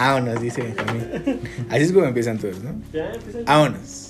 [0.00, 1.40] Vámonos, dice Benjamín.
[1.68, 2.72] Así es como empiezan todos, ¿no?
[2.92, 3.40] Ya, empieza.
[3.44, 4.06] Vámonos.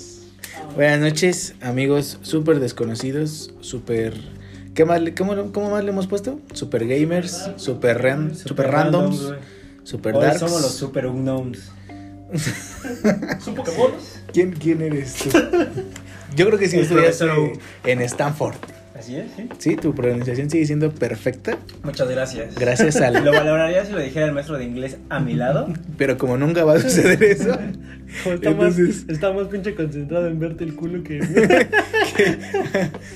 [0.77, 4.15] Buenas noches, amigos súper desconocidos, súper...
[4.73, 6.39] ¿Qué más, le- cómo, cómo más le hemos puesto?
[6.53, 9.39] Super gamers, super, ran, super randoms, güey.
[9.83, 10.39] super Hoy darks.
[10.39, 11.73] somos los super unknowns.
[13.41, 13.91] ¿Son Pokémon?
[14.33, 15.31] ¿Quién, ¿Quién eres tú?
[16.37, 18.55] Yo creo que sí estudiaste profesor en Stanford.
[19.01, 19.49] Así es, sí.
[19.57, 21.57] Sí, tu pronunciación sigue siendo perfecta.
[21.83, 22.55] Muchas gracias.
[22.55, 23.15] Gracias al...
[23.25, 25.73] Lo valoraría si lo dijera el maestro de inglés a mi lado.
[25.97, 27.59] Pero como nunca va a suceder eso,
[28.25, 31.19] Como está, más, Entonces- está más pinche concentrado en verte el culo que.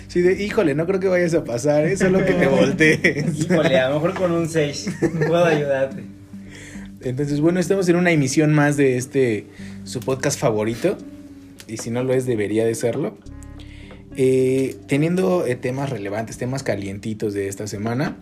[0.09, 1.99] sí, de, híjole, no creo que vayas a pasar, ¿eh?
[1.99, 3.41] solo que te voltees.
[3.41, 4.89] Híjole, a lo mejor con un 6
[5.27, 6.03] puedo ayudarte.
[7.03, 9.49] Entonces, bueno, estamos en una emisión más de este,
[9.85, 10.97] su podcast favorito.
[11.69, 13.19] Y si no lo es, debería de serlo.
[14.17, 18.17] Eh, teniendo eh, temas relevantes, temas calientitos de esta semana.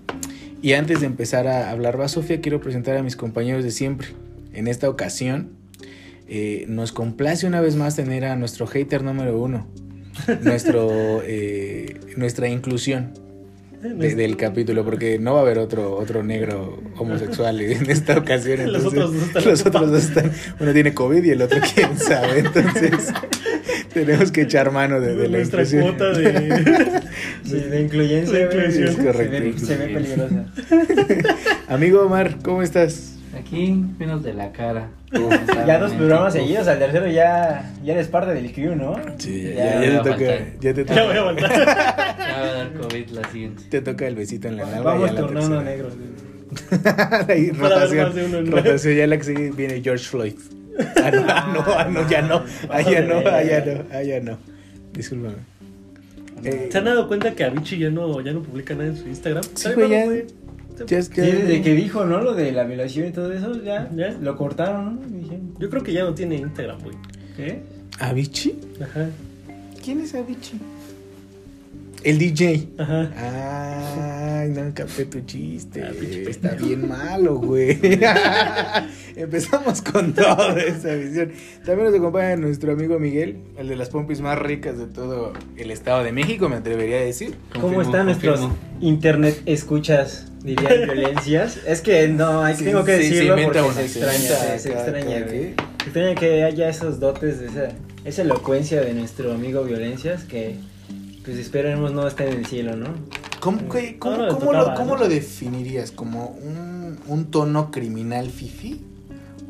[0.62, 4.08] Y antes de empezar a hablar, va Sofía, quiero presentar a mis compañeros de siempre.
[4.54, 5.50] En esta ocasión,
[6.28, 9.66] eh, nos complace una vez más tener a nuestro hater número uno.
[10.42, 13.12] Nuestro, eh, nuestra inclusión
[13.82, 18.72] de- del capítulo, porque no va a haber otro, otro negro homosexual en esta ocasión.
[18.72, 19.90] Los otros dos están los otros ocupados.
[19.90, 23.12] dos están, uno tiene COVID y el otro quién sabe, entonces
[23.94, 25.82] tenemos que echar mano de, de la nuestra inclusión.
[25.96, 27.02] cuota de.
[27.44, 28.38] Sí, de incluyencia.
[28.38, 28.96] De inclusión.
[28.96, 30.44] Se, Correcto, ve, se ve peligrosa.
[31.68, 33.16] Amigo Omar, ¿cómo estás?
[33.38, 34.88] Aquí, menos de la cara.
[35.66, 38.96] Ya dos programas seguidos, al tercero ya, ya eres parte del crew, ¿no?
[39.18, 40.24] Sí, Ya, ya, ya me te toca,
[40.60, 41.50] ya te Ya voy a toca, aguantar.
[41.52, 43.62] Ya va a dar COVID la siguiente.
[43.68, 44.80] te toca el besito en la nalga.
[44.82, 45.70] Vamos ya la turnando tercera.
[45.70, 45.94] negros.
[47.28, 50.34] Ahí, rotación, rotación, ya la que sigue viene George Floyd.
[51.02, 54.02] Ah, no, ah, no, ah, no, ya no, ah, ya no, ah, ya no, ah,
[54.02, 54.38] ya no.
[54.92, 55.36] Discúlpame.
[56.44, 59.06] Eh, ¿Se han dado cuenta que Avicii ya no, ya no publica nada en su
[59.08, 59.44] Instagram?
[59.54, 60.24] Sí, güey, ya- güey.
[60.86, 62.20] ya es Sí, que- desde que dijo, ¿no?
[62.22, 64.10] Lo de la violación y todo eso, ya, ¿Ya?
[64.20, 65.02] lo cortaron, ¿no?
[65.18, 66.96] Dije, Yo creo que ya no tiene Instagram, güey.
[67.36, 67.60] ¿qué?
[68.00, 68.58] ¿Avicii?
[68.82, 69.08] Ajá.
[69.84, 70.58] ¿Quién es Avicii?
[72.04, 72.68] El DJ.
[72.78, 74.40] Ajá.
[74.40, 75.84] Ay, no capté tu chiste.
[75.84, 77.78] Ah, pinche Está bien malo, güey.
[79.16, 81.32] Empezamos con toda esta visión.
[81.64, 85.70] También nos acompaña nuestro amigo Miguel, el de las pompis más ricas de todo el
[85.70, 87.36] Estado de México, me atrevería a decir.
[87.52, 88.48] ¿Cómo Confirmo, están nuestros
[88.80, 91.58] internet escuchas, dirían violencias?
[91.66, 94.58] Es que no, hay, Sí, tengo que sí, decirlo inventa porque una, se extraña, se,
[94.58, 95.50] se extraña, güey.
[95.84, 97.68] extraña que haya esos dotes, de esa,
[98.04, 100.56] esa elocuencia de nuestro amigo Violencias que,
[101.24, 102.88] pues esperemos no esté en el cielo, ¿no?
[103.40, 104.28] ¿Cómo, qué- cómo- No, no
[104.70, 105.90] le cómo lo, definirías?
[105.90, 108.80] ¿Como un, un tono criminal fifi?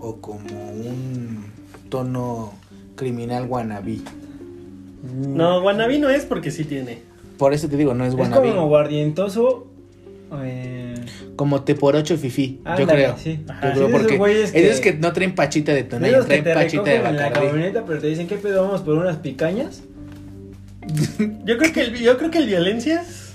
[0.01, 1.45] ¿O como un
[1.89, 2.55] tono
[2.97, 3.99] criminal wannabe?
[5.27, 7.01] No, Wannabe no es porque sí tiene.
[7.39, 8.51] Por eso te digo, no es Es wannabe.
[8.51, 9.67] como guardientoso.
[10.43, 10.95] Eh,
[11.37, 13.17] Como te por ocho fifi, yo creo.
[13.19, 13.41] sí.
[13.47, 13.93] Yo creo Sí,
[14.27, 15.85] esos que- esos que no traen pachita de
[16.25, 17.47] que traen te pachita de en la bacardí.
[17.49, 18.63] camioneta, pero te dicen, ¿qué pedo?
[18.65, 19.83] Vamos por unas picañas.
[21.45, 23.35] Yo creo que el, yo creo que el Violencias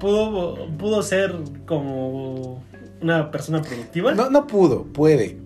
[0.00, 1.34] pudo, pudo ser
[1.66, 2.62] como
[3.00, 4.12] una persona productiva.
[4.14, 5.36] No, no pudo, puede.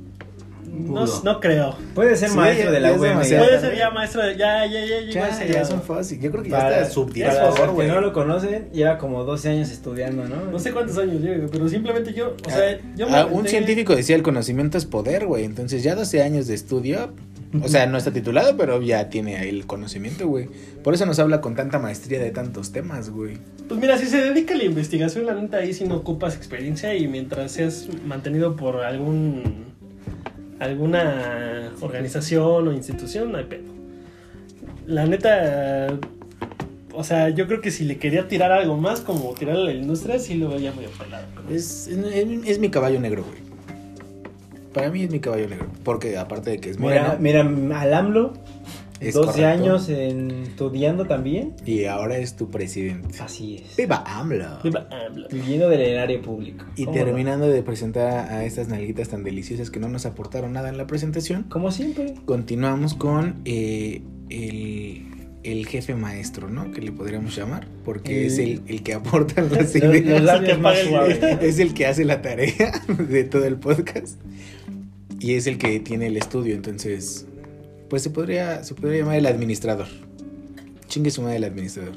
[0.66, 1.76] no, no creo.
[1.94, 3.14] Puede ser Sí, maestro ya- de la ya UEM.
[3.18, 4.36] Puede ser ya maestro de.
[4.36, 5.66] Ya, ya, ya, Ya, ya grado.
[5.66, 6.20] son fácil.
[6.20, 7.88] Yo creo que ya Para, está subdirector, para los que güey.
[7.88, 10.46] no lo conocen, lleva como 12 años estudiando, ¿no?
[10.50, 12.36] No sé cuántos años llevo, pero simplemente yo.
[12.46, 15.44] O sea, yo me Ah, un científico decía el conocimiento es poder, güey.
[15.44, 17.10] Entonces ya 12 años de estudio.
[17.60, 20.48] O sea, no está titulado, pero ya tiene ahí el conocimiento, güey.
[20.82, 23.38] Por eso nos habla con tanta maestría de tantos temas, güey.
[23.68, 26.94] Pues mira, si se dedica a la investigación, la neta ahí sí no ocupas experiencia
[26.94, 29.72] y mientras seas mantenido por algún
[30.60, 33.70] alguna organización o institución, no hay pedo.
[34.86, 35.98] La neta,
[36.94, 39.72] o sea, yo creo que si le quería tirar algo más, como tirarle a la
[39.72, 41.26] industria, sí lo veía medio pelado.
[41.50, 43.51] Es, es, es mi caballo negro, güey.
[44.72, 45.66] Para mí es mi caballo negro.
[45.84, 47.16] Porque aparte de que es moreno.
[47.20, 48.32] Mira, mira, al AMLO,
[49.00, 51.54] es 12 correcto, años en, estudiando también.
[51.66, 53.18] Y ahora es tu presidente.
[53.20, 53.76] Así es.
[53.76, 54.60] ¡Viva AMLO!
[54.62, 55.26] Viva AMLO.
[55.30, 56.64] Viviendo del erario público.
[56.76, 57.04] Y ¿Cómo no?
[57.04, 60.86] terminando de presentar a, estas nalguitas tan deliciosas que no nos aportaron nada en la
[60.86, 62.14] presentación, Como siempre.
[62.26, 65.02] continuamos con eh, el,
[65.42, 66.70] el jefe maestro, ¿no?
[66.70, 70.22] Que le podríamos llamar, porque El- es el, el que aporta las Los, los ideas,
[70.22, 71.18] labios más suaves.
[71.40, 74.20] es el que hace la tarea de todo el podcast
[75.22, 77.26] y es el que tiene el estudio, entonces,
[77.88, 79.86] pues se podría, se podría llamar el administrador.
[80.88, 81.94] Chingue su madre el administrador.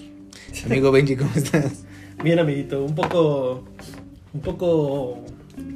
[0.63, 1.85] Amigo Benji, ¿cómo estás?
[2.23, 3.63] Bien, amiguito, un poco.
[4.31, 5.23] Un poco.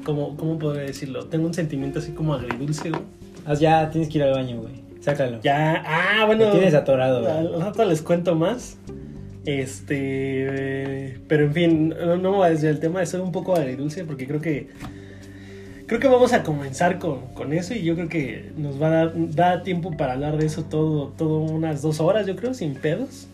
[0.03, 1.25] ¿Cómo, ¿Cómo podría decirlo?
[1.25, 3.01] Tengo un sentimiento así como agridulce, güey.
[3.45, 4.83] Ah, ya tienes que ir al baño, güey.
[4.99, 5.41] Sácalo.
[5.41, 6.45] Ya, ah, bueno.
[6.45, 7.31] Lo tienes atorado, güey.
[7.31, 8.77] Al rato les cuento más.
[9.45, 11.19] Este.
[11.27, 13.03] Pero en fin, no, no me voy a desviar del tema.
[13.07, 14.67] Soy un poco agridulce porque creo que.
[15.89, 18.89] Creo que vamos a comenzar con, con eso y yo creo que nos va a
[18.91, 22.75] dar da tiempo para hablar de eso todo, todo unas dos horas, yo creo, sin
[22.75, 23.27] pedos.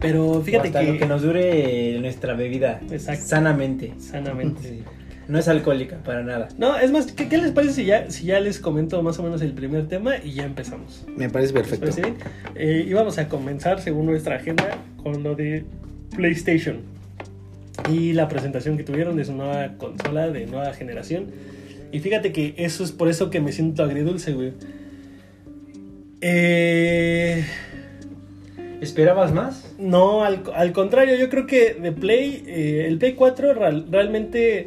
[0.00, 2.80] Pero fíjate Hasta que, lo que nos dure nuestra bebida.
[2.90, 3.26] Exacto.
[3.26, 3.92] Sanamente.
[3.98, 4.62] sanamente.
[4.62, 4.82] Sí.
[5.28, 6.48] No es alcohólica, para nada.
[6.56, 9.22] No, es más, ¿qué, qué les parece si ya, si ya les comento más o
[9.22, 11.04] menos el primer tema y ya empezamos?
[11.14, 11.90] Me parece ¿Les perfecto.
[11.90, 12.16] parece bien?
[12.54, 15.64] Eh, y vamos a comenzar, según nuestra agenda, con lo de
[16.16, 16.93] PlayStation.
[17.90, 21.26] Y la presentación que tuvieron de su nueva consola de nueva generación.
[21.92, 24.52] Y fíjate que eso es por eso que me siento agridulce, güey.
[26.20, 27.44] Eh,
[28.80, 29.74] ¿Esperabas más?
[29.78, 34.66] no, al, al contrario, yo creo que de Play, eh, el Play 4 real- realmente,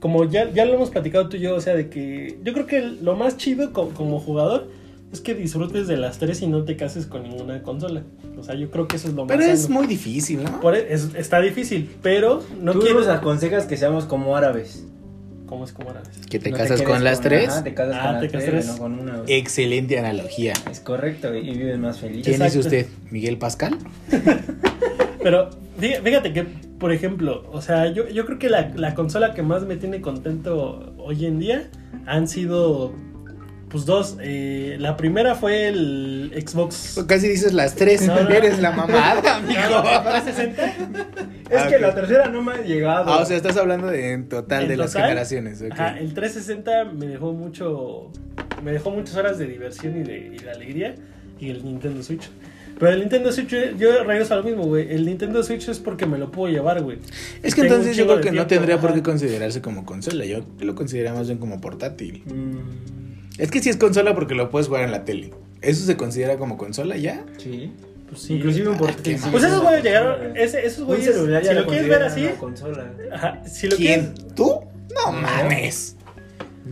[0.00, 2.66] como ya, ya lo hemos platicado tú y yo, o sea, de que yo creo
[2.66, 4.68] que lo más chido co- como, jugador
[5.12, 8.02] es que disfrutes de las tres y no te cases con ninguna consola.
[8.38, 9.74] O sea, yo creo que eso es lo más Pero es sano.
[9.74, 10.60] muy difícil, ¿no?
[10.60, 13.00] Por e- es- está difícil, pero no Tú quiero...
[13.00, 14.84] nos aconsejas que seamos como árabes.
[15.46, 16.10] ¿Cómo es como árabes?
[16.30, 17.48] Que te No casas con las tres.
[17.48, 19.22] Ajá, te casas Ah, con las te tres, no con una.
[19.26, 20.52] Excelente analogía.
[20.70, 22.22] Es correcto, y vives más feliz.
[22.24, 22.60] ¿Quién es Exacto.
[22.60, 22.86] usted?
[23.10, 23.76] ¿Miguel Pascal?
[25.22, 26.44] Pero fí- fíjate que,
[26.78, 30.00] por ejemplo, o sea, yo, yo creo que la, la consola que más me tiene
[30.00, 31.68] contento hoy en día
[32.06, 32.92] han sido,
[33.70, 34.16] pues dos.
[34.20, 37.02] Eh, la primera fue el Xbox.
[37.06, 38.02] Casi dices las tres.
[38.06, 38.28] No, no.
[38.28, 39.60] Eres la mamada, amigo.
[39.70, 40.66] No, 360.
[41.50, 43.12] Es Ah, que la tercera no me ha llegado.
[43.12, 45.60] Ah, o sea, estás hablando de, en total En de las generaciones.
[45.60, 45.72] ok.
[45.72, 48.12] Ajá, el 360 me dejó mucho.
[48.62, 50.94] Me dejó muchas horas de diversión y de, y de alegría.
[51.40, 52.30] Y el Nintendo Switch.
[52.78, 54.92] Pero el Nintendo Switch, yo- regreso a lo mismo, güey.
[54.94, 56.98] El Nintendo Switch es porque me lo puedo llevar, güey.
[57.42, 60.24] Es que Tengo entonces yo creo que no tendría por qué considerarse como consola.
[60.24, 62.22] Yo lo consideraría más bien como portátil.
[62.26, 62.99] Mm,
[63.40, 65.32] Es que sí es consola porque lo puedes jugar en la tele.
[65.62, 67.24] ¿Eso se considera como consola ya?
[67.38, 67.72] sí.
[68.08, 68.34] Pues sí.
[68.34, 69.16] Inclusive un Ah, portátil.
[69.18, 69.22] sí.
[69.22, 69.30] mal.
[69.30, 70.36] Pues esos güeyes llegaron.
[70.36, 71.14] Ese, esos güeyes.
[71.14, 72.22] celular ya Si lo lo quieres ver así.
[72.26, 72.92] una consola.
[73.12, 74.06] Ajá, si lo ¿Quién?
[74.14, 74.34] quieres.
[74.34, 74.46] ¿Tú?
[74.92, 75.20] No, No.
[75.20, 75.96] mames.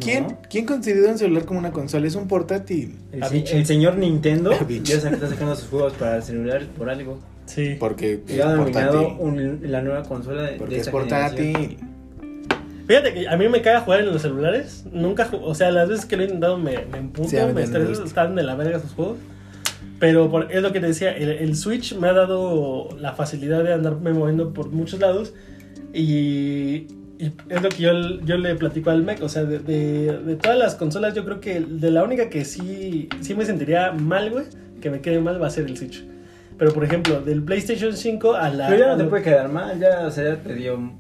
[0.01, 0.25] ¿Quién?
[0.25, 0.39] No.
[0.51, 2.09] ¿Quién considera un celular como una consola?
[2.09, 2.97] Es un portátil.
[3.13, 4.51] El, el señor Nintendo
[4.83, 7.21] ya está sacando sus juegos para el celular por algo.
[7.47, 7.77] Sí.
[7.79, 9.17] Porque Y es ha dominado portátil.
[9.25, 11.77] un- la nueva consola de, Porque de es generación.
[12.89, 14.85] Fíjate que a mí me caga jugar en los celulares.
[14.91, 18.03] Nunca, o sea, las veces que lo he intentado me, me emputo, Sí, me estreso,
[18.05, 19.19] están de la verga sus juegos.
[20.01, 23.63] Pero por- es lo que te decía, el, el Switch me ha dado la facilidad
[23.63, 25.35] de andarme moviendo por muchos lados.
[25.93, 26.87] Y,
[27.19, 27.93] y es lo que yo,
[28.25, 29.23] yo le platico al Mec.
[29.23, 32.45] O sea, de, de- de todas las consolas, yo creo que de la única que
[32.45, 34.45] sí, sí me sentiría mal, güey,
[34.81, 36.05] que me quede mal, va a ser el Switch.
[36.57, 38.69] Pero por ejemplo, del PlayStation 5 a la.
[38.69, 40.93] Pero ya no te puede quedar mal, ya, o sea, ya te dio.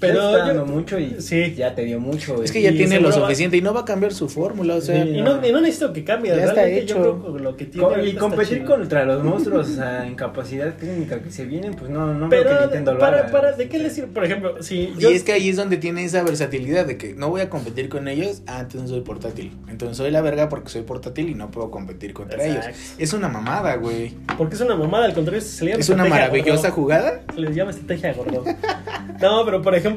[0.00, 1.54] Pero ya yo- mucho y Sí.
[1.56, 2.42] ya te dio mucho.
[2.42, 4.28] Es que y- ya Y tiene lo va- suficiente y no va a cambiar su
[4.28, 5.02] fórmula, o sea.
[5.02, 5.10] Sí.
[5.10, 6.94] Y no, y no necesito que cambie, Ya está realmente hecho.
[7.04, 11.30] yo creo que lo que tiene y competir contra los monstruos en capacidad técnica que
[11.30, 13.30] se vienen, pues no, no Pero, veo que Nintendo lo para, haga.
[13.30, 14.08] para, ¿de qué le sirve?
[14.08, 15.10] Por ejemplo, si Y yo...
[15.10, 18.08] es que ahí es donde tiene esa versatilidad de que no voy a competir con
[18.08, 19.52] ellos, ah, entonces soy portátil.
[19.68, 22.68] Entonces soy la verga porque soy portátil y no puedo competir contra Exacto.
[22.68, 22.94] ellos.
[22.98, 24.12] Es una mamada, güey.
[24.36, 26.74] Porque es una mamada, al contrario, se le llama Es una maravillosa gordo.
[26.74, 27.22] jugada.
[27.34, 28.44] Se les llama estrategia gordo.
[29.20, 29.87] no, pero por ejemplo,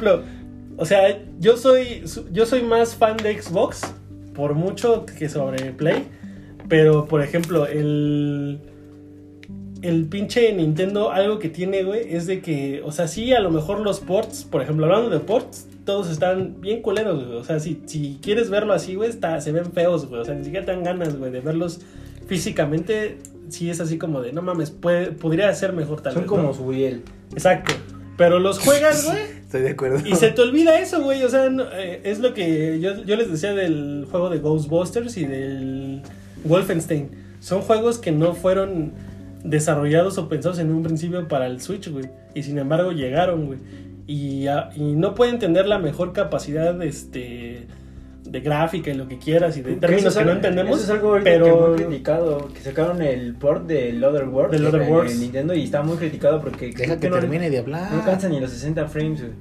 [0.77, 3.81] o sea, yo soy, yo soy más fan de Xbox,
[4.33, 6.07] por mucho que sobre Play,
[6.69, 8.59] pero por ejemplo, el...
[9.83, 13.49] El pinche Nintendo, algo que tiene, güey, es de que, o sea, sí, a lo
[13.49, 17.37] mejor los ports, por ejemplo, hablando de ports, todos están bien culeros, güey.
[17.39, 20.21] O sea, si, si quieres verlo así, güey, está, se ven feos, güey.
[20.21, 21.81] O sea, ni siquiera te dan ganas, güey, de verlos
[22.27, 23.17] físicamente.
[23.49, 26.29] Sí es así como de, no mames, puede, podría ser mejor tal Son vez.
[26.29, 26.53] como ¿no?
[26.53, 27.01] Suriel.
[27.33, 27.73] Exacto.
[28.17, 29.99] Pero los juegas, güey, Estoy de acuerdo.
[30.07, 31.23] y se te olvida eso, güey.
[31.23, 35.17] O sea, no- eh, es lo que yo, yo les decía del juego de Ghostbusters
[35.17, 36.01] y del
[36.45, 37.09] Wolfenstein.
[37.41, 38.93] Son juegos que no fueron
[39.43, 42.05] desarrollados o pensados en un principio para el Switch, güey.
[42.33, 43.59] Y sin embargo llegaron, güey.
[44.07, 47.65] Y, ah, no pueden tener la mejor capacidad este,
[48.31, 50.77] de gráfica y lo que quieras y de términos que no entendemos.
[50.77, 52.47] Eso es algo pero que muy criticado.
[52.53, 54.51] Que sacaron el port del Other Worlds.
[54.51, 56.71] Del Other en Nintendo y está muy criticado porque.
[56.71, 57.91] Deja que no, termine de hablar.
[57.91, 59.33] No alcanza ni los 60 frames, güey.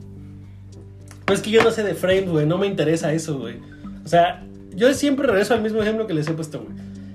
[1.25, 2.47] Pues es que yo no sé de frames, güey.
[2.47, 3.59] No me interesa eso, güey.
[4.05, 4.43] O sea,
[4.75, 6.75] yo siempre regreso al mismo ejemplo que les he puesto, güey.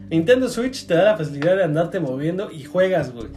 [0.10, 3.27] Nintendo Switch te da la facilidad de andarte moviendo y juegas, güey.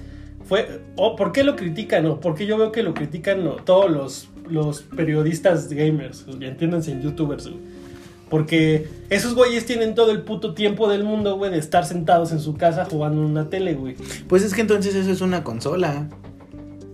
[0.45, 2.07] Fue, o ¿Por qué lo critican?
[2.07, 6.25] O ¿Por qué yo veo que lo critican no, todos los, los periodistas gamers?
[6.40, 7.78] Entiéndanse en youtubers, güey.
[8.31, 12.41] Porque esos güeyes tienen todo el puto tiempo del mundo, güey, de estar sentados en
[12.41, 13.97] su casa jugando en una tele, güey.
[14.29, 16.09] Pues es que entonces eso es una consola.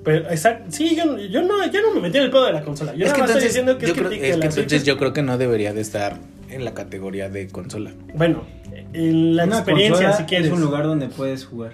[0.04, 2.62] Pero, exacto, sí, yo, yo, no, yo no me metí en el pedo de la
[2.62, 2.94] consola.
[2.94, 4.50] Yo es nada que más estoy entonces, diciendo que yo es creo, es que la
[4.50, 6.18] Switch entonces yo creo que no debería de estar
[6.50, 7.92] en la categoría de consola.
[8.14, 8.44] Bueno,
[8.92, 10.48] en la Una experiencia, si quieres.
[10.48, 11.72] Es un lugar donde puedes jugar.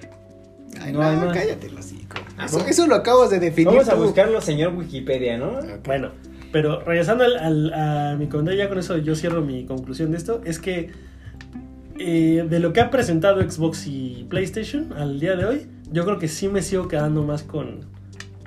[0.81, 2.17] Ay, No no, cállate, hocico.
[2.39, 2.71] Ah, Eso, bueno.
[2.71, 5.59] eso lo acabas de definir Vamos a buscarlo, señor Wikipedia, ¿no?
[5.85, 6.13] Bueno,
[6.53, 10.41] Pero regresando al, a mi comentario, ya con eso yo cierro mi conclusión de esto,
[10.45, 10.91] es que
[11.99, 16.19] eh, de lo que ha presentado Xbox y PlayStation al día de hoy, yo creo
[16.19, 17.81] que sí me sigo quedando más con,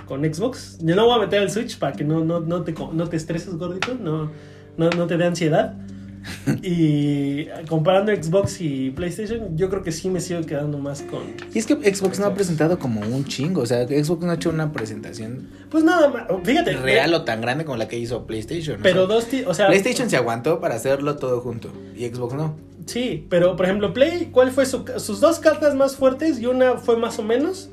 [0.06, 0.80] con Xbox.
[0.82, 3.16] Yo no voy a meter el Switch para que no, no, no, te, no te
[3.16, 4.32] estreses, gordito, no,
[4.78, 5.76] no, no te dé ansiedad.
[6.62, 11.22] Y comparando Xbox y PlayStation, yo creo que sí me sigo quedando más con...
[11.54, 13.62] Y es que Xbox no ha presentado como un chingo.
[13.62, 16.74] O sea, Xbox no ha hecho una presentación Pues nada más, fíjate.
[16.78, 18.80] real o tan grande como la que hizo PlayStation.
[18.82, 19.68] Pero dos, o sea...
[19.68, 21.72] PlayStation se aguantó para hacerlo todo junto.
[21.96, 22.56] Y Xbox no.
[22.86, 26.40] Sí, pero por ejemplo, Play, ¿cuál fue su- sus dos cartas más fuertes?
[26.40, 27.70] Y una fue más o menos.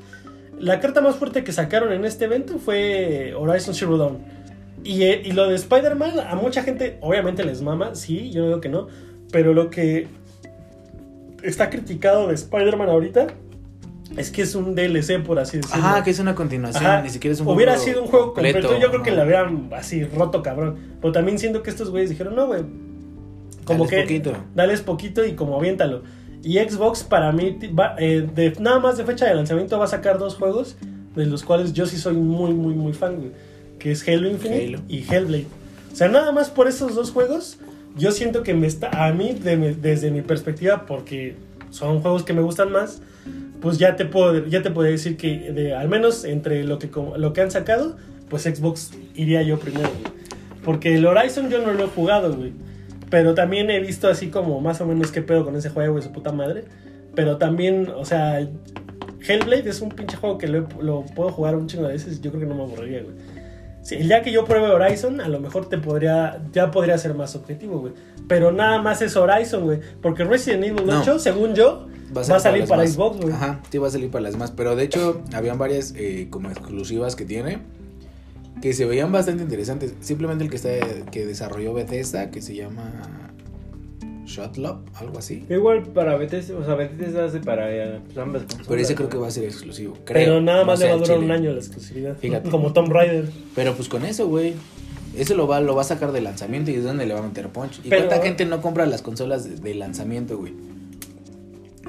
[0.57, 4.19] La carta más fuerte que sacaron en este evento fue Horizon Zero Dawn.
[4.83, 8.47] Y, eh, y lo de Spider-Man, a mucha gente obviamente les mama, sí, yo no
[8.47, 8.87] digo que no.
[9.31, 10.07] Pero lo que
[11.43, 13.27] está criticado de Spider-Man ahorita
[14.17, 15.83] es que es un DLC, por así decirlo.
[15.83, 16.85] Ajá, que es una continuación.
[16.85, 17.01] Ajá.
[17.01, 19.69] Ni siquiera es un Hubiera juego sido un juego completo, yo creo que la hubieran
[19.73, 20.77] así roto cabrón.
[20.99, 22.63] Pero también siento que estos güeyes dijeron, no, güey.
[23.63, 24.33] Como Dales que poquito.
[24.55, 26.03] dales poquito y como aviéntalo.
[26.43, 29.87] Y Xbox para mí, va, eh, de, nada más de fecha de lanzamiento va a
[29.87, 30.75] sacar dos juegos,
[31.15, 33.31] de los cuales yo sí soy muy, muy, muy fan, güey.
[33.81, 34.79] Que es Halo Infinite Halo.
[34.87, 35.47] y Hellblade.
[35.91, 37.57] O sea, nada más por esos dos juegos,
[37.97, 41.35] yo siento que me está, a mí, de desde mi perspectiva, porque
[41.71, 43.01] son juegos que me gustan más,
[43.59, 46.89] pues ya te puedo, ya te puedo decir que de, al menos entre lo que,
[47.17, 47.97] lo que han sacado,
[48.29, 50.13] pues Xbox iría yo primero, güey.
[50.63, 52.53] Porque el Horizon yo no lo he jugado, güey.
[53.09, 56.01] Pero también he visto así como más o menos qué pedo con ese juego y
[56.01, 56.65] su puta madre.
[57.15, 58.47] Pero también, o sea,
[59.27, 62.31] Hellblade es un pinche juego que lo, lo puedo jugar un chingo de veces yo
[62.31, 63.30] creo que no me aburriría, güey.
[63.81, 67.15] Sí, el día que yo pruebe Horizon, a lo mejor te podría, ya podría ser
[67.15, 67.93] más objetivo, güey.
[68.27, 69.79] Pero nada más es Horizon, güey.
[70.01, 71.01] Porque Resident Evil No.
[71.01, 72.91] 8, según yo, va a salir para más.
[72.93, 73.33] Xbox, güey.
[73.33, 74.51] Ajá, sí va a salir para las más.
[74.51, 77.59] Pero de hecho, habían varias eh, como exclusivas que tiene.
[78.61, 79.95] Que se veían bastante interesantes.
[80.01, 80.69] Simplemente el que está
[81.09, 83.30] que desarrolló Bethesda, que se llama
[84.31, 85.45] Shotlop, algo así.
[85.49, 88.67] Igual para Bethesda, o sea, Bethesda hace para eh, pues, ambas consolas.
[88.67, 89.97] Pero ese creo que va a ser exclusivo.
[90.05, 92.17] Pero nada más le va a durar un año la exclusividad.
[92.17, 92.49] Fíjate.
[92.49, 93.29] Como Tomb Raider.
[93.55, 94.53] Pero pues con eso, güey.
[95.17, 97.23] Eso lo va, lo va a sacar de lanzamiento y es donde le va a
[97.23, 97.79] meter punch.
[97.83, 100.53] ¿Y Pero- cuánta gente no compra las consolas de, de lanzamiento, güey?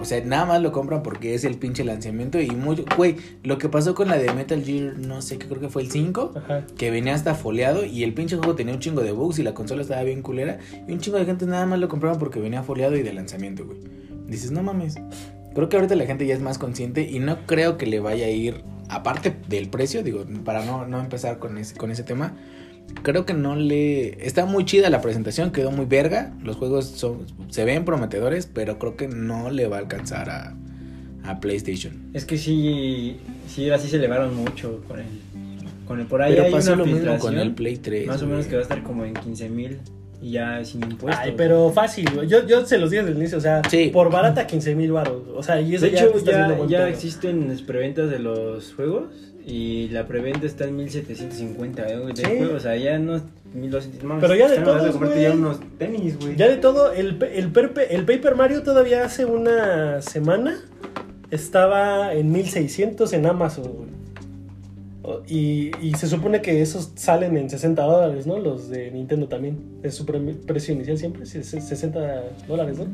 [0.03, 2.85] O sea, nada más lo compran porque es el pinche lanzamiento y mucho...
[2.97, 5.83] Güey, lo que pasó con la de Metal Gear, no sé, qué creo que fue
[5.83, 6.67] el 5, Ajá.
[6.77, 9.55] que venía hasta foliado y el pinche juego tenía un chingo de bugs y la
[9.55, 12.65] consola estaba bien culera y un chingo de gente nada más lo compraban porque venía
[12.65, 13.79] foliado y de lanzamiento, güey.
[14.27, 14.97] Dices, no mames.
[15.55, 18.27] Creo que ahorita la gente ya es más consciente y no creo que le vaya
[18.27, 22.35] a ir, aparte del precio, digo, para no, no empezar con ese, con ese tema,
[23.03, 24.27] creo que no le...
[24.27, 28.79] Está muy chida la presentación, quedó muy verga, los juegos son, se ven prometedores, pero
[28.79, 30.55] creo que no le va a alcanzar a,
[31.25, 32.11] a PlayStation.
[32.15, 33.17] Es que sí,
[33.49, 35.07] sí, así se elevaron mucho con el,
[35.87, 38.07] con el por ahí Pero hay pasó una lo mismo con el Play 3.
[38.07, 39.79] Más o menos que va a estar como en 15 mil
[40.21, 41.25] y ya sin impuestos.
[41.25, 42.29] Ay, pero fácil, güey.
[42.29, 43.91] Yo, yo se los dije desde el inicio, o sea, Sí.
[43.93, 45.23] por barata 15 mil baros.
[45.35, 49.32] O sea, y eso De ya hecho, ya, ya existen las preventas de los juegos
[49.47, 51.97] y la preventa está en 1750 ¿eh?
[51.99, 52.43] de Sí.
[52.45, 53.23] o sea, ya no es
[53.55, 55.33] 1200 mames, Pero ya de están hablando todos, comprarte güey.
[55.33, 56.37] ya unos tenis, güey.
[56.37, 60.59] Ya de todo, el, pe- el, perpe- el Paper Mario todavía hace una semana
[61.31, 63.89] estaba en 1600 en Amazon, güey.
[65.05, 68.39] O- Y, y se supone que esos salen en 60 dólares, ¿no?
[68.39, 69.59] Los de Nintendo también.
[69.83, 72.87] Es su pre- precio inicial siempre, sí, es 60 dólares, ¿no?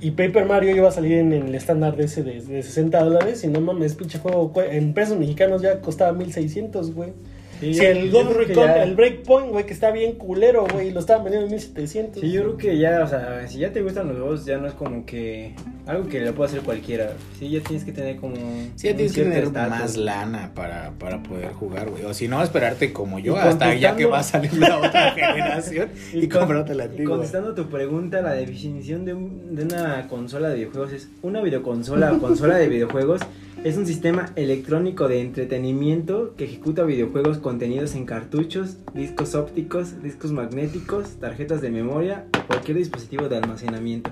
[0.00, 3.44] Y Paper Mario iba a salir en el estándar de ese de, de 60 dólares.
[3.44, 7.12] Y no mames, pinche juego en pesos mexicanos ya costaba 1600, güey.
[7.60, 11.00] Sí, Si el, Ghost Recon- ya- el Breakpoint, güey, que está bien culero, güey, lo
[11.00, 12.20] estaban vendiendo en 1700.
[12.20, 14.66] Sí, yo creo que ya, o sea, si ya te gustan los juegos, ya no
[14.66, 15.54] es como que
[15.86, 17.12] algo que le puede hacer cualquiera.
[17.38, 18.34] Sí, ya tienes que tener como.
[18.76, 19.70] Sí, ya tienes que tener estatus.
[19.78, 22.04] más lana para, para poder jugar, güey.
[22.04, 25.10] O si no, esperarte como yo Y hasta ya que va a salir la otra
[25.14, 27.10] generación y, con- comprarte la y antigua.
[27.16, 32.12] contestando tu pregunta, la definición de, un- de una consola de videojuegos es una videoconsola
[32.14, 33.20] o consola de videojuegos
[33.62, 40.32] es un sistema electrónico de entretenimiento que ejecuta videojuegos contenidos en cartuchos, discos ópticos, discos
[40.32, 44.10] magnéticos, tarjetas de memoria o cualquier dispositivo de almacenamiento.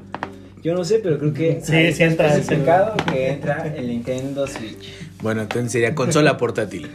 [0.62, 4.46] Yo no sé, pero creo que Sí, ahí sí entra especificado que entra el Nintendo
[4.46, 4.92] Switch.
[5.22, 6.88] Bueno, entonces sería consola portátil.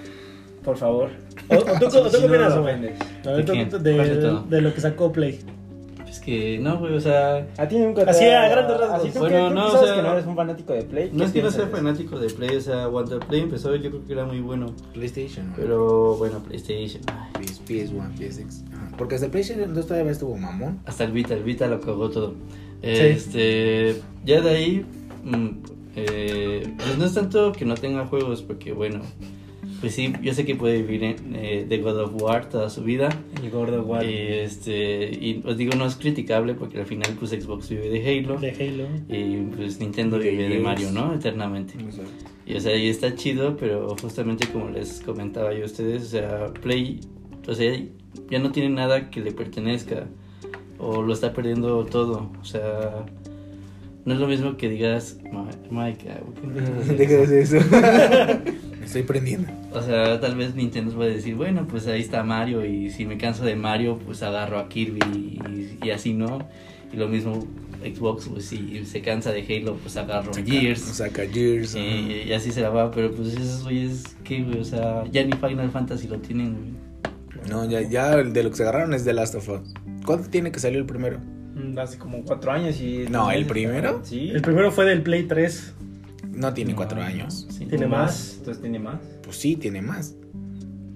[0.64, 1.10] Por favor.
[1.48, 5.40] ¿O, o tú, o tú Si qué opinas, ¿De de de lo que sacó Play.
[6.24, 9.10] Que no, güey, o sea, A ti nunca te Así, a grandes rasgos.
[9.10, 11.10] así Bueno, que- no, o sea, que no eres un fanático de Play.
[11.12, 13.90] no ¿qué es que no sea fanático de Play, o sea, cuando Play empezó yo
[13.90, 15.62] creo que era muy bueno, PlayStation, güey.
[15.68, 18.64] pero bueno, PlayStation, ay, PS, PS1, PSX.
[18.74, 18.92] Ajá.
[18.98, 20.80] Porque hasta el PlayStation 2 todavía estuvo mamón.
[20.86, 22.36] hasta el Vita, el Vita lo cagó todo.
[22.82, 24.86] Este, ya de ahí,
[25.24, 25.48] mm,
[25.96, 29.02] eh, pues no es tanto que no tenga juegos, porque bueno,
[29.84, 32.86] pues sí, yo sé que puede vivir en, eh, de God of War toda su
[32.86, 33.10] vida.
[33.44, 34.08] El gordo guay.
[34.10, 38.00] Y, este, y os digo, no es criticable porque al final pues Xbox vive de
[38.20, 38.40] Halo.
[38.40, 38.88] De Halo.
[39.10, 40.60] Y pues Nintendo De vive de.
[40.60, 41.14] Mario, ¿no?
[41.14, 41.74] Eternamente.
[42.46, 46.06] Y o sea, y está chido, pero justamente como les comentaba yo a ustedes, o
[46.06, 47.02] sea, Play,
[47.46, 47.78] o sea,
[48.32, 50.08] ya no tiene nada que le pertenezca.
[50.80, 52.32] O lo está perdiendo todo.
[52.42, 53.06] O sea,
[54.06, 57.58] no es lo mismo que digas, "Ma- Mike, ah, ¿por qué Deja de eso?".
[57.58, 58.54] hacer eso.
[58.84, 59.48] Me estoy prendiendo.
[59.72, 63.18] O sea, tal vez Nintendo puede decir, bueno, pues ahí está Mario y si me
[63.18, 65.00] canso de Mario, pues agarro a Kirby
[65.82, 66.46] y, y así, ¿no?
[66.92, 67.48] Y lo mismo
[67.82, 70.82] Xbox, pues si se cansa de Halo, pues agarro a Gears.
[70.82, 71.76] Saca Gears.
[71.76, 74.60] Y, y así se la va, pero pues esos güeyes, ¿qué, güey?
[74.60, 77.50] O sea, ya ni Final Fantasy lo tienen, güey.
[77.50, 79.74] No, ya, ya de lo que se agarraron es The Last of Us.
[80.06, 81.20] ¿Cuándo tiene que salir el primero?
[81.56, 83.06] Mm, Hace como cuatro años y...
[83.10, 84.02] No, ¿el primero?
[84.04, 84.30] Sí.
[84.30, 85.74] El primero fue del Play 3.
[86.34, 87.48] No tiene No, cuatro años.
[87.50, 87.66] sí.
[87.66, 88.36] Tiene más.
[88.40, 89.00] Entonces tiene más.
[89.24, 90.16] Pues sí, tiene más.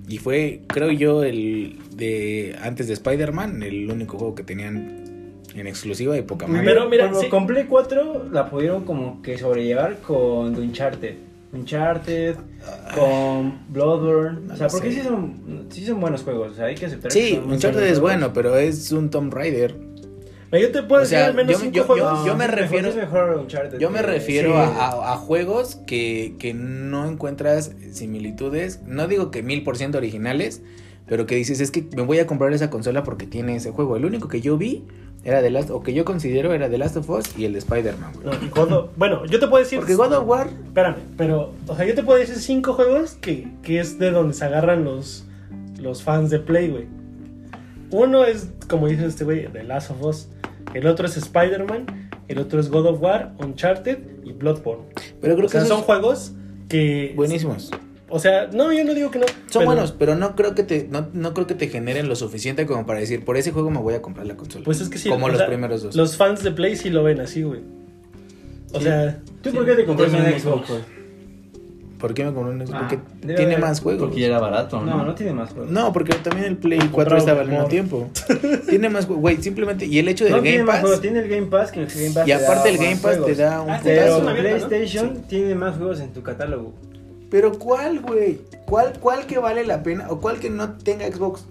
[0.10, 5.06] Y fue, creo yo, el de antes de Spider-Man, el único juego que tenían
[5.54, 6.64] en exclusiva de poca madre.
[6.66, 7.30] Pero mira, Cuando sí.
[7.30, 11.16] con Play 4 la pudieron como que sobrellevar con Uncharted.
[11.54, 12.36] Uncharted,
[12.96, 14.48] con Bloodborne.
[14.48, 16.52] No o sea, porque sí son, sí son buenos juegos.
[16.54, 18.02] O sea, hay que aceptar que Sí, muy Uncharted es juegos.
[18.02, 19.76] bueno, pero es un Tomb Raider.
[20.52, 22.26] Yo te puedo O decir al menos yo- cinco yo- juegos.
[22.26, 23.48] yo me mejor- refiero- mejor
[23.80, 24.56] Yo me refiero sí.
[24.58, 28.82] a, a- a juegos que, que no encuentras similitudes.
[28.86, 30.62] No digo que mil por ciento originales,
[31.06, 33.98] pero que dices, es que me voy a comprar esa consola porque tiene ese juego.
[33.98, 34.84] El único que yo vi
[35.24, 37.60] era de Last, o que yo considero era The Last of Us y el de
[37.60, 38.70] Spider-Man, güey.
[38.70, 39.80] No, bueno, yo te puedo decir.
[39.80, 43.50] Porque God of War, Espérame, pero, o sea, yo te puedo decir cinco juegos que,
[43.64, 45.26] que es de donde se agarran los,
[45.78, 46.86] los fans de Play, güey.
[47.90, 50.28] Uno es, como dice este güey, The Last of Us.
[50.74, 52.10] El otro es Spider-Man.
[52.28, 54.84] El otro es God of War, Uncharted y Bloodborne.
[55.22, 56.34] pero creo O sea, que son juegos
[56.70, 57.14] que.
[57.16, 57.72] buenísimos.
[58.10, 59.26] O sea, no, yo no digo que no.
[59.28, 62.16] Son pero- buenos, pero no creo que te no, no creo que te generen lo
[62.16, 64.64] suficiente como para decir, por ese juego me voy a comprar la consola.
[64.66, 65.10] Pues es que sí.
[65.10, 65.96] Como los sea, primeros dos.
[65.96, 67.62] Los fans de Play sí lo ven así, güey.
[68.74, 68.86] O Sí.
[68.86, 70.72] sea, ¿Tú por qué te compraste También un es Xbox?
[72.00, 72.74] ¿Por qué me compré un Xbox?
[72.76, 74.04] Ah, Porque debe tiene haber- más juegos.
[74.08, 74.98] Porque ya era barato, ¿no?
[74.98, 75.72] No, no tiene más juegos.
[75.72, 78.10] No, porque también el Play 4 Comprado estaba al mismo tiempo.
[78.70, 79.86] tiene más, jue- güey, simplemente.
[79.86, 80.82] Y el hecho del No tiene Game más Pass.
[80.82, 83.12] juegos, tiene el Game Pass que el Game Pass Y aparte el más Game Pass
[83.14, 83.38] te juegos.
[83.38, 84.26] da un Ah, Pero.
[84.36, 86.74] PlayStation tiene más juegos en tu catálogo.
[87.32, 88.40] Pero ¿cuál, güey?
[88.66, 90.08] ¿Cuál, ¿Cuál que vale la pena?
[90.10, 91.46] ¿O cuál que no tenga Xbox?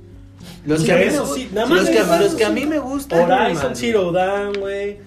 [0.64, 1.04] Los que, a mí
[1.34, 3.30] sí, nada más los que, eso, los que a mí me gustan.
[3.30, 3.74] Horizon.
[3.74, 4.98] Zero Dawn, güey.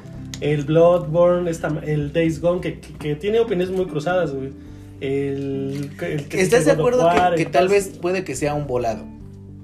[0.41, 4.51] El Bloodborne, esta, el Days Gone, que, que, que tiene opiniones muy cruzadas, güey.
[5.01, 9.03] El, el que ¿Estás de acuerdo War, que, tal vez puede que sea un volado?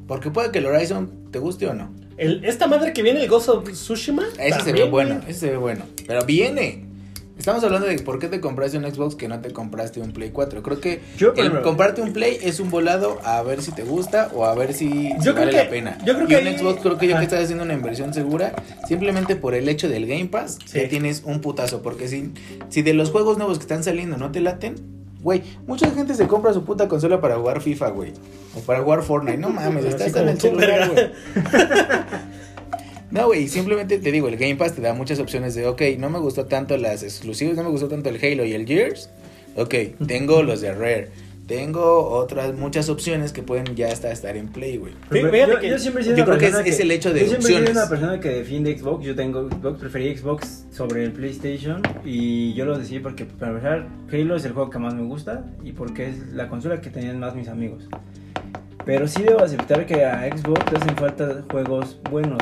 [0.08, 1.91] Porque puede que el Horizon te guste o no.
[2.17, 4.24] el- esta madre que viene, el Ghost of Tsushima.
[4.39, 5.84] Ese se ve bueno, ese se ve bueno.
[6.08, 6.86] Pero viene.
[7.38, 10.30] Estamos hablando de por qué te compraste un Xbox que no te compraste un Play
[10.30, 10.63] 4.
[10.63, 14.32] Creo que Yo, el comprarte un Play es un volado a ver si te gusta
[14.34, 15.98] o a ver si, si Yo creo vale que- la pena.
[16.06, 17.19] yo creo y que un ahí- Xbox creo que yo Ajá.
[17.19, 18.54] que estás haciendo una inversión segura
[18.88, 20.80] simplemente por el hecho del Game Pass Sí.
[20.80, 21.82] ya tienes un putazo.
[21.82, 22.32] Porque si,
[22.69, 24.76] si de los juegos nuevos que están saliendo no te laten,
[25.26, 28.14] güey, mucha gente se compra su puta consola para jugar FIFA, güey.
[28.56, 29.40] O para jugar Fortnite.
[29.40, 31.10] No mames, está en el celular, güey.
[33.10, 36.10] No, güey, simplemente te digo, el Game Pass te da muchas opciones de, ok, no
[36.10, 39.10] me gustó tanto las exclusivas, no me gustó tanto el Halo y el Gears.
[39.56, 39.74] Ok,
[40.06, 41.10] tengo los de Rare.
[41.47, 44.93] Tengo otras muchas opciones que pueden ya hasta estar en Play, güey.
[45.12, 47.19] Yo, yo siempre he sido yo una creo que persona es- es el hecho de
[47.21, 47.77] yo siempre he sido opciones.
[47.84, 49.05] una persona que defiende Xbox.
[49.05, 51.84] Yo tengo Xbox, preferí Xbox sobre el PlayStation.
[52.03, 55.45] Y yo lo decidí porque, para empezar, Halo es el juego que más me gusta.
[55.63, 57.84] Y porque es la consola que tenían más mis amigos.
[58.84, 62.41] Pero sí debo aceptar que a Xbox le hacen falta juegos buenos.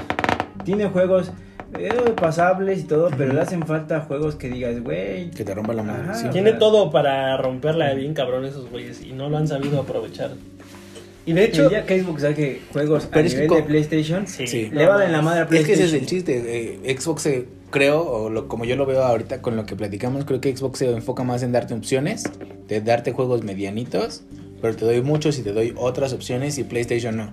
[0.63, 1.31] Tiene juegos
[1.79, 5.31] eh, pasables y todo, pero le hacen falta juegos que digas, güey.
[5.31, 6.03] Que te rompa la madre.
[6.03, 6.13] Ajá.
[6.15, 6.27] sí.
[6.31, 10.31] Tiene todo para romperla bien cabrón esos güeyes y no lo han sabido aprovechar.
[11.25, 14.27] Y de hecho, día que Xbox saque juegos a Pero es que nivel de PlayStation,
[14.27, 14.69] sí, sí.
[14.73, 15.85] le va a dar en la madre a Es que PlayStation.
[15.87, 16.81] ese es el chiste.
[16.85, 20.25] eh, Xbox, se- creo, o lo- como yo lo veo ahorita con lo que platicamos,
[20.25, 22.23] creo que Xbox se enfoca más en darte opciones,
[22.67, 24.23] de darte juegos medianitos,
[24.61, 27.31] pero te doy muchos y te doy otras opciones y PlayStation no.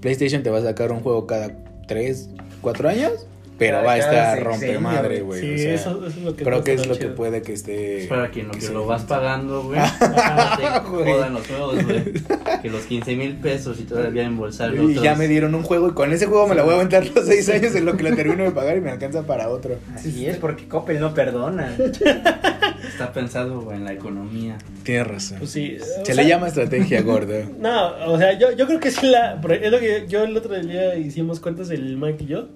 [0.00, 1.52] PlayStation te va a sacar un juego cada
[1.86, 2.30] 3,
[2.62, 3.26] 4 años,
[3.60, 5.40] pero Cada- va a estar sexenio, rompe madre, güey.
[5.40, 7.08] sí, o sea, eso, eso es lo que creo que es lo chido.
[7.10, 8.00] que puede que esté...
[8.02, 9.78] Es para quien lo que se- lo vas pagando, güey.
[10.00, 12.04] No te jodan los juegos, güey.
[12.62, 14.90] Que los 15 mil pesos y todavía embolsarlo.
[14.90, 17.06] Y ya me dieron un juego y con ese juego me la voy a aventar
[17.14, 19.76] los 6 años en lo que lo termino de pagar y me alcanza para otro.
[19.94, 21.72] Así es, porque Coppel no perdona.
[22.88, 24.56] Está pensado en la economía.
[24.82, 25.38] Tienes razón.
[25.38, 27.34] Pues sí, Se sea, le llama estrategia gordo.
[27.58, 29.40] No, o sea, yo, yo creo que sí la.
[29.60, 32.48] Es lo que yo el otro día hicimos cuentas, el Mike y yo.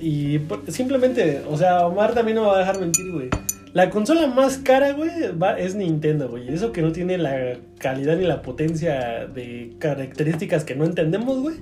[0.00, 3.28] Y por- simplemente, o sea, Omar también no me va a dejar mentir, güey.
[3.72, 5.10] La consola más cara, güey,
[5.40, 6.48] va- es Nintendo, güey.
[6.52, 11.56] Eso que no tiene la calidad ni la potencia de características que no entendemos, güey.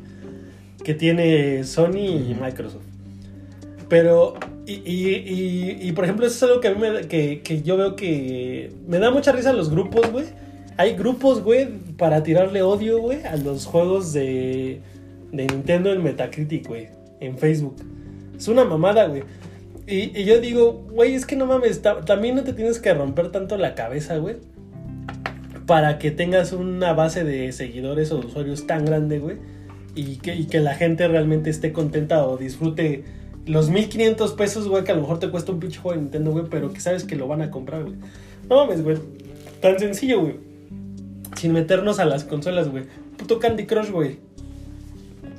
[0.84, 2.84] Que tiene Sony y Microsoft.
[3.88, 4.34] Pero,
[4.66, 7.40] y, y, y, y, por ejemplo, eso es algo que a mí me, da- que,
[7.42, 10.26] que yo veo que me da mucha risa los grupos, güey.
[10.76, 14.80] Hay grupos, güey, para tirarle odio, güey, a los juegos de,
[15.32, 16.88] de Nintendo en Metacritic, güey,
[17.20, 17.76] en Facebook.
[18.38, 19.24] Es una mamada, güey.
[19.86, 23.32] Y, y yo digo, güey, es que no mames, también no te tienes que romper
[23.32, 24.36] tanto la cabeza, güey.
[25.66, 29.36] Para que tengas una base de seguidores o usuarios tan grande, güey.
[29.94, 33.04] Y que, y que la gente realmente esté contenta o disfrute
[33.46, 36.30] los 1500 pesos, güey, que a lo mejor te cuesta un pinche juego de Nintendo,
[36.30, 37.96] güey, pero que sabes que lo van a comprar, güey.
[38.48, 38.98] No mames, güey.
[39.60, 40.36] Tan sencillo, güey.
[41.36, 42.84] Sin meternos a las consolas, güey.
[43.16, 44.18] Puto Candy Crush, güey.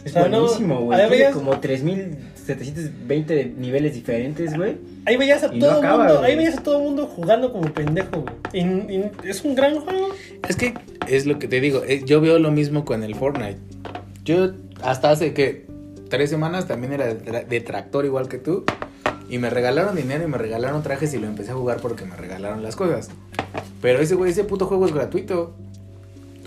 [0.04, 1.08] Es buenísimo, güey.
[1.08, 2.18] Tiene como 3000
[2.56, 4.78] 720 niveles diferentes, güey.
[5.06, 9.12] Ahí veías a todo no mundo, ahí veías a todo mundo jugando como pendejo, güey.
[9.24, 10.10] Es un gran juego.
[10.48, 10.74] Es que
[11.08, 13.60] es lo que te digo, eh, yo veo lo mismo con el Fortnite.
[14.26, 15.68] Yo hasta hace que
[16.10, 18.66] tres semanas también era detractor igual que tú.
[19.30, 22.16] Y me regalaron dinero y me regalaron trajes y lo empecé a jugar porque me
[22.16, 23.10] regalaron las cosas.
[23.80, 25.56] Pero ese güey, ese puto juego es gratuito.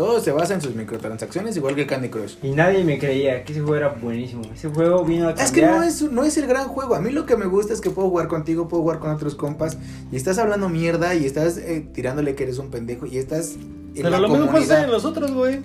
[0.02, 2.34] Todo se basa en sus microtransacciones igual que Candy Crush.
[2.42, 4.42] Y nadie me creía que ese juego era buenísimo.
[4.52, 5.46] Ese juego vino a cambiar.
[5.46, 6.96] Es que no es, no es el gran juego.
[6.96, 9.36] A mí lo que me gusta es que puedo jugar contigo, puedo jugar con otros
[9.36, 9.78] compas.
[10.10, 13.06] Y estás hablando mierda y estás eh, tirándole que eres un pendejo.
[13.06, 14.84] Y estás en Pero la lo mismo puede ser comunidad.
[14.86, 15.60] en los otros, güey.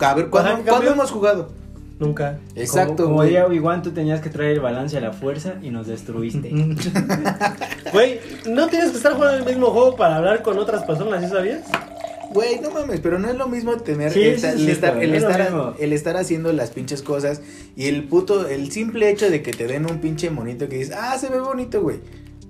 [0.00, 1.48] A ver, ¿cuándo, Ajá, en ¿cuándo cambio- hemos jugado?
[2.00, 2.38] Nunca.
[2.56, 5.86] Exacto, Como, como Obi-Wan, tú tenías que traer el balance a la fuerza y nos
[5.86, 6.50] destruiste.
[7.92, 11.28] Güey, no tienes que estar jugando el mismo juego para hablar con otras personas, ¿sí
[11.30, 11.60] sabías?
[12.32, 15.02] Güey, no mames, pero no es lo mismo tener Sí, el, sí, el sí, estar,
[15.02, 15.74] el, es estar, mismo.
[15.78, 17.42] el estar haciendo las pinches cosas
[17.76, 20.94] y el puto, el simple hecho de que te den un pinche monito que dices,
[20.96, 21.98] ah, se ve bonito, güey.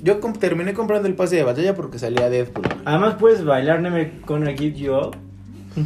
[0.02, 2.66] Yo com- terminé comprando el pase de batalla porque salía Deadpool.
[2.66, 2.78] güey.
[2.84, 5.16] Además puedes bailar Never Gonna Give You Up.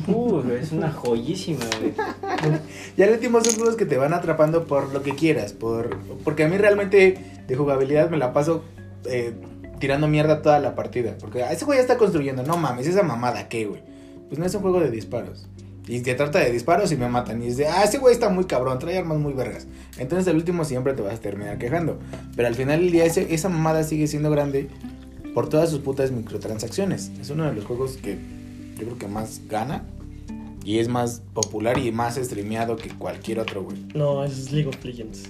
[0.09, 1.93] Uh, es una joyísima, güey.
[2.97, 6.45] Ya le dimos son juegos que te van atrapando por lo que quieras, por porque
[6.45, 8.65] a mí realmente de jugabilidad me la paso
[9.05, 9.35] eh,
[9.79, 11.17] tirando mierda toda la partida.
[11.19, 13.83] Porque ah, ese güey ya está construyendo, no mames, esa mamada, ¿qué, güey?
[14.29, 15.47] Pues no es un juego de disparos.
[15.87, 17.43] Y te trata de disparos y me matan.
[17.43, 19.67] Y es de, ah, ese güey está muy cabrón, trae armas muy vergas.
[19.99, 21.99] Entonces el último siempre te vas a terminar quejando.
[22.35, 24.69] Pero al final del día ese- esa mamada sigue siendo grande
[25.35, 27.11] por todas sus putas microtransacciones.
[27.21, 28.17] Es uno de los juegos que
[28.79, 29.85] yo creo que más gana.
[30.65, 33.77] Y es más popular y más streameado que cualquier otro, güey.
[33.95, 35.25] No, es League of Legends.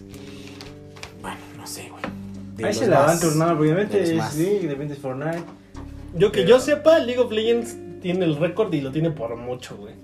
[1.21, 2.03] Bueno, no sé, güey.
[2.57, 4.37] De Ahí se la van turnando, porque de de repente los es.
[4.39, 5.43] League, de repente es Fortnite.
[6.17, 9.35] Yo que Pero- yo sepa, League of Legends tiene el récord y lo tiene por
[9.37, 9.95] mucho, güey.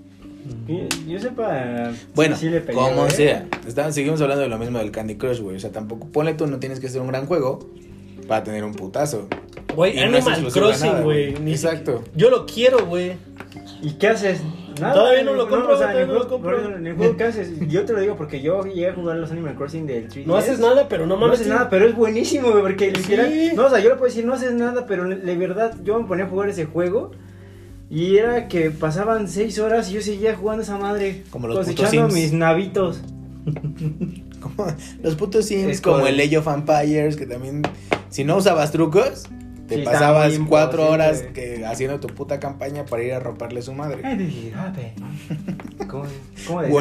[1.07, 1.91] Yo, sepa.
[2.15, 3.11] Bueno, sí le como ¿eh?
[3.11, 3.45] sea.
[3.67, 5.55] Estamos- seguimos hablando de lo mismo del Candy Crush, güey.
[5.55, 7.59] O sea, tampoco, ponle tú, no tienes que ser un gran juego
[8.27, 9.27] para tener un putazo.
[9.75, 11.29] Güey, no Animal de Crossing, güey.
[11.51, 12.03] Exacto.
[12.15, 13.13] Yo lo quiero, güey.
[13.81, 14.41] ¿Y qué haces?
[14.75, 16.51] Todavía no lo compro, o sea, todavía no lo compro.
[16.51, 17.51] por eso, En el juego, ¿qué haces?
[17.69, 20.25] Yo te lo digo porque yo llegué a jugar los Animal Crossing del 3DS.
[20.25, 21.35] No haces nada, pero no No mames.
[21.35, 23.29] haces tiene- nada, pero es buenísimo, güey, porque literal.
[23.31, 23.51] Sí.
[23.55, 26.07] No, o sea, yo lo puedo decir, no haces nada, pero de verdad, yo me
[26.07, 27.11] ponía a jugar ese juego.
[27.89, 31.23] Y era que pasaban seis horas y yo seguía jugando esa madre.
[31.29, 32.21] Como los putos cosechando Sims.
[32.21, 33.01] mis navitos.
[34.39, 34.67] Como
[35.03, 37.61] los putos sims, Es como el Age of Empires, que también,
[38.09, 39.25] si no usabas trucos,
[39.71, 43.73] te Sí, pasabas cuatro horas que, haciendo tu puta campaña para ir a romperle su
[43.73, 44.01] madre.
[45.87, 46.03] ¿Cómo,
[46.47, 46.61] cómo?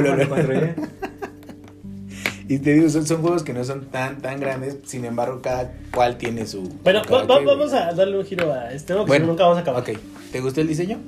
[2.49, 5.73] Y te digo, son, son juegos que no son tan, tan grandes, sin embargo, cada
[5.95, 6.63] cual tiene su...
[6.83, 9.05] Bueno, cada va- va- vamos a darle un giro a este, ¿no?
[9.05, 9.81] Que Bueno, nunca vamos a acabar.
[9.83, 9.91] Ok,
[10.33, 10.99] ¿te gustó el diseño?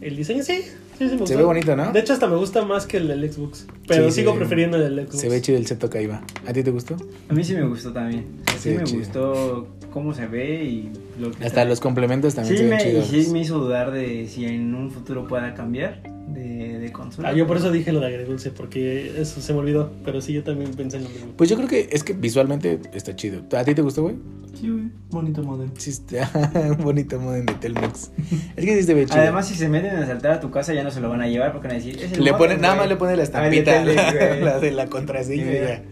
[0.00, 1.26] El diseño sí, sí, sí me gustó.
[1.26, 1.92] Se ve bonito, ¿no?
[1.92, 3.66] De hecho, hasta me gusta más que el del Xbox.
[3.86, 5.20] Pero Sí, sigo prefiriendo el del Xbox.
[5.20, 6.22] Se ve chido el seto que va.
[6.46, 6.96] ¿A ti te gustó?
[7.28, 8.24] A mí sí me gustó también.
[8.58, 9.00] Sí, me chido.
[9.00, 12.82] gustó cómo se ve y lo que Hasta los complementos también Sí se ven me,
[12.82, 13.06] y chidos.
[13.24, 17.30] sí me hizo dudar de si en un futuro pueda cambiar de, de consola.
[17.30, 19.90] Ah, yo por eso dije lo de agridulce, porque eso se me olvidó.
[20.04, 21.32] Pero sí, yo también pensé en lo mismo.
[21.34, 23.40] Pues yo creo que es que visualmente está chido.
[23.56, 24.16] ¿A ti te gustó, güey?
[24.60, 24.90] Sí, güey.
[25.08, 25.70] Bonito modelo.
[25.78, 26.30] Sí, está
[26.76, 28.10] un bonito modem de Telmex.
[28.54, 29.18] Es que sí se ve chido.
[29.18, 31.26] Además, si se meten a saltar a tu casa, ya no se lo van a
[31.28, 31.96] llevar porque van a decir.
[32.02, 32.80] Es el le modem, pone, nada güey".
[32.80, 34.40] más le pone la Ah, de estampita, güey.
[34.44, 35.68] la de la contraseña y Mira.
[35.78, 35.82] ya.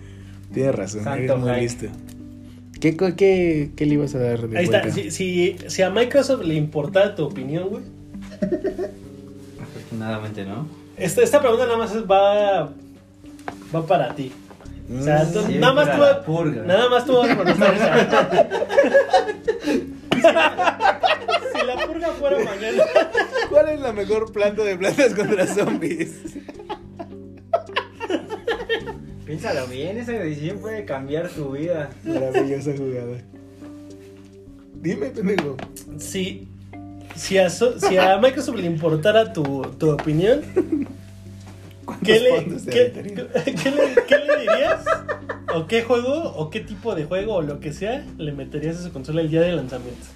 [0.52, 1.86] Tienes razón, Santo eres muy listo.
[2.84, 4.90] ¿Qué, co- qué, ¿Qué le ibas a dar de Ahí está.
[4.90, 7.82] Si, si, si a Microsoft le importa tu opinión, güey.
[9.62, 10.68] Afortunadamente, ¿no?
[10.98, 12.70] Esta, esta pregunta nada más va,
[13.74, 14.32] va para ti.
[14.94, 16.62] O sea, Mm, tú- Sí, nada más tú, purga.
[16.64, 18.28] nada más tú vas a contestar esa.
[21.54, 22.84] si la purga fuera mañana.
[23.48, 26.12] ¿Cuál es la mejor planta de plantas contra zombies?
[29.26, 31.90] Piénsalo bien, esa decisión puede cambiar tu vida.
[32.04, 33.16] Maravillosa jugada.
[34.82, 35.56] Dime, pendejo.
[35.98, 36.46] Si,
[37.14, 40.42] si, a, so- si a Microsoft le importara tu, tu opinión,
[42.04, 44.84] ¿qué le, qué, qué le, qué le dirías?
[45.54, 48.82] ¿O qué juego, o qué tipo de juego, o lo que sea, le meterías a
[48.82, 50.06] su consola el día de lanzamiento?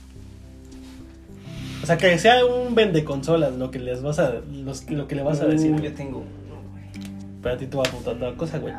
[1.82, 5.14] O sea, que sea un vende consolas lo que les vas a, los- lo que
[5.14, 5.70] le vas a decir.
[5.72, 6.24] Uh, yo tengo.
[7.42, 8.74] Pero a ti te va a apuntar otra cosa, güey.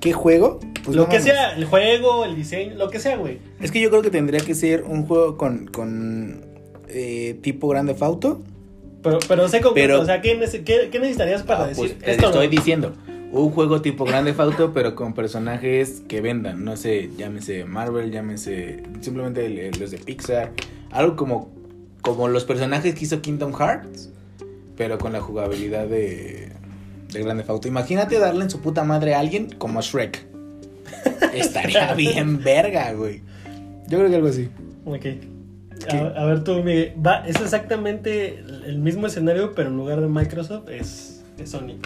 [0.00, 0.60] ¿Qué juego?
[0.84, 1.24] Pues lo no que mames.
[1.32, 3.38] sea, el juego, el diseño, lo que sea, güey.
[3.60, 6.42] Es que yo creo que tendría que ser un juego con, con
[6.88, 8.40] eh, tipo Grande Fauto.
[9.02, 11.88] Pero, pero sé con Pero- o sea, ¿qué, nece- qué- qué necesitarías para Ah, decir
[11.94, 12.22] pues, te esto?
[12.22, 12.28] no?
[12.28, 12.92] estoy diciendo.
[13.32, 16.64] Un juego tipo Grande Fauto, pero con personajes que vendan.
[16.64, 20.52] No sé, llámese Marvel, llámese simplemente el- el- los de Pixar.
[20.92, 21.50] Algo como,
[22.02, 24.10] como los personajes que hizo Kingdom Hearts,
[24.76, 26.52] pero con la jugabilidad de,
[27.12, 27.68] de Grande Fauto.
[27.68, 30.26] Imagínate darle en su puta madre a alguien como Shrek.
[31.34, 33.22] Estaría bien verga, güey.
[33.88, 34.48] Yo creo que algo así.
[34.84, 35.00] Ok.
[35.00, 35.96] ¿Qué?
[35.96, 36.94] A, a ver tú, Miguel.
[37.04, 41.78] Va, es exactamente el mismo escenario, pero en lugar de Microsoft es, es Sony.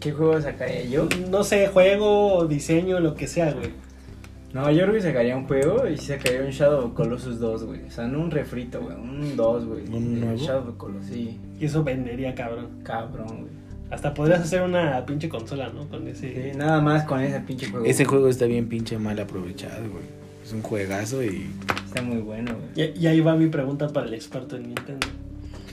[0.00, 1.08] ¿Qué juego sacaría yo?
[1.28, 3.70] No sé, juego, diseño, lo que sea, güey.
[4.54, 7.84] No, yo creo que sacaría un juego y sacaría un Shadow of Colossus 2, güey.
[7.84, 8.96] O sea, no un refrito, güey.
[8.96, 9.86] Un 2, güey.
[9.88, 10.36] ¿Un nuevo?
[10.36, 11.38] Shadow of Colossus, sí.
[11.60, 12.80] Y eso vendería, cabrón.
[12.82, 13.59] Cabrón, güey.
[13.90, 15.88] Hasta podrías hacer una pinche consola, ¿no?
[15.88, 16.52] Con ese.
[16.52, 17.84] Sí, nada más con ese pinche juego.
[17.86, 20.04] Ese juego está bien pinche mal aprovechado, güey.
[20.44, 21.50] Es un juegazo y...
[21.86, 22.90] Está muy bueno, güey.
[22.94, 25.06] Y, y ahí va mi pregunta para el experto en Nintendo.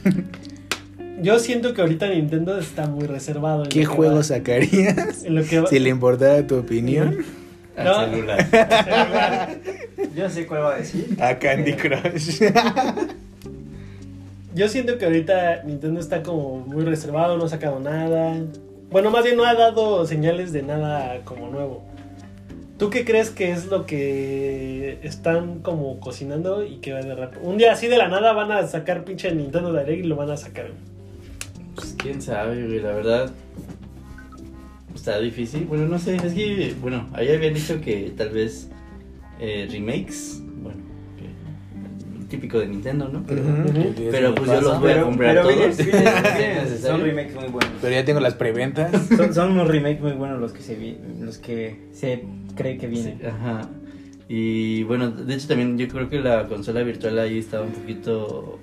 [1.22, 3.64] Yo siento que ahorita Nintendo está muy reservado.
[3.64, 5.24] en ¿Qué lo que juego va- sacarías?
[5.24, 7.18] En lo que va- Si le importara tu opinión.
[7.78, 8.06] Al No.
[8.06, 8.48] celular.
[10.16, 11.16] Yo sé cuál va a decir.
[11.22, 12.42] A Candy Crush.
[14.58, 18.44] Yo siento que ahorita Nintendo está como muy reservado, no ha sacado nada.
[18.90, 21.84] Bueno, más bien no ha dado señales de nada como nuevo.
[22.80, 27.36] ¿Tú qué crees que es lo que están como cocinando y que va de rap?
[27.44, 30.32] Un día así de la nada van a sacar pinche Nintendo Direct y lo van
[30.32, 30.72] a sacar.
[31.76, 33.32] Pues quién sabe, güey, la verdad.
[34.96, 35.66] Está difícil.
[35.66, 38.72] Bueno, no sé, es que, bueno, ahí habían dicho que tal vez
[39.40, 40.42] eh, remakes,
[42.30, 43.24] típico de Nintendo, ¿no?
[43.26, 43.42] Pero,
[44.36, 45.76] pues yo los voy a comprar pero todos.
[46.82, 47.72] son remakes muy buenos.
[47.82, 48.92] Pero ya tengo las preventas.
[49.18, 52.24] Son, son unos remakes muy buenos los que se vi- los que se
[52.56, 53.18] cree que vienen.
[53.20, 53.62] Sí, ajá.
[54.30, 58.60] Y bueno, de hecho también yo creo que la consola virtual ahí estaba un poquito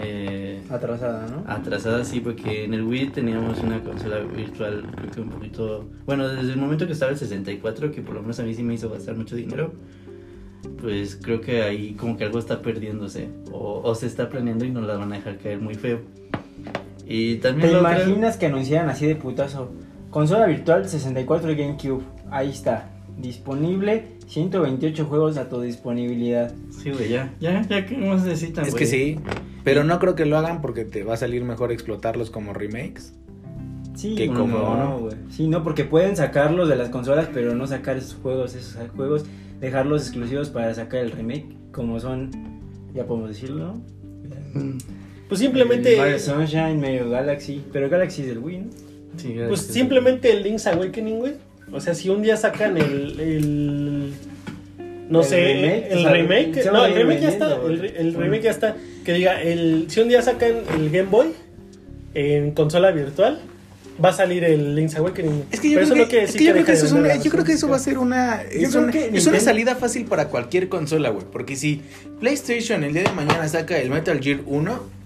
[0.00, 1.42] eh, Atrasada, ¿no?
[1.50, 5.88] atrasada, sí, porque en el Wii teníamos una consola virtual, creo que un poquito.
[6.04, 8.62] Bueno, desde el momento que estaba el 64, que por lo menos a mí sí
[8.62, 9.72] me hizo gastar mucho dinero,
[10.80, 14.70] pues creo que ahí como que algo está perdiéndose, o, o se está planeando y
[14.70, 16.00] nos la van a dejar caer muy feo.
[17.06, 19.70] Y también ¿Te imaginas que anunciaran así de putazo?
[20.10, 22.02] Consola virtual 64 de GameCube.
[22.30, 22.90] Ahí está.
[23.16, 26.52] Disponible 128 juegos a tu disponibilidad.
[26.70, 28.84] Sí, güey, ya, ya, ya, ¿qué más necesitan, Es güey?
[28.84, 29.20] que sí.
[29.64, 33.14] Pero no creo que lo hagan porque te va a salir mejor explotarlos como remakes.
[33.94, 34.98] Sí, no, cómodo, ¿no?
[34.98, 35.16] güey.
[35.30, 39.24] Sí, no, porque pueden sacarlos de las consolas, pero no sacar esos juegos, esos juegos,
[39.60, 42.30] dejarlos exclusivos para sacar el remake, como son,
[42.94, 44.60] ya podemos decirlo, ¿no?
[44.60, 44.78] Mm,
[45.28, 45.96] Pues simplemente.
[45.96, 48.66] Mario Sunshine, Mario Galaxy, pero Galaxy es del Wii, ¿no?
[49.16, 51.32] sí, Pues simplemente el Link's Awakening, güey.
[51.72, 53.18] O sea, si un día sacan el.
[53.20, 54.12] el-
[55.08, 56.64] no El sé, remake, el o sea, remake.
[56.72, 57.56] No, el remake ya está.
[57.64, 58.76] El, el remake ya está.
[59.04, 61.28] Que diga, el, si un día sacan el Game Boy
[62.14, 63.38] en consola virtual,
[64.04, 65.44] va a salir el Link's Awakening.
[65.50, 67.16] Es que yo Pero creo eso que, es que yo creo que eso es una-
[67.16, 70.68] yo creo que eso va a ser una es, una, es salida fácil para cualquier
[70.68, 71.82] consola, güey, porque si
[72.20, 74.96] PlayStation el día de mañana saca el Metal Gear 1,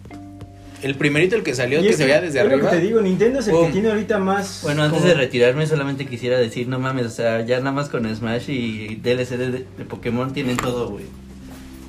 [0.82, 2.70] el primerito el que salió que se veía desde lo arriba.
[2.70, 3.66] que te digo, Nintendo es el Boom.
[3.66, 4.60] que tiene ahorita más...
[4.62, 7.88] Bueno, antes como- de retirarme solamente quisiera decir, no mames, o sea, ya nada más
[7.90, 11.04] con Smash y DLC de, de Pokémon tienen todo, güey.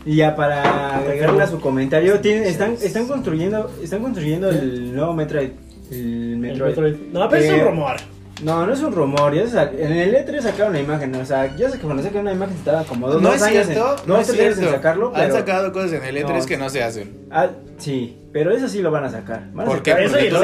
[0.05, 5.13] Y ya para agregarle a su comentario, tienen, están, están construyendo están construyendo el nuevo
[5.13, 5.49] Metroid.
[5.91, 5.97] El
[6.33, 6.95] El Metroid.
[7.13, 7.95] No, pero es un rumor.
[8.43, 9.35] No, no es un rumor.
[9.35, 11.13] Ya se sa- en el E3 sacaron una imagen.
[11.13, 13.35] O sea, ya sé que cuando sacan una imagen se tarda como dos, No dos
[13.37, 14.73] es años cierto, en, no dos, es tres años cierto.
[14.73, 15.11] en sacarlo.
[15.15, 16.45] Han sacado cosas en el E3 No.
[16.47, 17.17] que no se hacen.
[17.29, 19.51] Ah, sí, pero eso sí lo van a sacar.
[19.53, 19.91] Van a ¿Por qué?
[19.91, 20.35] sacar Eso Porque y tú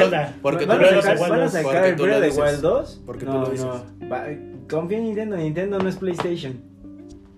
[0.42, 2.36] porque tú van, lo sacar, van a Wild, sacar porque el tú lo Breath of
[2.36, 2.42] the.
[2.42, 3.00] Wild 2.
[3.06, 3.66] Porque tú no, lo dices.
[3.66, 4.08] no.
[4.08, 4.24] Va-
[4.70, 5.36] confía en Nintendo.
[5.36, 6.60] Nintendo no es PlayStation.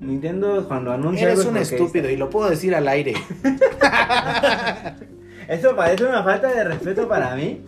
[0.00, 3.14] Nintendo cuando anuncia Eres algo un es estúpido y lo puedo decir al aire.
[5.50, 7.60] Esto parece una falta de respeto para mí.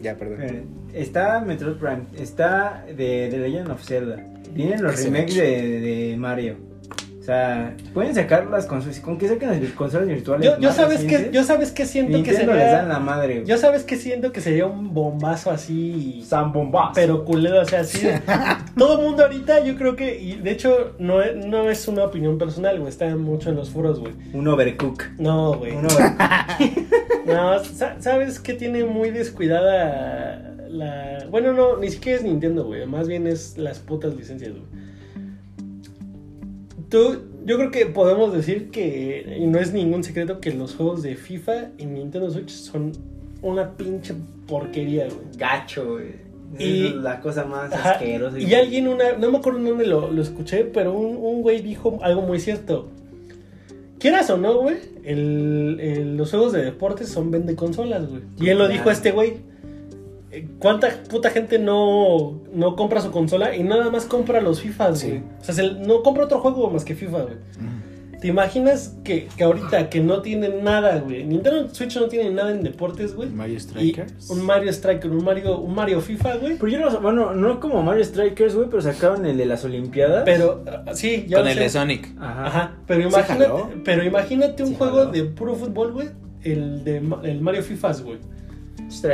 [0.00, 0.38] ya, perdón.
[0.40, 4.16] Miren, Está Metroid Prime, está de, de Legend of Zelda,
[4.52, 6.56] vienen los remakes de, de Mario.
[7.30, 10.52] O sea, pueden sacar las consolas, con que saquen las consolas virtuales.
[10.58, 12.88] Yo, sabes que, yo sabes que siento que Nintendo les dan sería.
[12.92, 13.44] la madre.
[13.46, 16.24] Yo sabes que siento que sería un bombazo así.
[16.26, 16.90] San Bombas.
[16.94, 18.04] Pero culero, o sea, así.
[18.76, 20.20] todo el mundo ahorita, yo creo que.
[20.20, 22.88] Y de hecho, no, es- no es una opinión personal, güey.
[22.90, 24.12] Está mucho en los foros, güey.
[24.32, 25.04] Un overcook.
[25.18, 25.70] No, güey.
[25.76, 26.18] Un overcook.
[27.26, 31.26] No, sa- ¿sabes qué tiene muy descuidada la...
[31.30, 32.86] Bueno, no, ni siquiera es Nintendo, güey.
[32.86, 34.79] Más bien es las putas licencias, güey.
[36.90, 41.02] Tú, yo creo que podemos decir que, y no es ningún secreto, que los juegos
[41.02, 42.92] de FIFA y Nintendo Switch son
[43.42, 44.14] una pinche
[44.46, 45.18] porquería, güey.
[45.38, 46.30] Gacho, güey.
[46.58, 48.38] Y- la cosa más Ajá, asquerosa.
[48.40, 51.62] Y alguien, una, no me acuerdo en dónde lo, lo escuché, pero un, un güey
[51.62, 52.88] dijo algo muy cierto.
[54.00, 58.22] Quieras o no, güey, el- el- los juegos de deportes son vende consolas, güey.
[58.40, 59.34] Y él lo dijo a este güey.
[60.58, 65.08] ¿Cuánta puta gente no, no compra su consola y nada más compra los FIFAs, Sí.
[65.08, 65.22] güey?
[65.40, 67.34] O sea, se- no compra otro juego más que FIFA, güey.
[68.20, 71.24] ¿Te imaginas que, que ahorita que no tienen nada, güey?
[71.24, 73.30] Nintendo Switch no tiene nada en deportes, güey.
[73.30, 74.28] Mario Y Strikers.
[74.28, 76.56] un Mario Striker, un Mario, un Mario FIFA, güey.
[76.58, 80.24] Pero yo no, bueno, no como Mario Strikers, güey, pero sacaron el de las Olimpiadas.
[80.26, 81.62] Pero, ah, sí, ya Con lo el sé.
[81.62, 82.08] de Sonic.
[82.20, 82.46] Ajá.
[82.46, 83.52] Ajá, pero ¿Sí imagínate,
[83.86, 86.08] pero imagínate un Sí juego de puro fútbol, güey.
[86.42, 88.18] El de el Mario FIFAs, güey.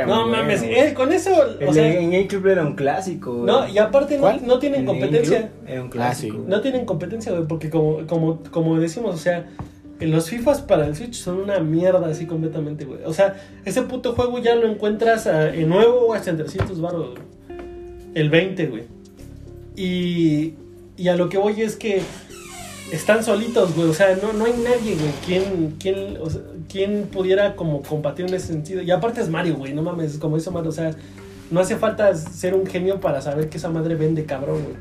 [0.07, 3.45] No mames, eh, con eso, El o de sea, en GameCube era un clásico, güey.
[3.45, 4.41] no, y aparte no, ¿Cuál?
[4.45, 5.51] no tienen El competencia.
[5.67, 6.37] Era un clásico.
[6.39, 6.45] Ah.
[6.47, 9.47] No tienen competencia, güey, porque como, como, como decimos, o sea,
[9.99, 12.99] los FIFAs para el Switch son una mierda así completamente, güey.
[13.05, 13.35] O sea,
[13.65, 17.21] ese puto juego ya lo encuentras ah, en nuevo hasta en 300 baros, güey.
[18.13, 18.83] El 20, güey.
[19.75, 20.55] Y,
[20.97, 22.01] y a lo que voy es que
[22.91, 23.89] están solitos, güey.
[23.89, 28.47] O sea, no, no hay nadie, güey, o sea, quien pudiera como compartir en ese
[28.47, 28.81] sentido.
[28.81, 30.69] Y aparte es Mario, güey, no mames, como hizo Mario.
[30.69, 30.91] O sea,
[31.51, 34.75] no hace falta ser un genio para saber que esa madre vende cabrón, güey.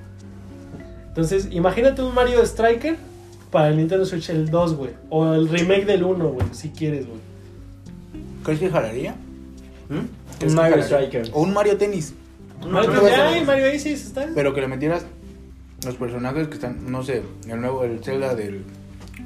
[1.08, 2.96] Entonces, imagínate un Mario Striker
[3.50, 4.90] para el Nintendo Switch el 2, güey.
[5.08, 7.20] O el remake del 1, güey, si quieres, güey.
[8.44, 9.12] ¿Crees que jalaría?
[9.88, 10.38] ¿Mm?
[10.38, 10.82] ¿Crees Un Mario?
[10.82, 11.30] Strikers.
[11.32, 12.14] O un Mario Tennis.
[12.68, 13.44] Mario, no, ya, no, no.
[13.44, 14.28] Mario Aces está.
[14.34, 15.06] Pero que le metieras
[15.84, 18.62] los personajes que están, no sé, el nuevo, el Zelda del.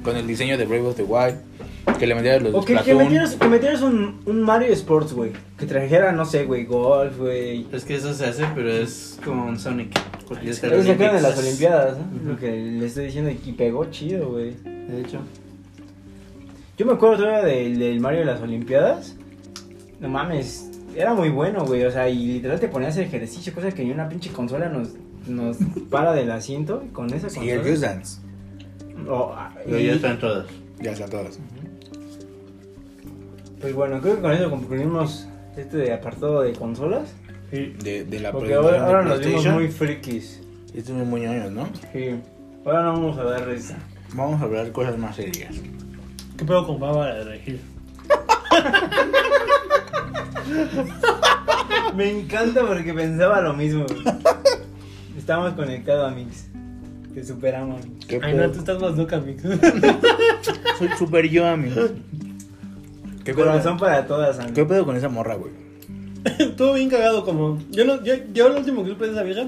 [0.03, 1.35] Con el diseño de Brave of the Wild.
[1.99, 3.03] Que le metieras los O que, que Splatoon.
[3.03, 5.31] metieras, que metieras un, un Mario Sports, güey.
[5.57, 7.67] Que trajera, no sé, güey, golf, güey.
[7.71, 9.99] Es que eso se hace, pero es como un Sonic.
[10.27, 11.37] Porque es sacaron de las.
[11.37, 12.03] Olimpiadas, ¿no?
[12.17, 12.29] Ujú.
[12.29, 14.55] Lo que le estoy diciendo y pegó chido, güey.
[14.63, 15.19] De hecho.
[16.77, 19.15] Yo me acuerdo todavía del, del Mario de las Olimpiadas.
[19.99, 21.83] No mames, era muy bueno, güey.
[21.83, 24.89] O sea, y literal te ponías el ejercicio, cosa que ni una pinche consola nos,
[25.27, 25.57] nos
[25.89, 26.83] para del asiento.
[26.85, 27.51] Y con esa consola.
[27.53, 28.19] el Just Dance.
[29.09, 30.45] Oh, Pero y- ya están todas.
[30.79, 31.39] Ya están todas.
[33.59, 37.13] Pues bueno, creo que con eso concluimos este de apartado de consolas.
[37.51, 37.75] Sí.
[37.83, 40.41] De, de la Porque ahora, ahora de nos vimos muy frikis.
[40.73, 41.67] Y estos son muy ñoños, ¿no?
[41.91, 42.15] Sí.
[42.65, 43.77] Ahora no vamos a dar risa.
[44.13, 45.55] Vamos a hablar cosas más serias.
[46.37, 47.59] ¿Qué pedo con Bárbara de Regil?
[51.95, 53.85] Me encanta porque pensaba lo mismo.
[55.21, 56.47] Estamos conectados, Mix.
[57.13, 57.79] Te superamos.
[58.07, 59.43] ¿Qué Ay, no, tú estás más loca, Mix.
[60.79, 61.79] Soy super yo, amigo.
[63.23, 63.31] ¿Qué?
[63.35, 64.67] Corazón para todas, ¿Qué amigo.
[64.67, 65.51] pedo con esa morra, güey?
[66.39, 67.59] Estuvo bien cagado como...
[67.69, 69.47] Yo, no, yo, yo lo último que supe de esa vieja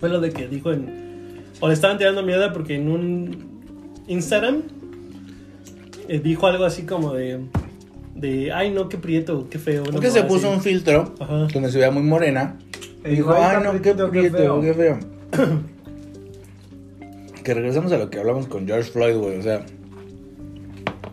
[0.00, 1.44] fue lo de que dijo en...
[1.60, 3.62] O le estaban tirando mierda porque en un
[4.08, 4.62] Instagram
[6.08, 7.38] eh, dijo algo así como de...
[8.16, 9.84] De, ay no, qué prieto, qué feo.
[9.84, 10.56] Porque se puso así.
[10.56, 11.46] un filtro Ajá.
[11.52, 12.58] donde se veía muy morena.
[13.04, 14.60] Y dijo, "Ay, no, qué prieto, qué feo".
[14.60, 14.98] qué feo.
[17.44, 19.38] que regresamos a lo que hablamos con George Floyd, güey.
[19.38, 19.62] O sea,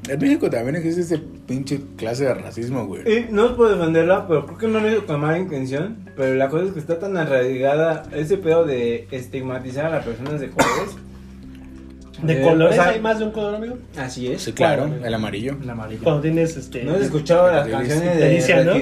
[0.08, 3.02] en México también existe ese pinche clase de racismo, güey.
[3.12, 5.97] Y no os puedo defenderla, pero creo que no lo hizo con mala intención.
[6.15, 10.39] Pero la cosa es que está tan arraigada ese pedo de estigmatizar a las personas
[10.39, 10.95] de colores.
[12.23, 13.78] ¿De Eh, colores o sea, hay más de un color, amigo?
[13.97, 14.41] Así es.
[14.43, 15.06] Sí, claro, claro.
[15.06, 15.56] el amarillo.
[15.63, 16.02] El amarillo.
[16.04, 16.84] Cuando tienes este...
[16.84, 18.73] ¿No has escuchado las canciones de Delicia, ¿no?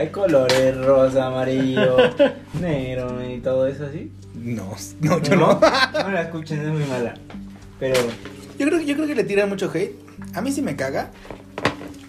[0.00, 1.94] Hay colores rosa, amarillo,
[2.58, 4.10] negro y todo eso así.
[4.34, 5.60] No, no, yo no.
[5.60, 7.12] No la escuchen, es muy mala.
[7.78, 8.00] Pero
[8.58, 9.94] Yo creo, yo creo que le tiran mucho hate.
[10.32, 11.10] A mí sí me caga.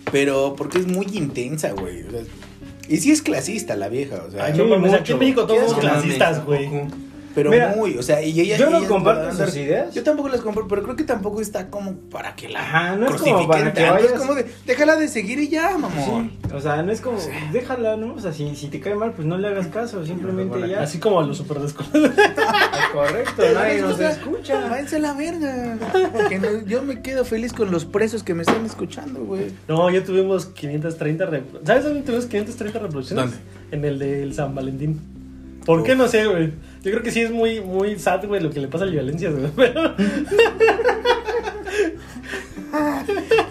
[0.10, 2.04] Pero porque es muy intensa, güey.
[2.04, 2.21] O sea,
[2.88, 4.45] y sí es clasista la vieja, o sea.
[4.45, 6.69] Ay, Sí, no aquí en México todos ¿Qué somos clasistas, güey.
[7.36, 8.58] Pero Mira, muy, o sea, y ella.
[8.58, 9.94] yo no ella- comparto andar- sus ideas.
[9.94, 13.08] Yo tampoco las compro, pero creo que tampoco está como para que la Ajá, no
[13.08, 16.32] es como para que vayas- Es como de, déjala de seguir y ya, mamón.
[16.44, 17.17] Sí, o sea, no es como,
[17.52, 18.13] déjala, ¿no?
[18.15, 20.82] O sea, si, si te cae mal, pues no le hagas caso, simplemente ya.
[20.82, 22.12] Así como a los super descolados.
[22.94, 24.67] Correcto, nadie nos escucha.
[24.69, 25.77] Váyanse a la verga.
[26.29, 29.48] Que no- yo me quedo feliz con los presos que me están escuchando, güey.
[29.67, 31.67] No, ya tuvimos 530 reproducciones.
[31.67, 33.25] ¿Sabes dónde tuvimos 530 reproducciones?
[33.25, 33.38] ¿Dónde?
[33.71, 35.00] En el del San Valentín.
[35.65, 35.96] ¿Por qué?
[35.96, 36.52] No sé, güey.
[36.84, 38.94] Yo creo que sí es muy, muy sad, güey, lo que le pasa a la
[38.94, 39.52] violencia, güey.
[39.56, 39.96] Pero...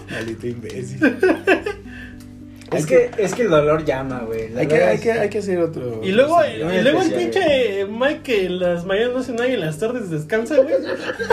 [0.09, 0.99] Maldito imbécil.
[2.71, 4.49] Es que, es que el dolor llama, güey.
[4.49, 5.99] La Hay que, verdad hay, es- que, hay que hacer otro.
[6.03, 9.47] Y luego, y luego el especial, pinche Mike que en las mañanas no hace nada
[9.49, 10.75] y en las tardes descansa, güey.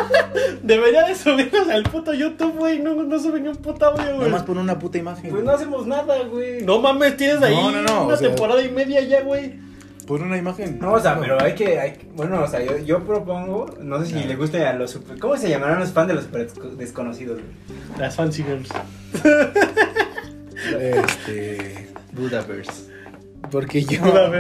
[0.64, 2.80] Debería de subirnos al puto YouTube, güey.
[2.80, 4.28] No, no sube ni un puto audio, güey.
[4.28, 5.30] Nomás pon una puta imagen.
[5.30, 6.62] Pues no hacemos nada, güey.
[6.64, 9.67] No mames, tienes ahí No, no, no, una o sea- temporada y media ya, güey.
[10.08, 10.78] Pon una imagen.
[10.80, 14.06] No, o sea, pero hay que, hay bueno, o sea, yo, yo propongo, no sé
[14.06, 17.38] si le guste a los super, ¿cómo se llamarán los fans de los super desconocidos,
[17.38, 18.00] güey?
[18.00, 18.70] Las fancy girls.
[20.80, 21.88] Este.
[22.12, 22.88] Budaverse.
[23.50, 24.00] Porque yo.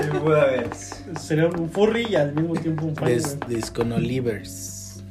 [0.00, 0.96] El Budaverse.
[1.18, 3.38] Sería un furry y al mismo tiempo un fan, Des.
[3.48, 5.02] Desconolivers.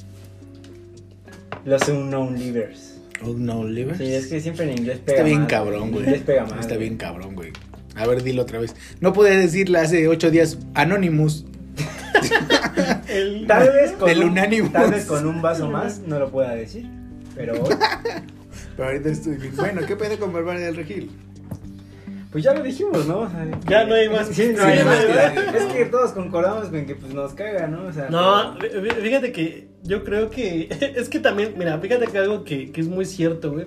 [1.65, 2.99] Los unknown livers.
[3.21, 3.97] Unknown livers.
[3.97, 6.03] Sí, es que siempre en inglés pega Está bien mal, cabrón, En güey.
[6.05, 6.59] inglés pega mal.
[6.59, 7.51] Está bien cabrón, güey.
[7.95, 8.75] A ver, dilo otra vez.
[9.01, 11.45] No pude decirle hace ocho días Anonymous.
[13.07, 14.71] El- Tal vez con Del un, Unanimous.
[14.71, 16.87] Tal vez con un vaso más no lo pueda decir.
[17.35, 17.75] Pero hoy,
[18.75, 19.55] Pero ahorita estoy bien.
[19.55, 21.09] Bueno, ¿qué pedo con Bárbara del Regil?
[22.31, 23.21] pues ya lo dijimos, ¿no?
[23.21, 24.27] O sea, Ya no hay más.
[24.27, 24.71] Sí, no Sí.
[25.57, 27.87] Es que todos concordamos con que pues nos caga, ¿no?
[27.87, 30.69] O sea, No, fí- fíjate que yo creo que.
[30.95, 33.65] Es que también, mira, fíjate que algo que, que es muy cierto, güey.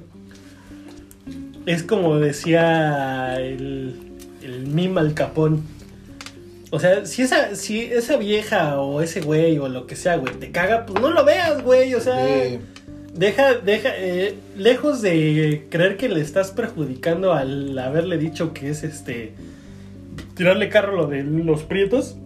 [1.66, 4.11] Es como decía el,
[4.44, 5.62] el mime al capón.
[6.70, 10.34] O sea, si esa, si esa vieja o ese güey o lo que sea, güey,
[10.34, 11.94] te caga, pues no lo veas, güey.
[11.94, 12.16] O sea,
[13.14, 18.84] deja, deja, eh, lejos de creer que le estás perjudicando al haberle dicho que es
[18.84, 19.34] este.
[20.34, 22.16] Tirarle carro lo de los prietos,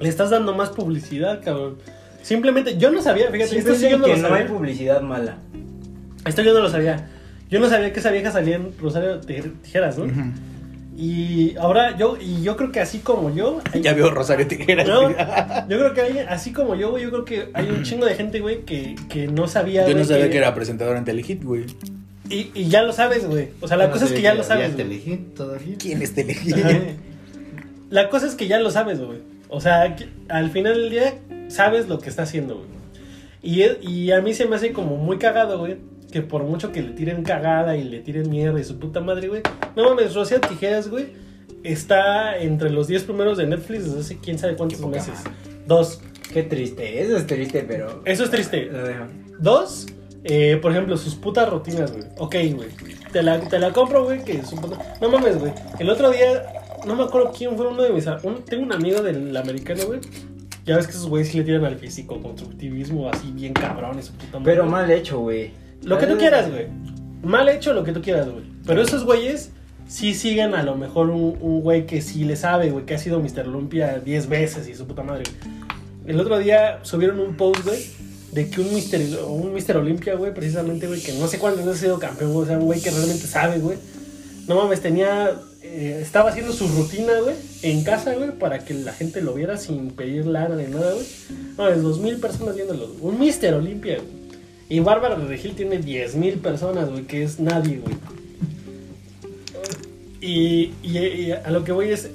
[0.00, 1.76] le estás dando más publicidad, cabrón.
[2.22, 4.46] Simplemente, yo no sabía, fíjate, esto sí yo no que lo no hay sabía.
[4.56, 5.36] publicidad mala.
[6.26, 7.08] Esto yo no lo sabía.
[7.50, 10.06] Yo no sabía que esa vieja salía en Rosario Tij- Tijeras, ¿no?
[10.96, 13.60] Y ahora yo, y yo creo que así como yo.
[13.72, 14.86] hay- Ya veo Rosario Tijeras.
[14.86, 18.06] No, yo creo que hay, así como yo, güey, yo creo que hay un chingo
[18.06, 19.82] de gente, güey, que, que no sabía.
[19.82, 21.64] Yo no güey, sabía que era presentador en Telehit, güey.
[22.30, 23.48] Y, y ya lo sabes, güey.
[23.60, 24.70] O sea, la cosa es que ya lo sabes.
[24.70, 24.96] ¿Ya te güey.
[24.98, 25.76] elegí todavía?
[25.78, 26.54] ¿Quién es Telehit?
[26.54, 26.78] Ajá.
[27.90, 29.18] La cosa es que ya lo sabes, güey.
[29.48, 29.94] O sea,
[30.28, 31.14] al final del día
[31.48, 32.68] sabes lo que está haciendo, güey.
[33.42, 35.76] Y, y a mí se me hace como muy cagado, güey.
[36.14, 39.26] Que por mucho que le tiren cagada y le tiren mierda y su puta madre,
[39.26, 39.42] güey.
[39.74, 41.06] No mames, Rocío Tijeras, güey.
[41.64, 45.08] Está entre los 10 primeros de Netflix desde hace quién sabe cuántos meses.
[45.24, 45.30] madre.
[45.66, 46.00] Dos.
[46.32, 48.00] Qué triste, eso es triste, pero.
[48.04, 48.66] Eso es triste.
[48.66, 49.06] Lo dejo.
[49.40, 49.86] Dos,
[50.22, 52.04] eh, por ejemplo, sus putas rutinas, güey.
[52.18, 52.68] Ok, güey.
[53.12, 54.78] Te la, te la compro, güey, que su puta...
[55.00, 55.52] No mames, güey.
[55.80, 56.44] El otro día,
[56.86, 58.06] no me acuerdo quién fue uno de mis...
[58.22, 59.98] un- tengo un amigo del americano, güey.
[60.64, 64.02] Ya ves que esos güeyes sí le tiran al físico, constructivismo, así bien cabrón y
[64.02, 64.52] su puta madre.
[64.52, 65.50] Pero mal hecho, güey.
[65.84, 66.66] Lo que tú quieras, güey.
[67.22, 68.44] Mal hecho lo que tú quieras, güey.
[68.66, 69.50] Pero esos güeyes
[69.88, 72.98] sí siguen a lo mejor un, un güey que sí le sabe, güey, que ha
[72.98, 73.48] sido Mr.
[73.48, 75.24] Olympia 10 veces y su puta madre.
[75.24, 75.54] güey.
[76.06, 77.82] El otro día subieron un post, güey,
[78.32, 79.24] de que un Mr.
[79.26, 79.76] un Mr.
[79.78, 82.64] Olympia, güey, precisamente, güey, que no sé veces ha sido campeón, güey, o sea, un
[82.64, 83.78] güey que realmente sabe, güey.
[84.46, 85.32] No mames, tenía.
[85.62, 89.56] eh, estaba haciendo su rutina, güey, en casa, güey, para que la gente lo viera
[89.56, 91.06] sin pedir lana ni nada, güey.
[91.56, 92.90] No, es dos mil personas viéndolo.
[93.00, 93.54] Un Mr.
[93.54, 94.23] Olympia, güey.
[94.74, 97.94] Y Bárbara de Regil tiene 10 mil personas, güey, que es nadie, güey.
[100.20, 102.10] Y, y- y a lo que voy es,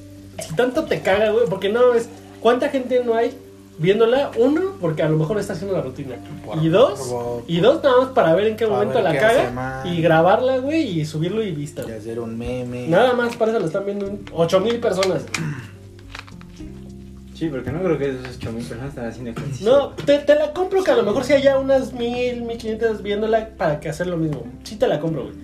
[0.46, 2.10] si tanto te caga, güey, porque no es,
[2.42, 3.32] ¿cuánta gente no hay
[3.78, 4.32] viéndola?
[4.38, 6.16] Uno, porque a lo mejor está haciendo la rutina.
[6.46, 7.00] Por y dos,
[7.48, 11.00] y dos nada más para ver en qué momento la qué caga y grabarla, güey,
[11.00, 11.84] y subirlo y vista.
[11.88, 12.88] Y hacer un meme.
[12.90, 15.22] Nada más para eso lo están viendo 8 mil personas.
[17.40, 19.72] Sí, porque no creo que esos 8000 personas están haciendo ejercicio.
[19.72, 23.02] No, te, te la compro que a lo mejor si haya unas mil, mil quinientas
[23.02, 24.44] viéndola para que hacer lo mismo.
[24.66, 25.36] Sí te la compro, güey.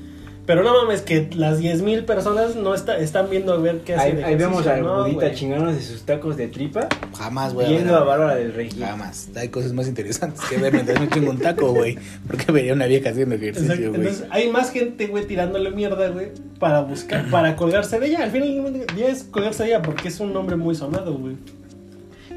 [0.46, 3.96] Pero no mames que las diez mil personas no está, están viendo a ver qué
[3.96, 5.34] hace Ahí, de ahí vemos al no, Budita güey.
[5.36, 6.88] chingándose sus tacos de tripa,
[7.18, 8.02] Jamás a viendo ver.
[8.02, 8.84] a Bárbara del Regil.
[8.84, 9.30] Jamás.
[9.36, 11.98] Hay cosas más interesantes que ver mientras me chingo un taco, güey.
[12.28, 14.02] Porque vería una vieja haciendo ejercicio, güey.
[14.02, 16.28] Entonces hay más gente, güey, tirándole mierda, güey,
[16.60, 18.24] para buscar, para colgarse de ella.
[18.24, 21.38] Al final del día es colgarse de ella porque es un nombre muy sonado, güey.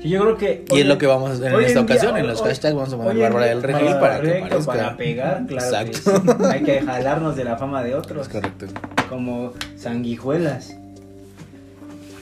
[0.09, 0.65] Yo creo que.
[0.71, 2.17] Y es lo que vamos a hacer en esta en día- ocasión.
[2.17, 4.73] En los hoy- hashtags vamos a poner en Bárbara del Regil para que correcto, parezca.
[4.73, 5.85] Para pegar, claro.
[5.87, 6.23] que Exacto.
[6.39, 6.45] sí.
[6.51, 8.27] Hay que jalarnos de la fama de otros.
[8.27, 8.67] Es correcto.
[9.09, 10.77] Como sanguijuelas.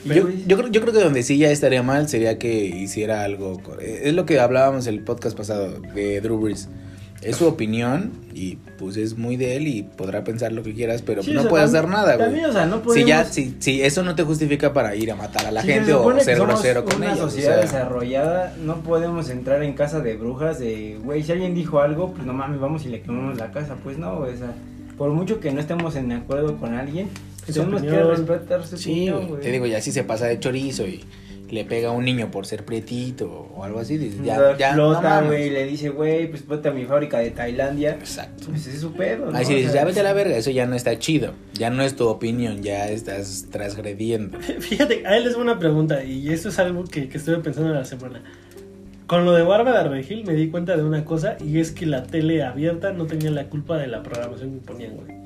[0.05, 3.59] Yo, yo, creo, yo creo que donde sí ya estaría mal sería que hiciera algo.
[3.81, 6.69] eh, Es lo que hablábamos el podcast pasado de Drew Brees.
[7.21, 11.01] Es su opinión y pues es muy de él y podrá pensar lo que quieras,
[11.01, 12.27] pero Sí, no o sea, puede también- hacer nada, güey.
[12.27, 13.09] También, o sea, no Si podemos.
[13.09, 15.73] ya, si, si eso no te justifica para ir a matar a la si se
[15.73, 17.19] gente o supone que ser grosero con una ellos.
[17.19, 21.55] o sociedad sea, desarrollada, no podemos entrar en casa de brujas de, güey, si alguien
[21.55, 23.75] dijo algo, pues no mames, vamos y le quemamos la casa.
[23.83, 24.53] Pues no, güey, o sea,
[24.97, 27.09] por mucho que no estemos en acuerdo con alguien,
[27.51, 28.09] tenemos que opinión.
[28.09, 29.41] respetar su Sí, opinión, güey.
[29.41, 31.03] te digo, ya si se pasa de chorizo y,
[31.49, 34.75] le pega a un niño por ser prietito o algo así, dices, ya, Lo ya,
[34.75, 35.27] mames.
[35.27, 37.91] güey, y le dice, güey, pues ponte a mi fábrica de Tailandia.
[37.91, 38.47] Exacto.
[38.47, 39.37] Pues ese es su pedo, ¿no?
[39.37, 41.33] Ahí sí dices, ya vete a la verga, eso ya no está chido.
[41.53, 44.37] Ya no es tu opinión, ya estás transgrediendo.
[44.59, 47.69] Fíjate, a él les voy una pregunta y esto es algo que, que estuve pensando
[47.69, 48.21] en la semana.
[49.07, 51.85] Con lo de Bárbara de Regil me di cuenta de una cosa y es que
[51.85, 55.16] la tele abierta no tenía la culpa de la programación que ponían, güey.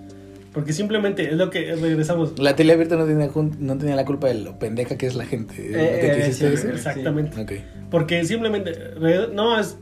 [0.54, 2.38] Porque simplemente es lo que regresamos.
[2.38, 3.30] La tele abierta no tenía,
[3.60, 5.56] no tenía la culpa de lo pendeja que es la gente.
[5.56, 6.68] ¿Lo que Eh, quisiste sí?
[6.68, 7.42] Exactamente.
[7.42, 7.52] Ok.
[7.90, 8.72] Porque simplemente,
[9.34, 9.78] no, es,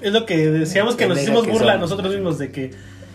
[0.00, 2.70] es lo que decíamos que nos hicimos que burla a nosotros mismos de que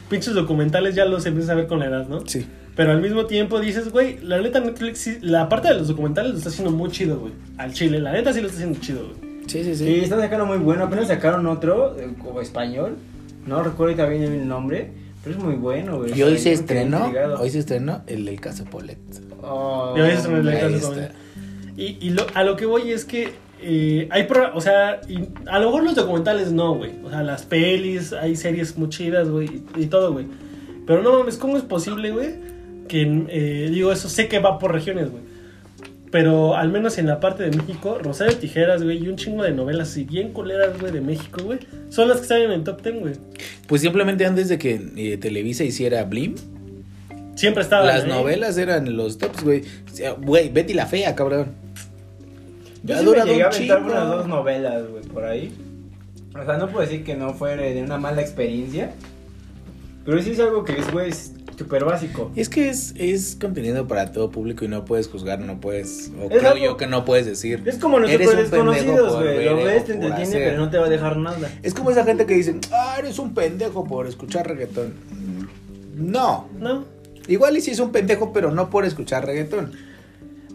[0.09, 2.25] pinches documentales ya los empiezas a ver con la edad, ¿no?
[2.27, 2.45] Sí.
[2.77, 6.31] Pero al mismo tiempo dices, güey, la neta Netflix, sí- la parte de los documentales
[6.31, 7.33] lo está haciendo muy chido, güey.
[7.57, 9.35] Al chile, la neta sí lo está haciendo chido, güey.
[9.47, 9.85] Sí, sí, sí.
[9.85, 10.83] Sí, están sacando muy bueno.
[10.85, 12.95] Apenas sacaron otro, eh, como español.
[13.45, 14.91] No recuerdo ahorita bien el nombre,
[15.25, 16.17] pero es muy bueno, güey.
[16.17, 18.97] Y hoy se estrenó, hoy se estrenó el del caso Polet.
[19.41, 20.89] Oh, Y hoy se estrenó el del caso.
[20.93, 21.11] Polet.
[21.75, 25.17] Y, y lo- a lo que voy es que eh, hay, pro- o sea, y
[25.47, 26.91] a lo mejor los documentales no, güey.
[27.03, 30.27] O sea, las pelis, hay series muy chidas, güey, y, y todo, güey.
[30.87, 32.29] Pero no mames, ¿cómo es posible, güey?
[32.87, 35.23] Que, eh, digo, eso sé que va por regiones, güey.
[36.15, 39.51] Pero al menos en la parte de México, Rosario Tijeras, güey, y un chingo de
[39.51, 41.59] novelas, si bien culeras, güey, de México, güey,
[41.89, 43.13] son las que están en el top 10, güey.
[43.67, 46.35] Pues simplemente antes de que eh, Televisa hiciera Blim,
[47.35, 48.09] Siempre estaban las ahí.
[48.09, 49.63] novelas eran los tops, güey.
[49.91, 51.47] O sea, Güey, Betty la Fea, cabrón.
[52.83, 53.91] Yo Ha sí me llegué a un aventar chingo.
[53.91, 55.53] unas dos novelas, güey, por ahí.
[56.33, 58.91] O sea, no puedo decir que no fue de una mala experiencia.
[60.05, 61.11] Pero sí es algo que es, güey,
[61.57, 62.31] súper básico.
[62.35, 66.11] Y es que es, es contenido para todo público y no puedes juzgar, no puedes.
[66.19, 67.61] O Es creo algo- yo que no puedes decir.
[67.65, 69.45] Es como los Eres super un pendejo desconocidos, güey.
[69.45, 70.43] Lo ves, te entretiene, hacer.
[70.49, 71.49] pero no te va a dejar nada.
[71.63, 74.93] Es como esa gente que dicen, ah, eres un pendejo por escuchar reggaetón.
[75.95, 76.47] No.
[76.59, 76.85] ¿No?
[77.27, 79.71] Igual y si es un pendejo, pero no por escuchar reggaetón.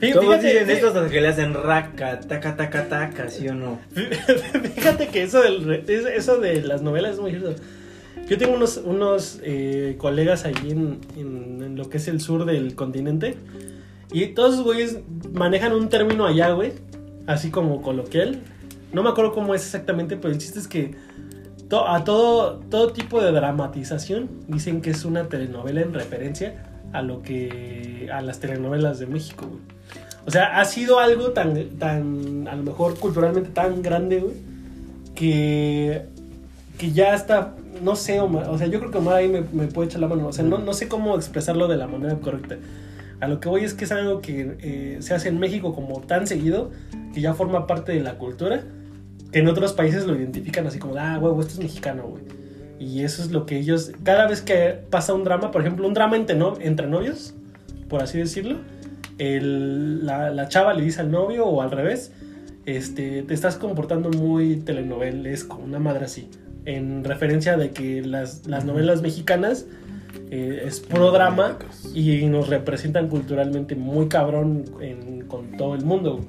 [0.01, 3.79] Fíjate- dicen fí- estos hasta que le hacen raca, taca, taca, taca, ¿sí o no?
[4.75, 7.55] Fíjate que eso, del, eso de las novelas es muy cierto.
[8.31, 12.75] Yo tengo unos, unos eh, colegas allí en, en- lo que es el sur del
[12.75, 13.35] continente.
[14.13, 15.01] Y todos esos güeyes
[15.33, 16.73] manejan un término allá, güey.
[17.27, 18.39] Así como coloquial.
[18.93, 20.95] No me acuerdo cómo es exactamente, pero el chiste es que
[21.73, 27.23] a todo, todo tipo de dramatización dicen que es una telenovela en referencia a lo
[27.23, 28.09] que.
[28.13, 29.61] a las telenovelas de México, güey.
[30.27, 34.35] O sea, ha sido algo tan, tan, a lo mejor culturalmente tan grande, güey,
[35.15, 36.07] que,
[36.81, 39.67] que ya está, no sé, Omar, o sea, yo creo que Omar ahí me, me
[39.67, 42.57] puede echar la mano, o sea, no, no sé cómo expresarlo de la manera correcta.
[43.21, 46.01] A lo que voy es que es algo que eh, se hace en México como
[46.01, 46.71] tan seguido,
[47.13, 48.63] que ya forma parte de la cultura,
[49.31, 52.23] que en otros países lo identifican así como, ah, huevo, esto es mexicano, güey.
[52.79, 55.93] Y eso es lo que ellos, cada vez que pasa un drama, por ejemplo, un
[55.93, 57.35] drama entre, entre novios,
[57.91, 58.57] por así decirlo,
[59.19, 62.13] el- la, la chava le dice al novio o al revés,
[62.65, 66.31] este, te estás comportando muy telenovelesco, una madre así,
[66.65, 69.67] en referencia de que las, las novelas mexicanas
[70.31, 71.59] eh, es puro drama
[71.95, 76.21] y nos representan culturalmente muy cabrón en- con todo el mundo.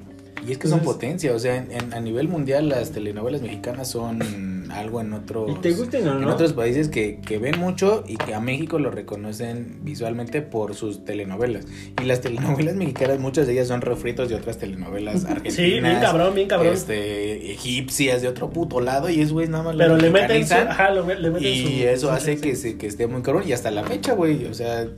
[0.46, 3.88] Y es que son potencia, o sea, en- en- a nivel mundial las telenovelas mexicanas
[3.88, 8.02] son algo en otros, ¿Y te gusten o en otros países que, que ven mucho
[8.08, 11.66] y que a México lo reconocen visualmente por sus telenovelas.
[12.02, 15.54] Y las telenovelas mexicanas, muchas de ellas son refritos de otras telenovelas argentinas.
[15.54, 16.72] Sí, bien cabrón, bien cabrón.
[16.74, 20.46] Este, egipcias de otro puto lado y es güey nada más lo Pero le meten,
[20.46, 23.22] su, ajá, lo- le meten Y su- eso su hace que, se, que esté muy
[23.22, 23.44] cabrón.
[23.46, 24.46] Y hasta la fecha, güey.
[24.46, 24.88] O sea,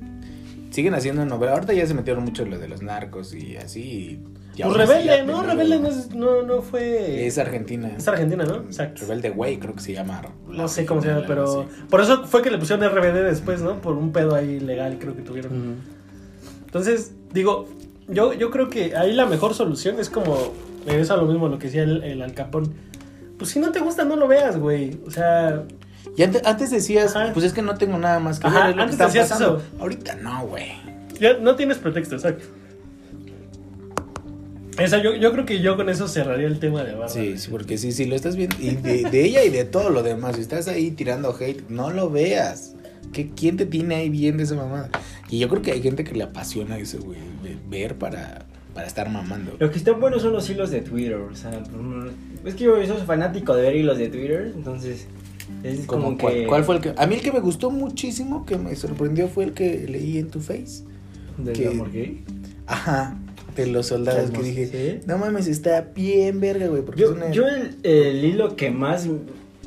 [0.70, 1.54] siguen haciendo novelas.
[1.54, 3.80] Ahorita ya se metieron mucho lo de los narcos y así.
[3.82, 4.20] y
[4.56, 5.42] Pues Rebelde, ¿no?
[5.42, 7.26] Rebelde no, es- no, no fue...
[7.26, 7.90] Es Argentina.
[7.96, 8.56] Es Argentina, ¿no?
[8.56, 9.02] Exacto.
[9.02, 10.22] Rebelde Güey, creo que se llama.
[10.48, 11.66] No sé cómo se llama, pero...
[11.90, 13.80] Por eso fue que le pusieron RBD después, ¿no?
[13.80, 15.52] Por un pedo ahí legal creo que tuvieron.
[15.52, 15.74] Ujú.
[16.66, 17.68] Entonces, digo,
[18.08, 20.52] yo, yo creo que ahí la mejor solución es como...
[20.86, 22.74] Regreso a lo mismo, lo que decía el, el Alcapón.
[23.38, 24.98] Pues si no te gusta, no lo veas, güey.
[25.06, 25.64] O sea...
[26.16, 27.32] Y antes, antes decías, Ajá.
[27.32, 28.74] pues es que no tengo nada más que Ajá, ver.
[28.76, 29.56] que antes está decías pasando.
[29.56, 29.66] eso.
[29.80, 30.72] Ahorita no, güey.
[31.18, 32.44] Ya no tienes pretexto, exacto.
[34.78, 37.08] Esa, yo, yo creo que yo con eso cerraría el tema de Bárbara.
[37.08, 38.56] Sí, sí, porque sí, sí, lo estás viendo.
[38.58, 40.36] Y de, de ella y de todo lo demás.
[40.36, 42.74] Si estás ahí tirando hate, no lo veas.
[43.12, 44.90] ¿Qué, ¿Quién te tiene ahí viendo esa mamada?
[45.30, 47.20] Y yo creo que hay gente que le apasiona eso, güey.
[47.44, 49.56] de Ver para, para estar mamando.
[49.60, 52.10] Lo que están buenos son los hilos de Twitter, o sea, ejemplo,
[52.44, 55.06] es que yo soy fanático de ver hilos de Twitter, entonces
[55.62, 56.22] es como, Como que...
[56.24, 56.94] cuál, cuál fue el que.?
[56.96, 60.28] A mí el que me gustó muchísimo, que me sorprendió, fue el que leí en
[60.30, 60.82] tu face.
[61.38, 62.24] ¿Del que- amor gay?
[62.66, 63.16] Ajá.
[63.56, 64.66] De los soldados que dije.
[64.66, 65.00] ¿sí?
[65.06, 66.82] No mames, está bien verga, güey.
[66.82, 69.06] Porque Yo, es una- yo el, el hilo que más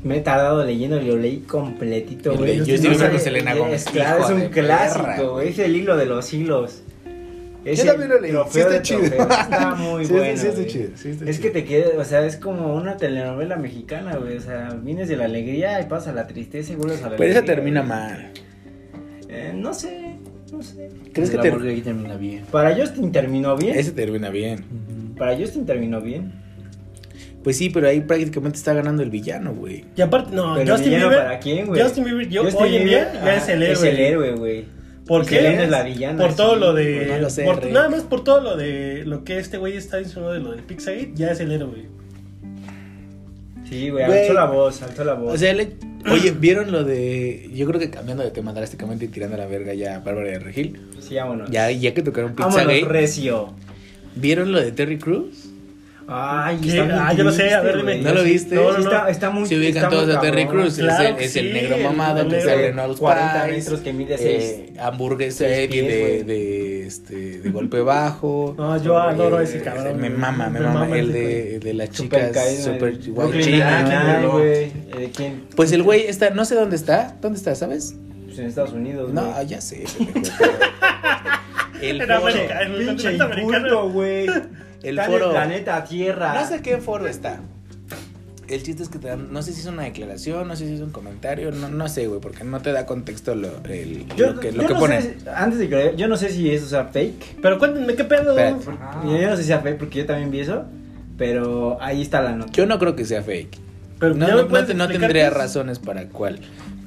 [0.04, 2.64] me he tardado leyendo, lo leí completito, güey.
[2.64, 5.48] Yo estoy No con Selena es- Gómez, Claro, hijo es un clásico, güey.
[5.48, 6.82] Es el hilo de los hilos.
[7.64, 8.30] Es Yo el también lo leí.
[8.30, 9.02] trofeo Sí está chido.
[9.04, 10.36] Está muy Sí, bueno.
[10.40, 10.66] sí está güey.
[10.72, 11.42] chido, sí está es chido.
[11.42, 14.36] que te queda, o sea, es como una telenovela mexicana, güey.
[14.36, 17.30] O sea, vienes de la alegría y pasa la tristeza y vuelves a la Pero
[17.30, 17.90] esa alegría, termina güey.
[17.90, 18.30] mal.
[19.28, 20.07] Eh, no sé,
[20.52, 20.88] no sé.
[21.12, 22.44] ¿Crees que ter- ahí termina bien.
[22.50, 23.78] Para Justin terminó bien.
[23.78, 24.64] Ese termina bien.
[25.16, 26.32] Para Justin terminó bien.
[27.44, 29.84] Pues sí, pero ahí prácticamente está ganando el villano, güey.
[29.96, 31.18] Y aparte, no, Pero Justin Bieber.
[31.18, 31.80] para quién, güey.
[31.82, 33.72] Justin Bieber, yo, Justin hoy en día, Bieber, ya ah, es el héroe.
[33.74, 34.64] Es el héroe, güey.
[35.06, 35.36] ¿Por qué?
[35.36, 36.22] Selena es la villana.
[36.26, 36.96] Por todo sí, lo de.
[36.96, 37.72] pues no lo sé, por- Rey.
[37.72, 40.62] nada más por todo lo de lo que este güey está diciendo de lo del
[40.64, 41.86] Pixagate, ya es el héroe.
[43.68, 44.20] Sí, güey, Güey.
[44.22, 45.34] alzó la voz, alzó la voz.
[45.34, 45.76] O sea, le-
[46.12, 47.50] oye, ¿vieron lo de.
[47.54, 50.28] Yo creo que cambiando de tema drásticamente y tirando a la verga ya a Bárbara
[50.28, 50.80] de Regil.
[51.00, 51.50] sí, vámonos.
[51.50, 52.84] Ya, ya que tocaron vámonos, Pizzagate.
[52.92, 53.54] recio.
[54.14, 55.47] ¿Vieron lo de Terry Cruz?
[56.10, 56.70] Ay, ¿Qué?
[56.80, 57.98] está Ah, yo no sé, a ver, dime.
[57.98, 58.54] ¿No lo viste?
[58.54, 58.78] No, no, no.
[58.78, 60.46] Está, está muy Se ubican todos a Terry.
[60.46, 60.76] Cruz.
[60.78, 63.56] Claro es el, es el negro el- mamado el que sale en All 40 Spice,
[63.58, 68.54] metros que mide eh, hamburguesa pies, de, de, este, de golpe bajo.
[68.56, 70.00] No, yo adoro Eh, ese cabrón.
[70.00, 70.86] Me mama, me mama.
[70.98, 73.46] El ese de, de las Super chicas super el.
[73.46, 74.46] Nine-Nine, Ah, güey.
[74.46, 75.44] Eh, ¿De quién?
[75.54, 77.16] Pues el güey está, no sé dónde está.
[77.20, 77.94] ¿Dónde está, sabes?
[78.24, 79.84] Pues en Estados Unidos, No, ya sé.
[81.82, 82.14] El foro.
[82.16, 82.88] América, en el
[84.82, 85.24] El Está en foro.
[85.26, 86.34] el planeta Tierra.
[86.34, 87.40] No sé qué foro está.
[88.46, 90.74] El chiste es que te dan, no sé si es una declaración, no sé si
[90.74, 94.32] es un comentario, no, no sé, güey, porque no te da contexto lo, el- Yo,
[94.32, 95.16] lo que, lo que no ponen.
[95.36, 97.40] antes de creer, yo no sé si eso sea fake.
[97.42, 98.38] Pero cuéntenme, ¿qué pedo?
[98.38, 98.64] Espérate.
[99.04, 100.64] Yo no sé si sea fake porque yo también vi eso.
[101.18, 102.52] Pero ahí está la nota.
[102.52, 103.58] Yo no creo que sea fake.
[103.98, 106.38] Pero No, no, no no tendría razones para cuál.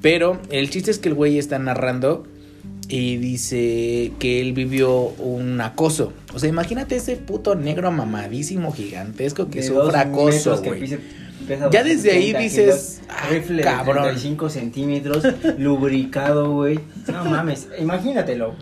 [0.02, 2.26] Pero el chiste es que el güey está narrando
[2.92, 6.12] y dice que él vivió un acoso.
[6.34, 11.00] O sea, imagínate ese puto negro mamadísimo gigantesco que sufre acoso, güey.
[11.72, 14.04] Ya desde ahí 230 dices, ah, rifle de cabrón.
[14.04, 15.24] 35 centímetros,
[15.58, 16.80] lubricado, güey.
[17.08, 18.56] No mames, imagínatelo.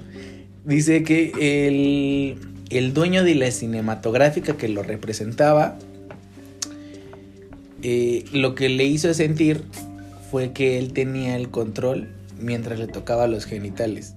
[0.63, 1.31] Dice que
[1.67, 2.37] el,
[2.69, 5.79] el dueño de la cinematográfica que lo representaba,
[7.81, 9.63] eh, lo que le hizo sentir
[10.29, 12.09] fue que él tenía el control
[12.39, 14.13] mientras le tocaba los genitales.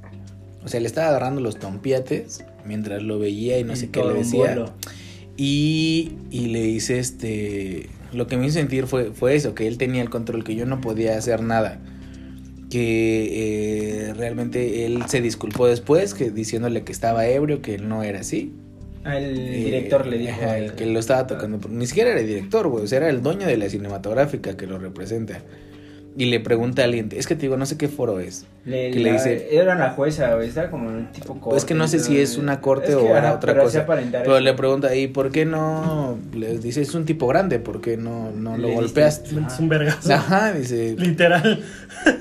[0.65, 4.15] O sea, le estaba agarrando los tompiates mientras lo veía y no sé qué le
[4.15, 4.65] decía.
[5.37, 9.79] Y, y le dice, este, lo que me hizo sentir fue, fue eso, que él
[9.79, 11.81] tenía el control, que yo no podía hacer nada.
[12.71, 18.03] Que eh, realmente él se disculpó después, que diciéndole que estaba ebrio, que él no
[18.03, 18.53] era así.
[19.05, 20.41] Ah, El Eh, director le dijo.
[20.43, 21.59] el que lo estaba tocando.
[21.69, 22.85] Ni siquiera era el director, güey.
[22.85, 25.43] O sea, era el dueño de la cinematográfica que lo representa.
[26.17, 28.45] Y le pregunta a alguien, es que te digo, no sé qué foro es.
[28.67, 30.39] Le, que le dice- Era una jueza.
[30.43, 31.57] Estaba como un tipo corte.
[31.59, 33.87] es que no sé si es una corte Es o era ajá, otra pero cosa.
[33.87, 34.41] Pero eso.
[34.41, 36.19] le pregunta, ¿y por qué no?
[36.35, 39.31] Le dice, es un tipo grande, ¿por qué no, no lo Le golpeaste?
[39.31, 40.13] Es un vergazo.
[40.13, 40.95] Ajá, dice.
[40.99, 41.63] Literal.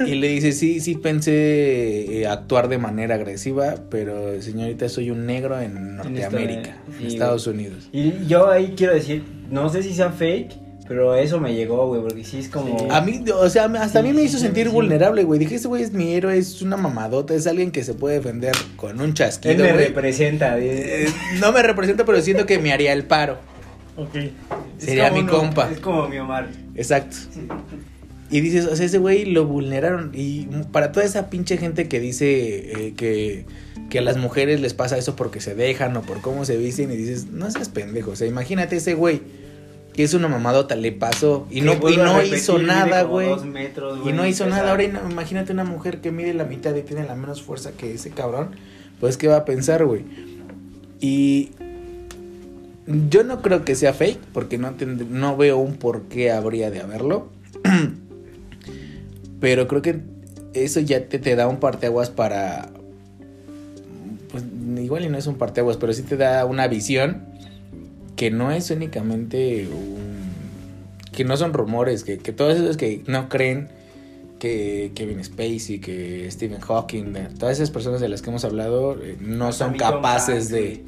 [0.06, 5.26] Y le dice, sí, sí pensé eh, actuar de manera agresiva, pero señorita, soy un
[5.26, 7.90] negro en Norteamérica, en Estados Unidos.
[7.92, 10.54] Y yo ahí quiero decir, no sé si sea fake,
[10.92, 12.78] pero eso me llegó, güey, porque sí es como...
[12.78, 12.86] Sí.
[12.92, 14.74] A mí, o sea, hasta a mí me sí, hizo sí, sentir sí.
[14.74, 15.40] vulnerable, güey.
[15.40, 18.52] Dije, ese güey es mi héroe, es una mamadota, es alguien que se puede defender
[18.76, 19.86] con un Él chasquido, me güey.
[19.86, 20.60] representa.
[20.60, 21.08] Eh,
[21.40, 23.38] no me representa, pero siento que me haría el paro.
[23.96, 24.16] Ok.
[24.18, 24.32] Es
[24.80, 25.72] sería mi uno- compa.
[25.72, 26.50] Es como mi Omar.
[26.76, 27.16] Exacto.
[28.30, 30.12] Y dices, o sea, ese güey lo vulneraron.
[30.14, 33.46] Y para toda esa pinche gente que dice eh, que,
[33.90, 36.92] que a las mujeres les pasa eso porque se dejan o por cómo se visten,
[36.92, 38.12] y dices, no seas pendejo.
[38.12, 39.22] O sea, imagínate ese güey
[39.94, 43.28] que es una mamadota, le pasó y no, y no repetir, hizo nada, güey.
[44.06, 44.72] Y no hizo nada.
[44.72, 47.94] Ahora ima- imagínate una mujer que mide la mitad y tiene la menos fuerza que
[47.94, 48.52] ese cabrón.
[49.00, 50.04] Pues, ¿qué va a pensar, güey?
[51.02, 51.52] Y
[53.10, 56.72] yo no creo que sea fake, porque no, tend- no veo un por qué habría
[56.72, 57.30] de haberlo.
[59.40, 60.00] Pero creo que
[60.54, 62.70] eso ya te, te da un parteaguas para...
[64.32, 64.44] Pues
[64.78, 67.26] igual y no es un parteaguas, pero sí te da una visión
[68.22, 70.30] que no es únicamente un...
[71.12, 73.70] Que no son rumores, que, que todos esos que no creen
[74.38, 79.18] que Kevin Spacey, que Stephen Hawking, todas esas personas de las que hemos hablado eh,
[79.20, 80.84] no Hasta son capaces de...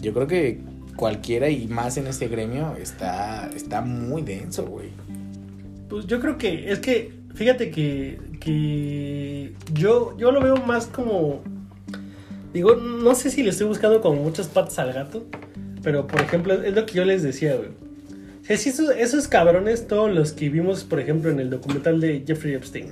[0.00, 0.62] Yo creo que
[0.96, 4.88] cualquiera y más en este gremio está, está muy denso, güey.
[5.90, 11.42] Pues yo creo que es que, fíjate que, que yo, yo lo veo más como,
[12.54, 15.26] digo, no sé si le estoy buscando como muchas patas al gato,
[15.82, 17.68] pero por ejemplo, es lo que yo les decía, güey.
[17.68, 22.00] O sea, si esos, esos cabrones, todos los que vimos, por ejemplo, en el documental
[22.00, 22.88] de Jeffrey Epstein,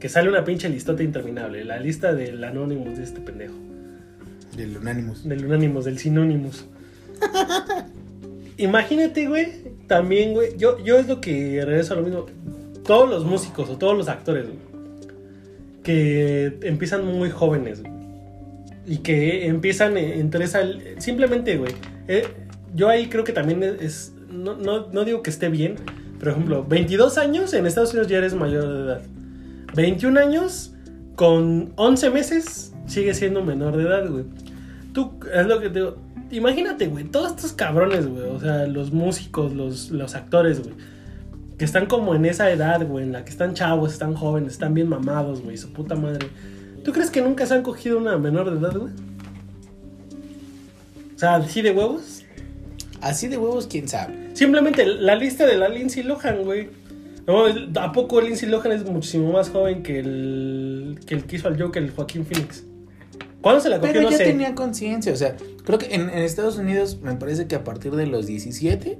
[0.00, 3.54] que sale una pinche listota interminable, la lista del Anonymous de este pendejo,
[4.56, 5.28] Del Unánimos.
[5.28, 6.66] del Unánimos, del Sinónimos.
[8.58, 9.48] Imagínate, güey,
[9.86, 12.26] también, güey, yo, yo es lo que regreso a lo mismo.
[12.86, 14.58] Todos los músicos o todos los actores, güey,
[15.82, 17.92] que empiezan muy jóvenes, güey.
[18.86, 20.62] y que empiezan entre esa...
[20.98, 21.72] Simplemente, güey.
[22.08, 22.26] Eh,
[22.74, 24.12] yo ahí creo que también es...
[24.30, 25.76] No, no, no digo que esté bien.
[26.18, 29.02] Por ejemplo, 22 años en Estados Unidos ya eres mayor de edad.
[29.74, 30.72] 21 años
[31.14, 34.24] con 11 meses sigue siendo menor de edad, güey.
[34.92, 35.96] Tú, es lo que te digo.
[36.30, 38.24] Imagínate, güey, todos estos cabrones, güey.
[38.24, 40.74] O sea, los músicos, los, los actores, güey.
[41.58, 44.74] Que están como en esa edad, güey, en la que están chavos, están jóvenes, están
[44.74, 46.28] bien mamados, güey, su puta madre.
[46.84, 48.92] ¿Tú crees que nunca se han cogido una menor de edad, güey?
[51.16, 52.24] O sea, ¿sí de huevos?
[53.00, 54.30] Así de huevos, quién sabe.
[54.34, 56.68] Simplemente la lista de la Lindsay Lohan, güey.
[57.26, 57.46] No,
[57.80, 61.60] ¿A poco Lindsay Lohan es muchísimo más joven que el que el que hizo al
[61.60, 62.64] Joker, el Joaquín Phoenix?
[63.40, 63.94] ¿Cuándo se la cogió?
[63.94, 64.24] Pero no ya sé.
[64.24, 67.94] tenía conciencia, o sea, creo que en, en Estados Unidos me parece que a partir
[67.96, 68.98] de los 17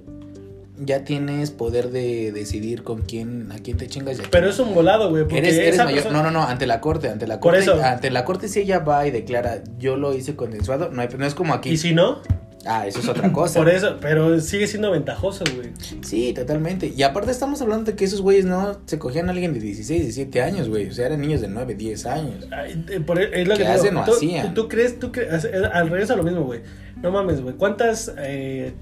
[0.79, 4.59] ya tienes poder de decidir con quién, a quién te chingas y a Pero es
[4.59, 5.25] un volado, güey.
[5.31, 6.03] Eres, eres mayor.
[6.03, 7.61] persona- No, no, no, ante la corte, ante la Por corte.
[7.71, 7.83] eso.
[7.83, 11.25] Ante la corte si ella va y declara, yo lo hice consensuado, no, hay- no
[11.27, 11.71] es como aquí.
[11.71, 12.21] Y si no,
[12.69, 13.61] Ah, eso es otra cosa.
[13.61, 15.69] por eso, pero sigue siendo ventajoso, güey.
[16.03, 16.93] Sí, totalmente.
[16.97, 20.01] Y aparte estamos hablando de que esos güeyes no se cogían a alguien de 16,
[20.03, 20.89] 17 años, güey.
[20.89, 22.45] O sea, eran niños de 9, 10 años.
[22.51, 23.81] Ay, por- es lo Que que te digo.
[23.83, 24.53] hacen o ¿Tú, hacían.
[24.53, 26.61] tú- tú crees, tú crees, es- al revés a lo mismo, güey.
[27.01, 27.55] No mames, güey.
[27.55, 28.13] ¿Cuántas?
[28.19, 28.73] eh,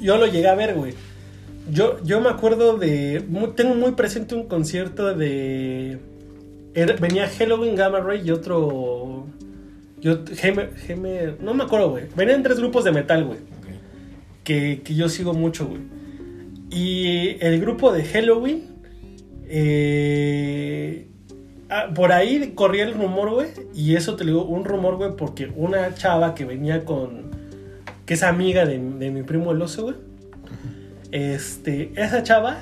[0.00, 0.92] yo lo llegué a ver, güey.
[1.70, 3.24] Yo, yo me acuerdo de.
[3.28, 5.98] muy- tengo muy presente un concierto de.
[6.74, 9.26] era- venía Halloween Gamma Ray y otro.
[10.00, 12.04] Yo, Geme- Geme- no me acuerdo, güey.
[12.16, 13.38] Venían tres grupos de metal, güey.
[14.42, 15.80] Que, que yo sigo mucho, güey.
[16.70, 18.62] Y el grupo de Halloween.
[19.54, 21.06] eh,
[21.68, 23.48] ah, por ahí corría el rumor, güey.
[23.74, 27.30] Y eso te lo digo, un rumor, güey, porque una chava que venía con.
[28.06, 29.96] que es amiga de, de mi primo el oso, güey.
[31.12, 32.58] Este, esa chava.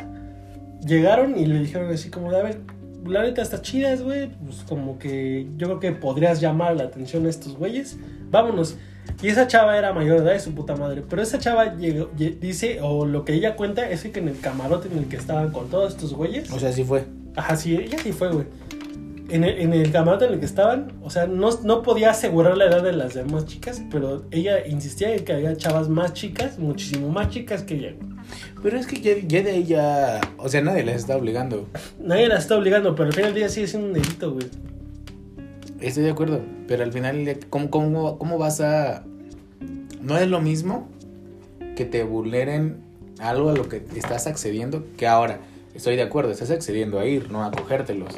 [0.86, 2.61] Llegaron y le dijeron así como a ver,
[3.07, 4.28] la neta está chidas, güey.
[4.44, 7.96] Pues como que yo creo que podrías llamar la atención a estos güeyes.
[8.30, 8.76] Vámonos.
[9.22, 11.03] Y esa chava era mayor de edad de su puta madre.
[11.09, 14.38] Pero esa chava llegó- lle- dice, o lo que ella cuenta, es que en el
[14.40, 16.51] camarote en el que estaban con todos estos güeyes.
[16.51, 17.05] O sea, sí fue.
[17.36, 18.46] Ajá, sí, ella sí fue, güey.
[19.28, 22.57] En el, en el camarote en el que estaban, o sea, no, no podía asegurar
[22.57, 26.59] la edad de las demás chicas, pero ella insistía en que había chavas más chicas,
[26.59, 27.92] muchísimo más chicas que ella.
[28.01, 28.11] güey.
[28.62, 30.20] Pero es que ya, ya de ahí ya.
[30.36, 31.66] O sea, nadie les está obligando.
[31.98, 34.46] Nadie la está obligando, pero al final del día sigue siendo un delito, güey.
[35.80, 36.40] Estoy de acuerdo.
[36.68, 39.04] Pero al final, del día, ¿cómo, cómo, cómo vas a.?
[40.02, 40.88] No es lo mismo
[41.76, 42.82] que te vulneren
[43.18, 45.40] algo a lo que estás accediendo que ahora.
[45.74, 48.14] Estoy de acuerdo, estás accediendo a ir, no a cogértelos.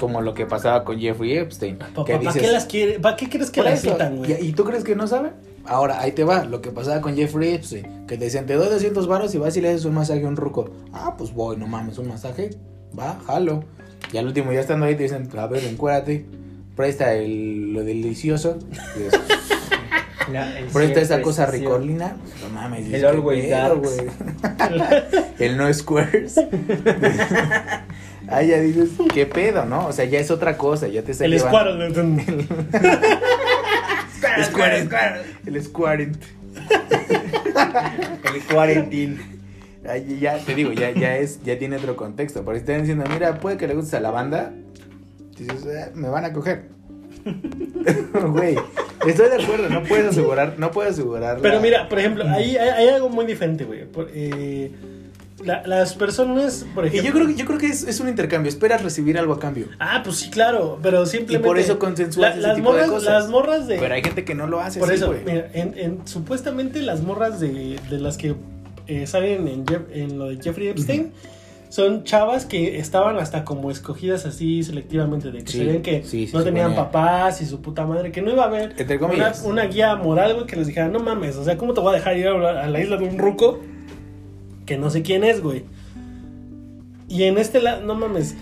[0.00, 1.78] Como lo que pasaba con Jeffrey Epstein.
[1.78, 3.00] ¿Para que dices, qué las quiere?
[3.00, 4.32] ¿Para qué crees que las citan, güey?
[4.32, 5.32] ¿Y, y tú crees que no saben?
[5.66, 8.68] Ahora, ahí te va, lo que pasaba con Jeffrey Epstein, que te decían, te doy
[8.68, 10.70] 200 baros y vas y le haces un masaje a un ruco.
[10.92, 12.50] Ah, pues voy, no mames, un masaje,
[12.98, 13.64] va, jalo.
[14.12, 16.26] Y al último, ya estando ahí, te dicen, a ver, encuérdate,
[16.76, 18.58] presta el, lo delicioso,
[18.96, 19.18] dices,
[20.32, 22.80] La- presta esa cosa ricolina, no mames.
[22.80, 24.06] El dices, ¿qué always güey?
[25.38, 26.36] el no squares.
[28.28, 29.86] Ahí ya dices, ¿qué pedo, no?
[29.86, 31.58] O sea, ya es otra cosa, ya te está El llevando-
[34.42, 34.84] escuadro.
[34.84, 35.46] Squarent.
[35.46, 36.16] El Squarent.
[38.34, 39.20] El cuarentín.
[39.88, 42.44] Ahí ya, te digo, ya, ya es, ya tiene otro contexto.
[42.44, 44.52] Por si están diciendo, mira, puede que le gustes a la banda.
[45.38, 46.68] Dices, "Eh, me van a coger.
[48.28, 48.56] Güey,
[49.06, 51.38] estoy de acuerdo, no puedes asegurar, no puedes asegurar.
[51.42, 53.86] Pero la- mira, por ejemplo, ahí hay, hay algo muy diferente, güey.
[54.14, 54.70] Eh,
[55.44, 57.08] la- las personas, por Y ejemplo...
[57.08, 59.66] yo creo que, yo creo que es, es un intercambio, esperas recibir algo a cambio.
[59.78, 61.46] Ah, pues sí, claro, pero simplemente...
[61.46, 63.12] Y por eso consensúas ese las tipo de morras, cosas.
[63.22, 63.78] Las morras de...
[63.78, 65.20] Pero hay gente que no lo hace Por eso, güey.
[65.24, 68.34] mira, en, en- supuestamente las morras de, de las que
[68.86, 71.12] eh, salen en, Jeff- en lo de Jeffrey Epstein
[71.70, 76.04] son chavas que estaban hasta como escogidas así selectivamente, de que Sí, se ven que
[76.04, 78.74] sí, sí, no tenían ponía- papás y su puta madre, que no iba a haber
[78.78, 81.80] Entre una, una guía moral, güey, que les dijera, no mames, o sea, ¿cómo te
[81.80, 83.58] voy a dejar ir a la, a la isla de un ruco
[84.66, 85.64] que no sé quién es, güey?
[87.08, 88.34] Y en este lado, no mames.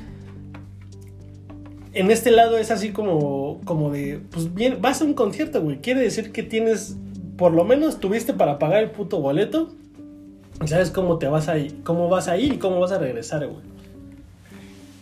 [1.92, 5.78] En este lado es así como, como de, pues bien, vas a un concierto, güey.
[5.78, 6.96] Quiere decir que tienes,
[7.36, 9.74] por lo menos tuviste para pagar el puto boleto.
[10.64, 12.98] Y sabes cómo te vas a ir, cómo vas a ir y cómo vas a
[12.98, 13.64] regresar, güey.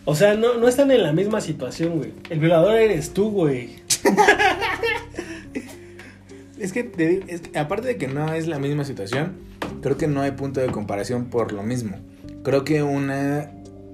[0.03, 2.13] O sea, no, no están en la misma situación, güey.
[2.29, 3.75] El violador eres tú, güey.
[6.61, 9.33] Es que, es que aparte de que no es la misma situación,
[9.81, 11.97] creo que no hay punto de comparación por lo mismo.
[12.43, 13.51] Creo que una...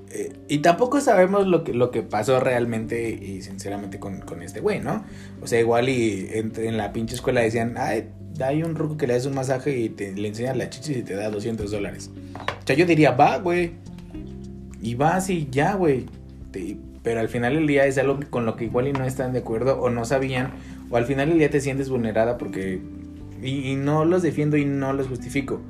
[0.09, 4.59] eh, y tampoco sabemos lo que, lo que pasó realmente y sinceramente con, con este
[4.61, 5.03] güey, ¿no?
[5.41, 8.09] O sea, igual y en, en la pinche escuela decían, ay,
[8.41, 11.03] hay un ruco que le hace un masaje y te, le enseñas la chichis y
[11.03, 12.11] te da 200 dólares.
[12.35, 13.71] O sea, yo diría, va, güey.
[14.81, 16.05] Y vas y ya, güey.
[17.03, 19.39] Pero al final del día es algo con lo que igual y no están de
[19.39, 20.51] acuerdo o no sabían
[20.89, 22.81] o al final del día te sientes vulnerada porque...
[23.41, 25.61] Y, y no los defiendo y no los justifico,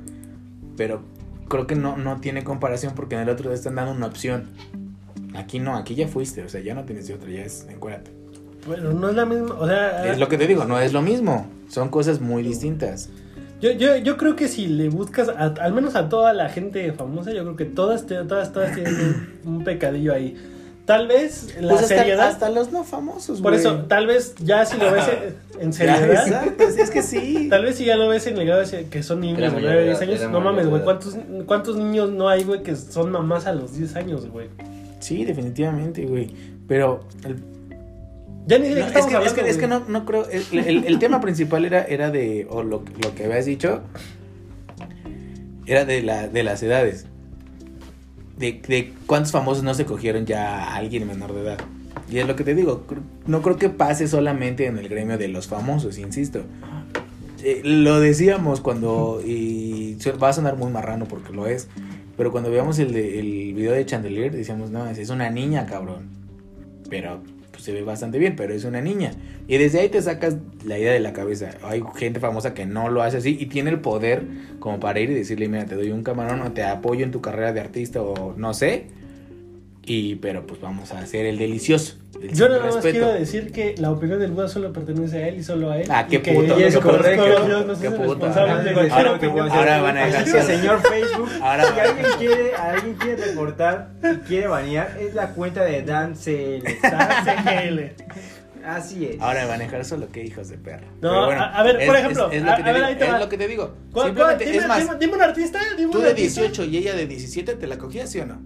[0.76, 1.02] pero
[1.48, 4.44] creo que no, no tiene comparación porque en el otro te están dando una opción.
[5.34, 8.10] Aquí no, aquí ya fuiste, o sea, ya no tienes de otra, ya es encuérdate.
[8.66, 10.10] Bueno, no es la misma, o sea...
[10.10, 13.08] Es lo que te digo, no es lo mismo, son cosas muy distintas.
[13.60, 16.92] Yo, yo, yo creo que si le buscas, a- al menos a toda la gente
[16.92, 18.94] famosa, yo creo que todas, todas, todas tienen
[19.44, 20.36] un, un pecadillo ahí.
[20.88, 22.28] Tal vez la Pues hasta, seriedad...
[22.28, 23.60] hasta los no famosos, Por güey.
[23.60, 25.04] eso, tal vez ya si lo ves
[25.60, 26.10] en, seriedad...
[26.26, 27.48] exacto, es que sí.
[27.50, 29.62] Tal vez si ya lo ves en el grado de que son niños de mayor
[29.64, 30.30] 9, de 10 edad, años.
[30.32, 30.82] No mames, güey.
[30.82, 34.48] ¿cuántos, ¿Cuántos niños no hay, güey, que son mamás a los 10 años, güey?
[35.00, 36.32] Sí, definitivamente, güey.
[36.66, 37.36] Pero el-
[38.46, 40.26] Ya ni no, qué es, que, es, hablando, que, es que no, no creo.
[40.30, 42.46] El, el- el tema principal era, era de.
[42.48, 43.82] O lo, lo que habías dicho.
[45.66, 47.04] Era de, la, de las edades.
[48.38, 51.58] De, cuántos famosos no se cogieron ya a alguien menor de edad.
[52.10, 52.84] Y es lo que te digo.
[53.26, 56.42] No creo que pase solamente en el gremio de los famosos, insisto.
[57.42, 59.20] Eh, lo decíamos cuando.
[59.24, 61.68] Y va a sonar muy marrano porque lo es.
[62.16, 66.08] Pero cuando veíamos el, de, el video de Chandelier, decíamos, no, es una niña, cabrón.
[66.90, 67.22] Pero
[67.68, 69.10] se ve bastante bien, pero es una niña.
[69.46, 71.50] Y desde ahí te sacas la idea de la cabeza.
[71.62, 74.22] Hay gente famosa que no lo hace así y tiene el poder
[74.58, 77.20] como para ir y decirle, mira, te doy un camarón o te apoyo en tu
[77.20, 78.86] carrera de artista o no sé.
[79.84, 81.98] Y, pero pues vamos a hacer el delicioso.
[82.32, 82.98] Yo nada más respeto.
[82.98, 85.88] quiero decir que la opinión del Buda solo pertenece a él y solo a él.
[85.90, 87.24] Ah, qué que puto, y es que correcto.
[87.46, 88.02] Dios no Qué es puto.
[88.14, 92.06] responsable de Ahora- cualquier Ahora Ahora van a dejar que, señor Facebook, Ahora si alguien
[92.18, 97.94] quiere, alguien quiere reportar y quiere banear, es la cuenta de Dan CL.
[98.64, 99.20] Así es.
[99.20, 100.86] Ahora dejar solo que hijos de perra.
[101.00, 102.86] No, Pero bueno, a- a ver, por ejemplo, es, lo a- que a te ver,
[102.98, 103.74] digo, es lo que te digo.
[103.92, 104.38] ¿Cuál- cuál?
[104.38, 105.58] Dime, es más, dime- dime un artista.
[105.76, 106.40] Dime tú un de artista.
[106.42, 108.42] 18 y ella de 17 te la cogías, ¿sí o no?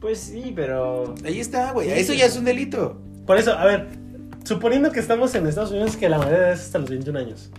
[0.00, 1.14] Pues sí, pero.
[1.24, 1.88] Ahí está, güey.
[1.88, 2.18] Sí, Eso sí.
[2.18, 3.00] ya es un delito.
[3.26, 3.86] Por eso, a ver,
[4.44, 7.50] suponiendo que estamos en Estados Unidos, que la mayoría es hasta los 21 años.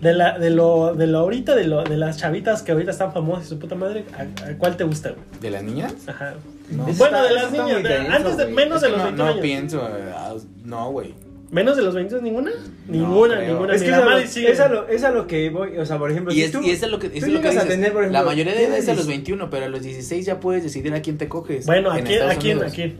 [0.00, 3.12] De, la, de, lo, de lo ahorita, de, lo, de las chavitas que ahorita están
[3.12, 5.22] famosas y su puta madre, ¿a, a cuál te gusta, güey?
[5.40, 5.94] ¿De las niñas?
[6.08, 6.34] Ajá.
[6.70, 6.84] No.
[6.84, 9.04] Bueno, está- de las niñas, de- denso, antes de, menos Es de que los no,
[9.04, 9.40] 21 no años.
[9.40, 9.80] pienso.
[10.16, 11.14] ah, No, güey.
[11.52, 12.50] ¿Menos de los 22 ninguna?
[12.88, 13.48] Ninguna, creo.
[13.52, 13.74] ninguna.
[13.74, 14.50] Es que la es a, lo, madre sigue.
[14.50, 15.76] es, a lo, es a lo que voy.
[15.76, 17.20] O sea, por ejemplo, Y si es, tú, y es a lo que, es tú
[17.30, 17.68] lo que llegas a dices.
[17.68, 19.82] tener, por La ejemplo, mayoría de edad es a los tienes- 21, pero a los
[19.82, 21.66] 16 ya puedes decidir a quién te coges.
[21.66, 22.22] Bueno, ¿a quién?
[22.22, 22.62] ¿A quién?
[22.62, 22.96] ¿A quién?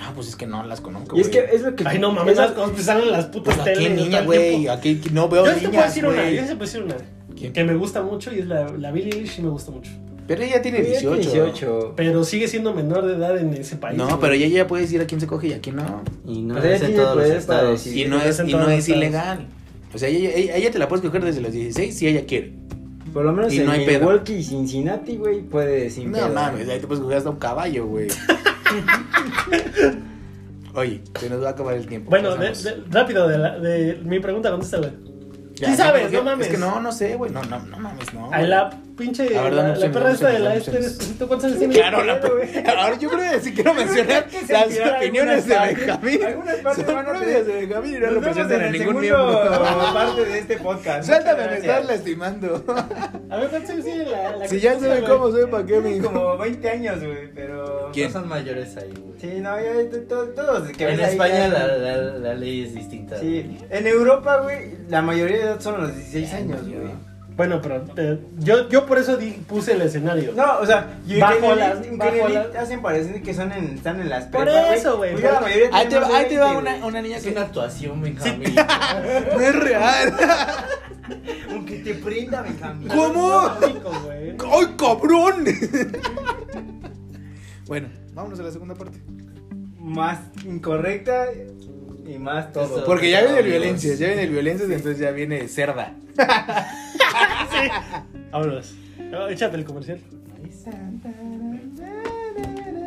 [0.00, 1.16] Ah, pues es que no las conozco.
[1.16, 1.82] Y es que es lo que.
[1.86, 3.80] Ay, no mames, es las lo- cosas pues salen en las putas Pues a qué
[3.80, 4.00] teles.
[4.00, 4.68] niña, güey.
[4.68, 6.34] Aquí no veo Yo te puedo niñas, decir una, güey.
[6.36, 6.96] yo te puedo decir una.
[7.36, 7.52] ¿Quién?
[7.52, 9.90] Que me gusta mucho y es la, la Billie Eilish y me gusta mucho.
[10.26, 11.30] Pero ella tiene Ella tiene 18.
[11.44, 11.92] 18.
[11.96, 13.98] Pero sigue siendo menor de edad en ese país.
[13.98, 14.18] No, güey.
[14.20, 16.02] pero ella ya puede decir a quién se coge y a quién no.
[16.26, 17.86] Y no Pues es en todos los estados.
[17.86, 19.46] Y no es, y no es ilegal.
[19.94, 22.52] O sea, ella, ella, ella te la puedes coger desde los 16 si ella quiere.
[23.12, 24.06] Por lo menos Y en no hay pedo.
[24.08, 26.08] Milwaukee y Cincinnati, güey, puede decir.
[26.08, 28.08] No mames, ahí te puedes coger hasta un caballo, güey.
[30.74, 32.10] Oye, se nos va a acabar el tiempo.
[32.10, 32.64] Bueno, de- pasamos.
[32.64, 34.56] de- rápido, de, la- de mi pregunta.
[35.54, 36.48] Ya, sí sabes, no mames.
[36.48, 37.30] Es que no, no sé, güey.
[37.30, 38.32] No, no, no mames, no.
[38.32, 39.28] A la pinche.
[39.30, 41.58] La La, verdad, no la opciones, perra esta de la este no despacito, ¿cuántos años
[41.58, 41.74] tiene?
[41.74, 42.12] Claro, la.
[42.82, 46.24] Ahora yo creo que sí quiero mencionar las opiniones de Benjamín.
[46.24, 49.40] algunas partes Son propias de Benjamín y no Nos vemos representan en ningún miembro.
[49.94, 51.06] parte de este podcast.
[51.08, 52.64] Suéltame, me estás lastimando.
[53.30, 55.10] A ver, ¿cuántos años tiene la, la Si ya cosa, sabe güey?
[55.12, 57.90] cómo soy, ¿para qué me como 20 años, güey, pero...
[57.92, 58.12] ¿Quién?
[58.12, 59.14] Son mayores ahí, güey.
[59.20, 63.18] Sí, no, ya, to- to- todos En España la, la, la ley es distinta.
[63.18, 67.13] Sí, en Europa, güey, la mayoría de edad son los 16 años, güey.
[67.36, 70.32] Bueno, pero eh, yo, yo por eso di- puse el escenario.
[70.36, 71.80] No, o sea, y en Bajo las-
[72.32, 75.24] las- hacen parecer que son en, están en las Por prepas, eso, güey, Pues
[75.72, 78.54] Ahí te, ahí te va 20, una, una niña Es que una actuación, Benjamín.
[78.54, 80.14] no es real.
[81.50, 82.88] Aunque te prenda, Benjamín.
[82.88, 83.50] ¿Cómo?
[83.60, 85.44] ¡Ay, cabrón!
[87.66, 88.98] bueno, vámonos a la segunda parte.
[89.78, 91.26] Más incorrecta
[92.06, 92.76] y más todo.
[92.78, 92.84] Eso.
[92.84, 95.94] Porque ya viene el violencia, ya viene el violencia, entonces ya viene cerda.
[98.30, 98.74] Vámonos.
[99.10, 100.00] No, échate el comercial.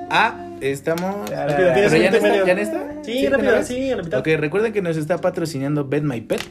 [0.10, 1.30] Ah, estamos.
[1.30, 2.46] Rápido, tienes ¿Pero ya no está?
[2.46, 2.94] ¿Ya no está?
[3.04, 4.20] Sí, ¿de rápido, sí, a la mitad.
[4.20, 6.42] Ok, recuerden que nos está patrocinando Bed My Pet.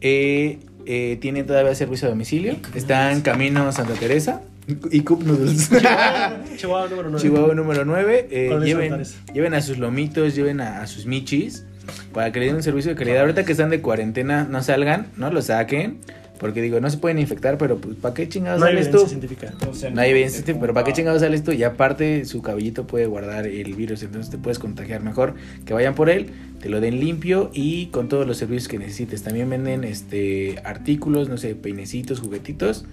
[0.00, 2.56] Eh, eh, tiene todavía servicio a domicilio.
[2.74, 4.42] Está en camino Santa Teresa.
[4.90, 5.68] Y Cup Noodles.
[6.56, 7.22] Chihuahua, Chihuahua número 9.
[7.22, 8.28] Chihuahua número 9.
[8.30, 11.64] eh, lleven, lleven a sus lomitos, lleven a, a sus michis.
[12.12, 13.20] Para que le den un servicio de calidad.
[13.20, 15.98] Ahorita que están de cuarentena, no salgan, no lo saquen.
[16.38, 19.04] Porque digo, no se pueden infectar, pero pues, ¿para qué chingados No hay sales evidencia
[19.06, 19.08] tú?
[19.08, 19.54] científica.
[19.94, 21.52] No hay evidencia, científica, pero ¿para qué chingados sales tú?
[21.52, 25.32] Y aparte, su cabellito puede guardar el virus, entonces te puedes contagiar mejor.
[25.64, 26.26] Que vayan por él,
[26.60, 29.22] te lo den limpio y con todos los servicios que necesites.
[29.22, 32.84] También venden este artículos, no sé, peinecitos, juguetitos.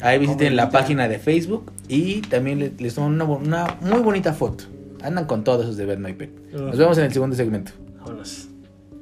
[0.00, 4.32] Ahí visiten la página de Facebook y también le- les toman una, una muy bonita
[4.32, 4.64] foto.
[5.02, 6.30] Andan con todos esos de Bad My Pet.
[6.54, 7.72] Nos vemos en el segundo segmento.
[8.08, 8.48] Vámonos.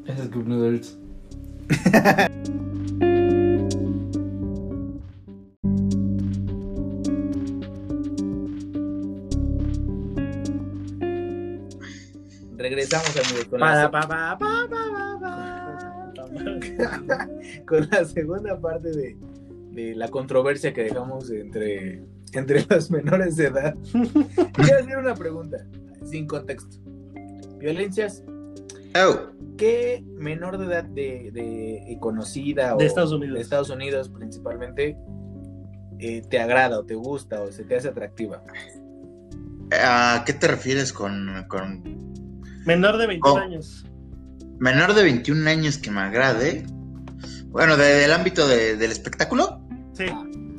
[0.04, 0.98] Ese es Noodles.
[12.58, 14.36] Regresamos, amigos, con, la, pa.
[17.64, 19.16] con la segunda parte de,
[19.70, 22.02] de la controversia que dejamos entre,
[22.32, 23.76] entre los menores de edad.
[23.92, 25.64] Quiero hacer una pregunta,
[26.02, 26.78] sin contexto.
[27.58, 28.24] Violencias,
[29.04, 33.34] Oh, ¿qué menor de edad de, de- conocida o De Estados Unidos.
[33.36, 34.96] de Estados Unidos principalmente
[35.98, 38.42] eh, te agrada o te gusta o se te hace atractiva?
[39.72, 41.82] ¿A qué te refieres con, con
[42.64, 43.38] Menor de 21 Oh.
[43.38, 43.84] años.
[44.58, 46.64] menor de 21 años que me agrade?
[47.46, 49.60] Bueno, de- del ámbito de- del espectáculo.
[49.94, 50.04] Sí.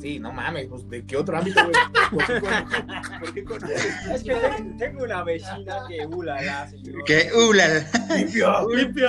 [0.00, 1.74] Sí, no mames, pues, ¿de qué otro ámbito, güey?
[2.10, 3.86] ¿Por qué con- por qué conoces?
[4.12, 7.04] Es que tengo- tengo una vecina que ulala, señor.
[7.04, 8.68] Que, uh, la- la- Limpio.
[8.74, 9.08] ¡Limpio!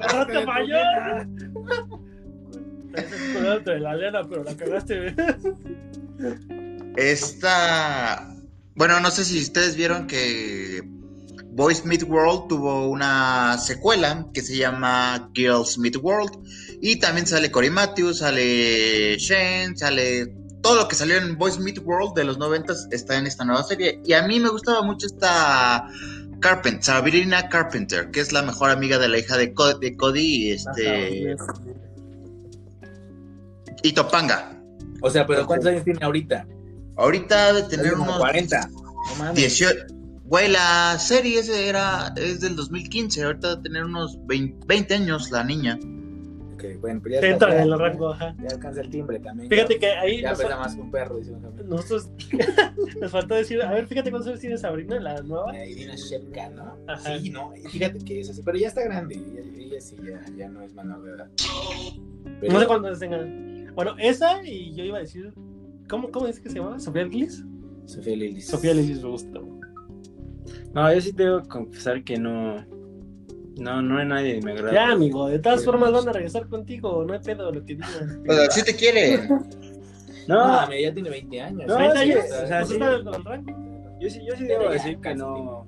[0.00, 1.26] ¡Rata mayor!
[2.94, 5.12] Estás acordándote de la lena, pero la cagaste.
[5.12, 5.14] güey.
[6.96, 8.30] Esta.
[8.76, 10.82] Bueno, no sé si ustedes vieron que
[11.54, 16.32] Boys Meet World tuvo una secuela que se llama Girls Meet World.
[16.80, 20.34] Y también sale Cory Matthews, sale Shane, sale.
[20.62, 23.62] Todo lo que salió en Boys Meet World de los 90 está en esta nueva
[23.62, 24.00] serie.
[24.04, 25.86] Y a mí me gustaba mucho esta
[26.40, 30.20] Carpenter, Sabrina Carpenter, que es la mejor amiga de la hija de, Co- de Cody
[30.48, 31.36] y, este,
[33.82, 34.50] y Topanga.
[35.02, 36.46] O sea, pero ¿cuántos años tiene ahorita?
[36.96, 38.66] Ahorita debe tener unos 40.
[38.68, 39.34] No mames.
[39.36, 39.86] 18.
[40.26, 45.30] Güey, la serie ese era, es del 2015, ahorita debe tener unos 20, 20 años
[45.30, 45.78] la niña.
[46.54, 48.34] Ok, bueno, pero ya está entra en ya- el rango, ajá.
[48.42, 49.50] Ya alcanza el timbre también.
[49.50, 51.32] Fíjate que ahí Ya pesa más que un perro, dice
[51.66, 52.08] nosotros
[53.00, 55.54] nos faltó decir, a ver, fíjate cuántos años tiene Sabrina, la nueva.
[55.66, 56.76] Irina Shepka, ¿no?
[56.86, 57.18] Ajá.
[57.18, 59.16] Sí, no, fíjate que es así, pero ya está grande.
[59.16, 61.28] Ella, ella sí, ya, ya no es menor de edad.
[62.40, 63.72] Pero- No sé cuántos tengan.
[63.74, 65.34] Bueno, esa y yo iba a decir,
[65.88, 66.78] ¿cómo, cómo dice que se llama?
[66.80, 67.44] ¿Sofía Lilis?
[67.84, 68.46] Sofía Lilis.
[68.46, 69.40] Sofía Lilis me gusta.
[70.74, 72.64] No, yo sí tengo que confesar que no.
[73.56, 74.74] No, no hay nadie que me agrada.
[74.74, 78.22] Ya, amigo, de todas formas van a regresar contigo, no hay pedo lo que digan.
[78.26, 79.28] Pero si te quiere.
[80.26, 81.66] No, No, mami, ya tiene 20 años.
[81.66, 82.72] No, 30 sí, o sea, ¿no sí.
[82.72, 83.98] está en el rango?
[84.00, 85.34] yo sí, yo sí debo ya, decir que no.
[85.34, 85.66] O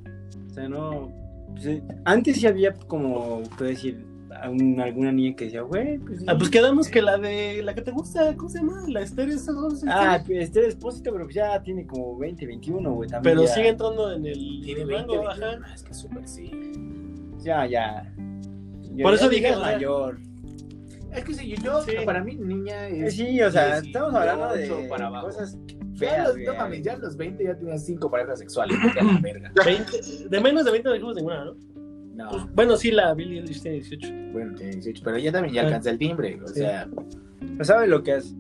[0.55, 1.13] sea, no.
[1.53, 4.03] pues, eh, antes sí había como, puedo decir,
[4.51, 6.21] un- alguna niña que decía, güey, pues.
[6.21, 6.25] sí".
[6.29, 8.85] Ah, pues quedamos que la de la que te gusta, ¿cómo se llama?
[8.89, 10.15] La Esther esa, ¿cómo se llama?
[10.15, 13.09] Ah, este Espósito, pero pues ya tiene como 20, 21, güey.
[13.09, 15.61] También pero ya, sigue entrando en el Tiene rango, 20, ajá.
[15.65, 16.51] Ah, es que súper sí.
[17.43, 18.13] Ya, ya.
[18.95, 20.19] Yo- Por eso ya dije, mayor.
[21.13, 21.93] Es que sí, yo, Sí.
[22.05, 23.15] para mí, niña es.
[23.15, 25.27] Sí, o sea, 18 estamos hablando de para abajo.
[25.29, 25.57] cosas
[25.95, 26.47] Ya feas, los, güey.
[26.47, 28.77] no ya a los 20 ya tenías 5 parejas sexuales.
[28.99, 29.53] a la verga.
[29.65, 31.55] 20 de menos de 20 no dijimos ninguna, ¿no?
[32.17, 34.09] No, Pues, bueno, sí, la Billie Eilish tiene 18.
[34.33, 36.41] bueno, tiene 18, pero ya también ya alcanza el timbre.
[36.43, 36.55] O Sí.
[36.61, 36.89] sea,
[37.57, 38.35] Pues sabe lo que es.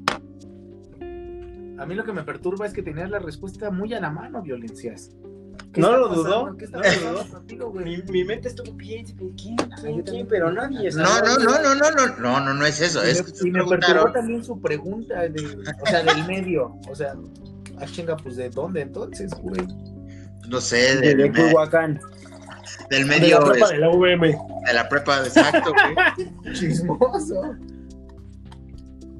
[1.78, 4.40] a mí lo que me perturba es que tenías la respuesta muy a la mano,
[4.42, 5.10] violencias.
[5.72, 7.70] ¿Qué No lo dudó, ¿Qué está no?
[8.10, 9.04] Mi, mente estuvo bien,
[9.36, 9.56] ¿quién?
[9.58, 10.26] yo ¿Quién?
[10.26, 10.90] Pero nadie.
[10.92, 13.04] No, no, no, no, no, no, no, no, no es eso.
[13.06, 15.44] Y Es me, que se y me perturbó también su pregunta, de,
[15.82, 16.76] o sea, del medio.
[16.88, 17.12] O sea,
[17.78, 19.60] ah, chinga, pues de dónde entonces, güey.
[20.48, 22.00] No sé, De, de me- Culhuacán.
[22.90, 24.20] Del De medio la prepa es- de la UVM.
[24.66, 26.54] de la prepa, exacto, güey.
[26.54, 27.54] Chismoso.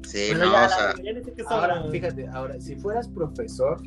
[0.07, 3.81] Sí, Bueno, no, ya, o sea, ya Ahora, fíjate, ahora, si fueras profesor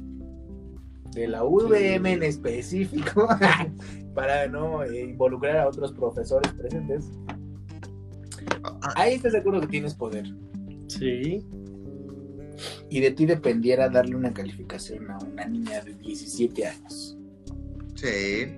[1.15, 3.27] de la UVM en específico,
[4.15, 7.11] para no eh, involucrar a otros profesores presentes,
[8.65, 10.27] ah, ahí estás de acuerdo que tienes poder.
[10.89, 11.43] Sí.
[12.91, 17.17] Y de ti dependiera darle una calificación a una niña de 17 años.
[17.95, 18.57] sí.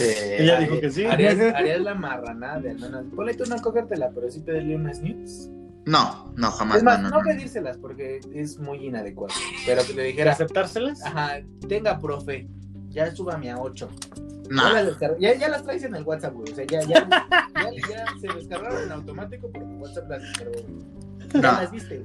[0.00, 1.04] Ella dijo que sí.
[1.04, 3.04] Harías, harías la marranada de al menos.
[3.14, 5.50] Ponle tú no cogértela, pero sí pedirle unas nudes.
[5.86, 7.28] No, no, jamás, es más, no, no, no, no.
[7.28, 9.34] pedírselas porque es muy inadecuado.
[9.66, 11.02] Pero que le dijera, ¿Aceptárselas?
[11.04, 12.46] ajá, tenga, profe,
[12.90, 13.88] ya súbame a 8.
[14.50, 16.52] No, Ya, las ya, ya las traes en el WhatsApp, güey.
[16.52, 17.08] O sea, ya, ya,
[17.54, 20.52] ya, ya se descargaron en automático porque WhatsApp las descargó.
[20.52, 20.84] güey.
[21.34, 21.52] Ya No.
[21.62, 22.02] las viste.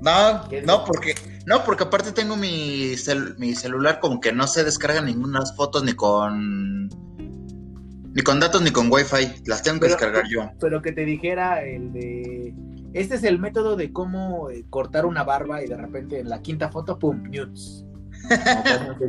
[0.00, 1.14] No, ¿Qué no, porque,
[1.46, 5.82] no, porque aparte tengo mi, cel- mi celular como que no se descarga ninguna fotos
[5.84, 10.50] ni con, ni con datos ni con wifi, las tengo que descargar yo.
[10.60, 12.54] Pero que te dijera el de.
[12.94, 16.40] Este es el método de cómo eh, cortar una barba y de repente en la
[16.40, 17.84] quinta foto, pum, nudes.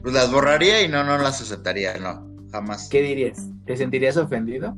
[0.00, 2.88] Pues las borraría y no, no las aceptaría, no, jamás.
[2.88, 3.48] ¿Qué dirías?
[3.66, 4.76] ¿Te sentirías ofendido?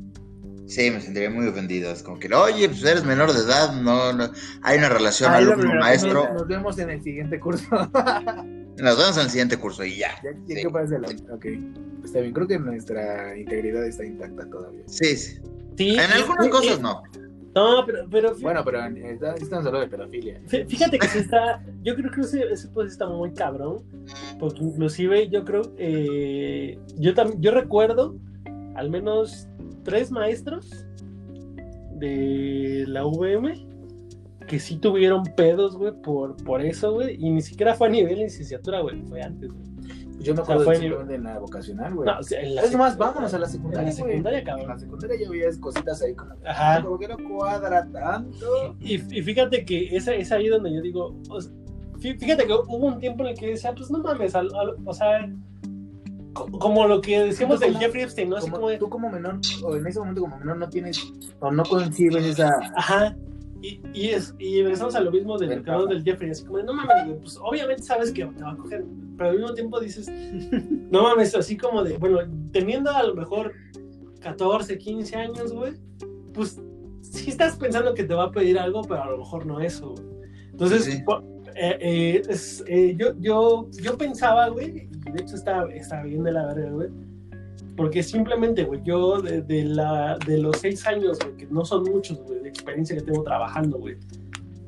[0.71, 1.91] Sí, me sentiría muy ofendido.
[1.91, 4.31] Es como que, oye, pues eres menor de edad, no, no.
[4.61, 6.01] Hay una relación Ah, es la alumno primera vez.
[6.03, 6.33] maestro.
[6.33, 7.65] Nos vemos en el siguiente curso.
[8.77, 10.11] Nos vemos en el siguiente curso y ya.
[10.23, 10.63] Ya, ya Sí.
[10.97, 11.33] la...
[11.35, 11.45] Ok.
[12.05, 14.81] Está bien, creo que nuestra integridad está intacta todavía.
[14.87, 15.39] Sí, sí.
[15.77, 17.03] Sí, En algunas cosas no.
[17.53, 20.41] No, pero, pero Bueno, pero estamos hablando de pedofilia.
[20.47, 21.61] fí- fíjate que sí está.
[21.83, 23.83] Yo creo que ese, ese pues está muy cabrón.
[24.39, 25.63] Porque inclusive yo creo.
[25.77, 28.15] eh, yo, tam- yo recuerdo
[28.75, 29.49] al menos
[29.83, 30.85] tres maestros
[31.95, 33.67] de la VM
[34.47, 37.15] que sí tuvieron pedos, güey, por, por eso, güey.
[37.23, 39.01] Y ni siquiera fue a nivel de licenciatura, güey.
[39.03, 39.63] Fue antes, güey.
[40.19, 42.05] Yo me O sea, acuerdo fue- simplemente en la vocacional, güey.
[42.09, 43.85] No, o sea, en la es más, vámonos a la En secundaria.
[43.89, 44.39] la secundaria.
[44.39, 44.67] En cabrón.
[44.67, 46.33] la secundaria ya veías cositas ahí como.
[46.45, 46.83] Ajá.
[46.83, 48.75] Como que no cuadra tanto.
[48.79, 51.51] Y, y fíjate que es, es ahí donde yo digo, o sea,
[51.99, 54.75] fí- fíjate que hubo un tiempo en el que decía, pues no mames, al- al-
[54.85, 55.27] o sea,
[56.47, 58.37] como lo que decíamos del Jeffrey Epstein, ¿no?
[58.37, 60.99] Así Como como de, tú como menor, o en ese momento como menor no tienes,
[61.39, 62.51] o no concibes esa...
[62.75, 63.15] ajá,
[63.63, 65.89] y, y, es, y regresamos a lo mismo del cabrón.
[65.89, 68.83] del Jeffrey, así como de, no mames, pues obviamente sabes que te va a coger,
[69.17, 70.07] pero al mismo tiempo dices,
[70.89, 72.17] no mames, así como de, bueno,
[72.51, 73.53] teniendo a lo mejor
[74.21, 75.73] 14, 15 años, güey,
[76.33, 76.59] pues
[77.01, 79.91] sí estás pensando que te va a pedir algo, pero a lo mejor no eso,
[79.91, 80.05] güey.
[80.51, 81.03] Entonces, Sí.
[81.55, 86.31] eh, eh, es- eh, yo, yo, yo pensaba, güey, de hecho estaba, estaba bien de
[86.31, 86.89] la verga, güey,
[87.75, 91.83] porque simplemente, güey, yo de, de la, de los seis años, güey, que no son
[91.83, 93.97] muchos, güey, de experiencia que tengo trabajando, güey,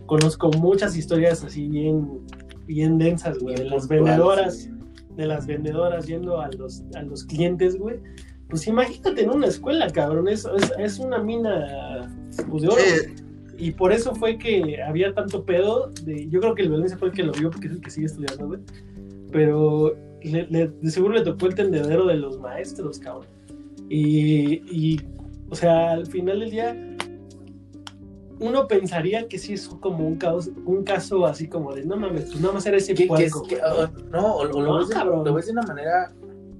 [0.06, 2.20] conozco muchas historias así bien,
[2.66, 4.70] bien densas, güey, de las vendedoras,
[5.16, 8.00] de las vendedoras yendo a los, a los clientes, güey.
[8.50, 12.08] Pues imagínate en una escuela, cabrón, es, es, es una mina
[12.50, 12.78] pues, de oro.
[12.78, 13.14] Sí,
[13.58, 15.92] Y por eso fue que había tanto pedo.
[16.04, 17.90] De, yo creo que el Valencia fue el que lo vio porque es el que
[17.90, 18.60] sigue estudiando, güey.
[19.32, 23.28] Pero le- le- de seguro le tocó el tendedero de los maestros, cabrón.
[23.90, 25.02] Y, y,
[25.50, 26.76] o sea, al final del día,
[28.40, 32.26] uno pensaría que sí es como un, caos, un caso así como de, no mames,
[32.26, 33.48] pues nada más era ese Que- que es- puerco.
[33.48, 33.70] que- güey".
[33.72, 36.14] o- no, o, o lo, No, ves de, lo ves de una manera,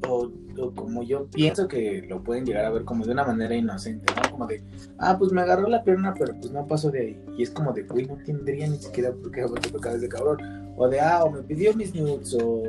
[0.07, 3.55] o, o como yo pienso que lo pueden llegar a ver como de una manera
[3.55, 4.31] inocente, ¿no?
[4.31, 4.61] Como de,
[4.99, 7.25] ah, pues me agarró la pierna, pero pues no pasó de ahí.
[7.37, 10.73] Y es como de, güey, no tendría ni siquiera por qué haberte tocado ese cabrón.
[10.77, 12.61] O de, ah, o me pidió mis nudes, o...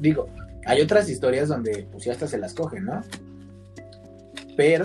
[0.00, 0.26] Digo,
[0.66, 3.00] hay otras historias donde pues ya hasta se las cogen, ¿no?
[4.56, 4.84] Pero,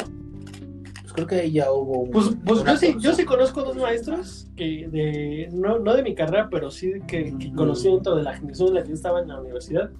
[1.02, 2.12] pues creo que ahí ya hubo un...
[2.12, 6.16] Pues, pues yo, sí, yo sí conozco dos maestros que de, no, no de mi
[6.16, 9.22] carrera, pero sí que, que conocí dentro de la generación en la que yo estaba
[9.22, 9.92] en la universidad,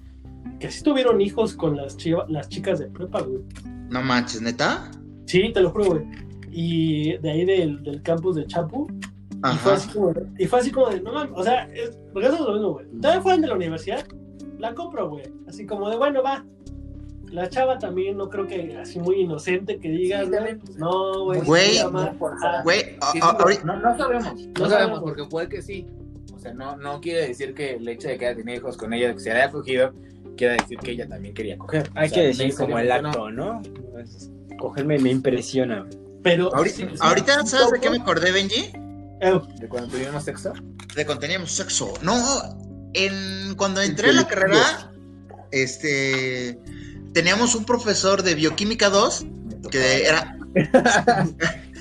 [0.60, 3.42] que sí tuvieron hijos con las, chiva- las chicas de prepa, güey.
[3.90, 4.90] no manches, neta.
[5.26, 6.04] Sí, te lo juro, güey.
[6.50, 8.86] Y de ahí del, del campus de Chapu.
[8.90, 9.74] Y fue, Ajá.
[9.74, 12.50] así como de, y fue así como de, no mames, o sea, es, regresamos a
[12.50, 12.86] lo mismo, güey.
[13.00, 14.04] Todavía fueron de la universidad,
[14.58, 15.24] la compro, güey.
[15.46, 16.44] Así como de, bueno, va.
[17.30, 20.38] La chava también no creo que así muy inocente que digas, Sí, güey.
[20.38, 20.60] también.
[20.78, 21.40] No, güey.
[21.42, 21.78] Güey.
[22.64, 23.18] Güey, Sí,
[23.64, 25.00] no, no sabemos, no, No sabemos, sabemos.
[25.00, 25.86] porque puede que sí.
[26.34, 28.92] O sea, no, no quiere decir que el hecho de que haya tenido hijos con
[28.94, 29.92] ella, que se haya cogido,
[30.38, 31.90] quiera decir que ella también quería coger.
[31.94, 33.60] Hay O sea, que decir como el acto, ¿no?
[34.58, 35.86] Cogerme me impresiona.
[36.22, 36.50] Pero.
[36.54, 38.72] ahorita, ¿sabes de qué me acordé, Benji?
[39.20, 40.52] Eh, De cuando tuvimos sexo.
[40.94, 41.92] De cuando teníamos sexo.
[42.02, 42.16] No,
[42.94, 44.92] en, cuando entré a la carrera,
[45.50, 46.58] este,
[47.12, 49.26] teníamos un profesor de bioquímica 2
[49.70, 50.38] que era,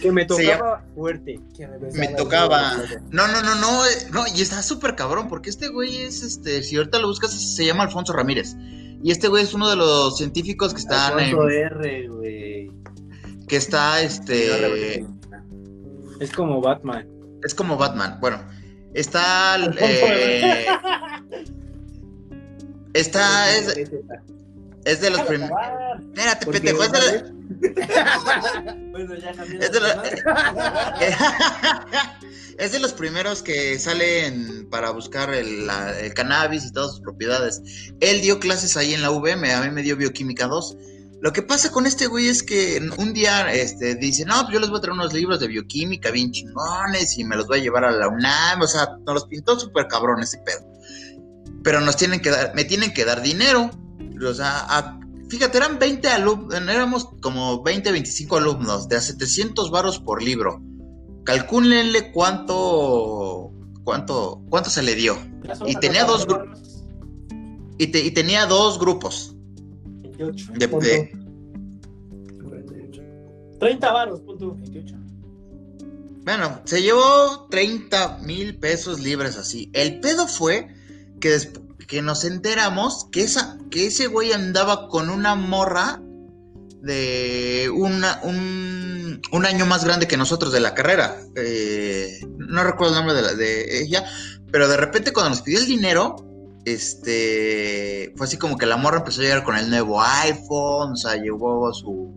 [0.02, 1.40] Que me tocaba fuerte.
[1.56, 2.74] Que me tocaba.
[3.10, 6.62] No, no, no, no, eh, no, y está súper cabrón, porque este güey es, este,
[6.64, 8.56] si ahorita lo buscas, se llama Alfonso Ramírez.
[9.04, 12.72] Y este güey es uno de los científicos que están en, Alfonso R, güey.
[13.48, 15.06] que está, este.
[16.20, 17.08] Es como Batman.
[17.44, 18.18] es como Batman.
[18.20, 18.40] Bueno,
[18.94, 20.66] está, eh,
[22.94, 23.68] está, es,
[24.86, 25.58] es de los primeros.
[26.00, 27.37] Espérate, pendejo, es de,
[28.92, 30.04] Bueno, ya cambié Es de, la-
[32.58, 37.02] es de los primeros que salen para buscar el, la- el cannabis y todas sus
[37.02, 37.62] propiedades.
[38.00, 40.78] Él dio clases ahí en la VM, a mí me dio bioquímica 2.
[41.22, 44.60] Lo que pasa con este güey es que un día este, dice, no, pues yo
[44.60, 47.64] les voy a traer unos libros de bioquímica bien chingones y me los voy a
[47.64, 48.62] llevar a la UNAM.
[48.62, 50.60] O sea, nos los pintó súper cabrón ese pedo.
[51.64, 53.72] Pero nos tienen que dar, me tienen que dar dinero.
[54.24, 59.70] O sea, a- fíjate, eran 20 alumnos, éramos como 20, 25 alumnos, de a 700
[59.72, 60.62] varos por libro.
[61.24, 63.52] Calcúlenle cuánto,
[63.84, 65.18] cuánto, cuánto se le dio.
[65.66, 66.54] Y tenía dos gru-
[67.78, 69.36] Y, te- y tenía dos grupos.
[70.02, 70.54] 28.
[70.54, 71.12] De- de-
[73.60, 74.56] 30 varos, punto.
[74.56, 74.96] 28.
[76.24, 79.70] Bueno, se llevó 30 mil pesos libres así.
[79.74, 80.68] El pedo fue
[81.20, 81.52] que, des-
[81.88, 86.02] que nos enteramos que, esa, que ese güey andaba con una morra
[86.82, 91.18] de una, un, un año más grande que nosotros de la carrera.
[91.36, 94.06] Eh, no recuerdo el nombre de, la, de ella,
[94.52, 96.18] pero de repente cuando nos pidió el dinero,
[96.66, 100.98] este, fue así como que la morra empezó a llegar con el nuevo iPhone, o
[100.98, 102.14] sea, llevó su,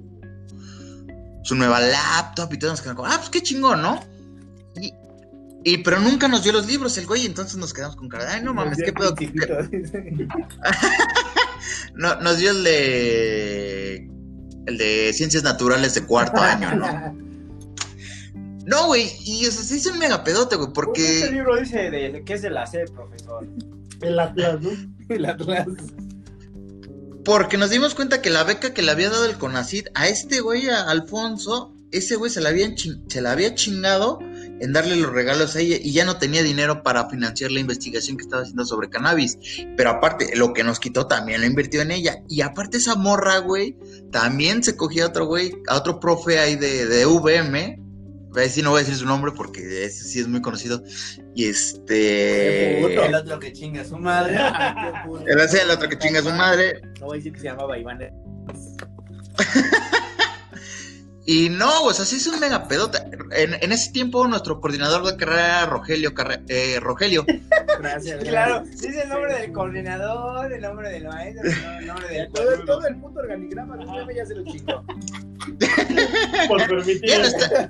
[1.45, 4.01] su nueva laptop y todos nos quedamos como, ah, pues qué chingón, ¿no?
[4.81, 4.93] Y,
[5.63, 8.33] y, pero nunca nos dio los libros el güey, entonces nos quedamos con cara de,
[8.33, 9.15] ay, no mames, qué pedo.
[11.95, 14.11] no, nos dio el de,
[14.67, 17.15] el de ciencias naturales de cuarto año, ¿no?
[18.65, 21.21] No, güey, y o sea, se hizo un mega pedote, güey, porque...
[21.21, 23.47] Este libro dice de, que es de la C, profesor.
[24.01, 24.71] El Atlas, ¿no?
[25.09, 25.67] El Atlas.
[27.25, 30.41] Porque nos dimos cuenta que la beca que le había dado el CONACID a este
[30.41, 34.21] güey, a Alfonso, ese güey se la, había se la había chingado
[34.61, 38.17] en darle los regalos a ella y ya no tenía dinero para financiar la investigación
[38.17, 39.39] que estaba haciendo sobre cannabis.
[39.77, 42.23] Pero aparte, lo que nos quitó también lo invirtió en ella.
[42.29, 43.77] Y aparte esa morra, güey,
[44.13, 47.81] también se cogía a otro güey, a otro profe ahí de, de VM,
[48.49, 50.83] Sí, no voy a decir su nombre porque ese sí es muy conocido.
[51.35, 52.81] Y este.
[53.07, 54.39] El otro que chinga a su madre.
[55.27, 56.81] el, el otro que chinga a su madre.
[57.01, 57.99] No voy a decir que se llamaba Iván.
[61.33, 63.07] y no, o sea, sí es un mega pedota.
[63.31, 66.13] En, en, ese tiempo, nuestro coordinador de carrera era Rogelio.
[66.49, 67.25] eh, Rogelio.
[67.81, 71.49] Gracias, Claro, dice el nombre del coordinador, el nombre del maestro,
[71.79, 72.33] el nombre del.
[72.33, 74.85] todo, todo el puto organigrama, no ya se lo chico.
[76.49, 77.09] Por permitir.
[77.09, 77.69] Ya no está.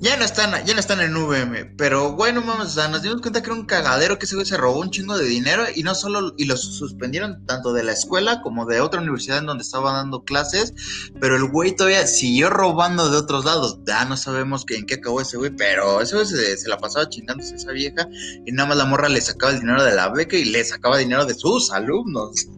[0.00, 3.20] Ya no están, ya no están en VM, pero bueno, vamos, o sea, nos dimos
[3.20, 5.82] cuenta que era un cagadero que ese güey se robó un chingo de dinero y
[5.82, 9.62] no solo, y lo suspendieron tanto de la escuela como de otra universidad en donde
[9.62, 10.72] estaba dando clases,
[11.20, 13.78] pero el güey todavía siguió robando de otros lados.
[13.86, 17.06] Ya no sabemos que, en qué acabó ese güey, pero ese güey se, la pasaba
[17.06, 18.08] chingándose a esa vieja
[18.46, 20.96] y nada más la morra le sacaba el dinero de la beca y le sacaba
[20.96, 22.48] dinero de sus alumnos.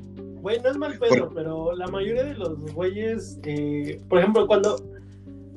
[0.43, 4.77] Güey, no es mal pedo, pero la mayoría de los güeyes, eh, por ejemplo, cuando,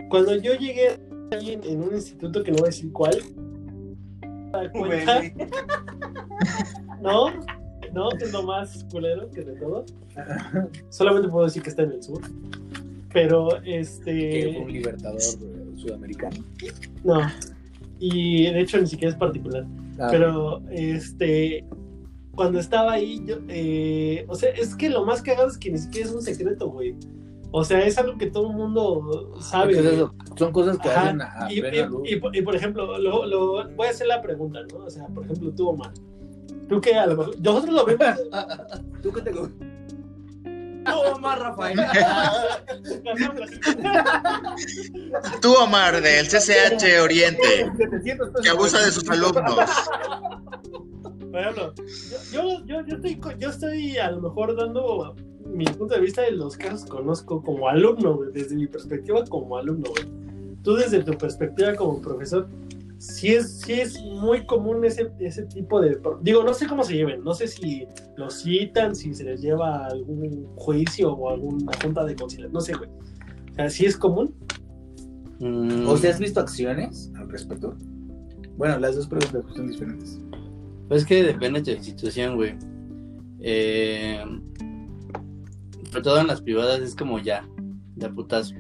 [0.09, 0.99] cuando yo llegué
[1.31, 3.17] en, un instituto que no voy a decir cuál.
[7.01, 7.29] ¿No?
[7.93, 8.11] ¿No?
[8.19, 9.85] Es lo más culero que de todo.
[10.89, 12.21] Solamente puedo decir que está en el sur.
[13.11, 14.11] Pero este.
[14.11, 16.43] Que un libertador sudamericano.
[17.03, 17.21] No.
[17.99, 19.65] Y de hecho ni siquiera es particular.
[19.99, 21.65] Ah, pero este.
[22.33, 25.77] Cuando estaba ahí, yo, eh, o sea, es que lo más cagado es que ni
[25.77, 26.93] siquiera es un secreto, güey.
[27.57, 29.81] O sea, es algo que todo el mundo sabe.
[30.35, 31.63] son cosas que hacen a, y,
[32.03, 34.79] y, por ejemplo, lo, lo, voy a hacer la pregunta, ¿no?
[34.79, 35.93] O sea, por ejemplo, tú, Omar.
[36.67, 37.39] Tú que a lo mejor.
[37.39, 38.19] Nosotros lo vemos.
[39.01, 39.49] ¿Tú qué te Tú,
[41.13, 41.79] Omar, Rafael.
[45.41, 47.71] Tú, Omar, del CCH Oriente,
[48.43, 49.55] que abusa de sus alumnos.
[51.31, 51.73] Por ejemplo,
[52.33, 55.15] yo, yo, yo, yo, estoy, yo estoy a lo mejor dando
[55.45, 59.91] mi punto de vista de los casos conozco como alumno, desde mi perspectiva como alumno,
[60.63, 62.47] Tú desde tu perspectiva como profesor,
[62.97, 65.99] sí es, sí es muy común ese, ese tipo de...
[66.21, 69.85] Digo, no sé cómo se lleven, no sé si los citan, si se les lleva
[69.85, 72.89] a algún juicio o alguna junta de conciliación, no sé, güey.
[73.51, 74.33] O sea, ¿sí es común?
[75.39, 75.87] Mm.
[75.87, 77.75] ¿O si has visto acciones al respecto?
[78.57, 80.19] Bueno, las dos preguntas son diferentes.
[80.87, 82.55] Pues que depende de la institución, güey.
[83.39, 84.23] Eh,
[85.95, 87.47] sobre todo en las privadas es como ya,
[87.95, 88.53] de putazo.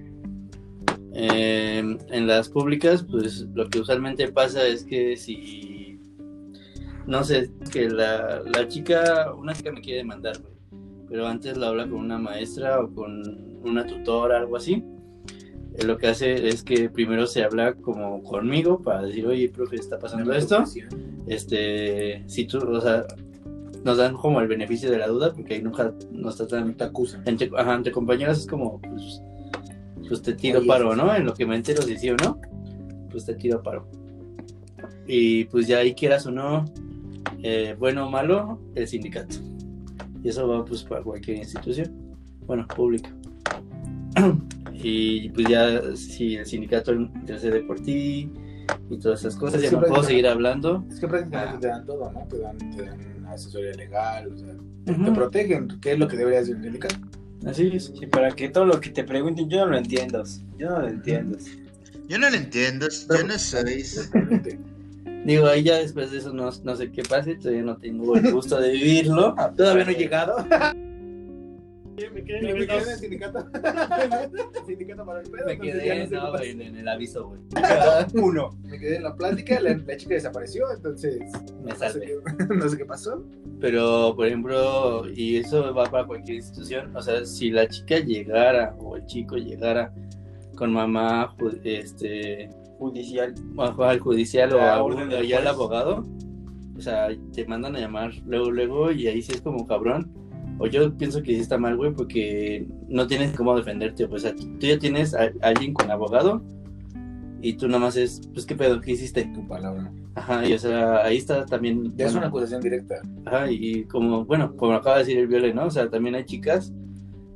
[1.11, 5.99] Em, en las públicas, pues lo que usualmente pasa es que si,
[7.05, 10.53] no sé, que la, la chica, una chica me quiere demandar, güey,
[11.09, 13.21] pero antes la habla con una maestra o con
[13.65, 14.81] una tutora, algo así.
[15.73, 19.75] Eh, lo que hace es que primero se habla como conmigo para decir, oye, profe,
[19.75, 20.63] está pasando esto.
[21.27, 23.05] Este, si tú, o sea,
[23.85, 26.73] nos dan como el beneficio de la duda, porque ahí nunca nos tratan.
[26.75, 27.21] Te acusan.
[27.25, 29.21] Entre, ajá, entre compañeros es como, pues,
[30.09, 31.15] pues te tiro paro, ¿no?
[31.15, 32.39] En lo que me entero si sí o no,
[33.11, 33.87] pues te tiro paro.
[35.07, 36.65] Y pues ya ahí quieras o no,
[37.43, 39.35] eh, bueno o malo, el sindicato.
[40.23, 42.15] Y eso va pues para cualquier institución,
[42.47, 43.13] bueno, pública.
[44.73, 48.31] y pues ya si el sindicato intercede por ti
[48.89, 50.83] y todas esas cosas, ya no puedo seguir hablando.
[50.89, 52.25] Es que prácticamente te dan todo, ¿no?
[52.27, 54.53] Te dan, te dan asesoría legal, o sea,
[54.85, 56.95] te protegen, que es lo que debería ser delicado.
[57.45, 57.91] Así es.
[57.97, 60.23] Sí, para que todo lo que te pregunten, yo no lo entiendo.
[60.57, 61.37] Yo no lo entiendo.
[62.07, 64.11] Yo no lo entiendo, yo no sabéis.
[65.25, 68.31] Digo, ahí ya después de eso no, no sé qué pase, todavía no tengo el
[68.31, 69.35] gusto de vivirlo.
[69.57, 70.35] Todavía no he llegado.
[72.13, 73.45] me quedé, en el sindicato.
[74.65, 75.45] sindicato para el pedo.
[75.45, 77.41] Me quedé no, en, el aviso, güey.
[78.13, 78.57] Uno.
[78.63, 81.19] Me quedé en la plática, la, chica desapareció, entonces.
[81.63, 82.17] Me salvé.
[82.55, 83.23] No sé, qué, pasó.
[83.59, 86.95] Pero, por ejemplo, y eso va para cualquier institución.
[86.95, 89.93] O sea, si la chica llegara o el chico llegara
[90.55, 92.49] con mamá, este.
[92.77, 93.33] Judicial.
[93.57, 96.03] al judicial o, a, al abogado
[96.77, 100.11] o sea, te mandan a llamar luego, luego, y ahí sí es como cabrón.
[100.57, 104.07] O yo pienso que sí está mal, güey, porque no tienes cómo defenderte.
[104.07, 106.41] Pues, o sea, tú ya tienes a, alguien con abogado
[107.41, 108.79] y tú nada más es, pues, ¿qué pedo?
[108.81, 109.25] ¿Qué hiciste?
[109.33, 109.91] Tu palabra.
[110.15, 111.95] Ajá, y o sea, ahí está también.
[111.97, 113.01] Ya es una acusación directa.
[113.25, 115.65] Ajá, y como, bueno, como acaba de decir el Viole, ¿no?
[115.65, 116.73] O sea, también hay chicas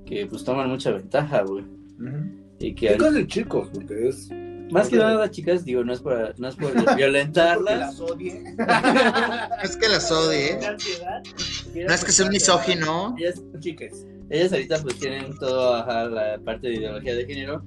[0.05, 1.65] que pues toman mucha ventaja, güey.
[2.59, 4.29] Y que Chicos de chicos, porque es.
[4.71, 7.99] Más que nada chicas, digo, no es por, no es por violentarlas.
[7.99, 8.41] odie.
[8.57, 8.65] No
[9.63, 10.57] es que las odie.
[11.87, 13.15] No es que sea un misógino.
[13.17, 14.05] Ellas, Chiques.
[14.29, 17.63] ellas ahorita pues tienen todo ajá, la parte de ideología de género.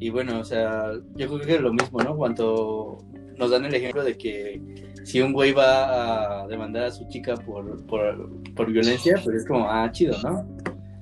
[0.00, 2.16] Y bueno, o sea, yo creo que es lo mismo, ¿no?
[2.16, 2.98] Cuando
[3.38, 4.60] nos dan el ejemplo de que
[5.04, 9.46] si un güey va a demandar a su chica por, por, por violencia, pues es
[9.46, 10.46] como, ah, chido, ¿no?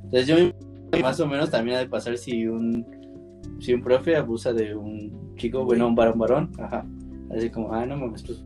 [0.05, 2.87] Entonces yo me- más o menos también ha de pasar si un
[3.61, 6.87] si un profe abusa de un chico, bueno, un varón varón, ajá.
[7.37, 8.45] Así como, ah, no mames, pues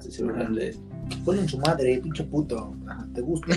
[0.00, 0.76] se se burlan de
[1.24, 2.74] Ponle en su madre, pinche puto.
[2.88, 3.46] Ajá, ¿Te gusta?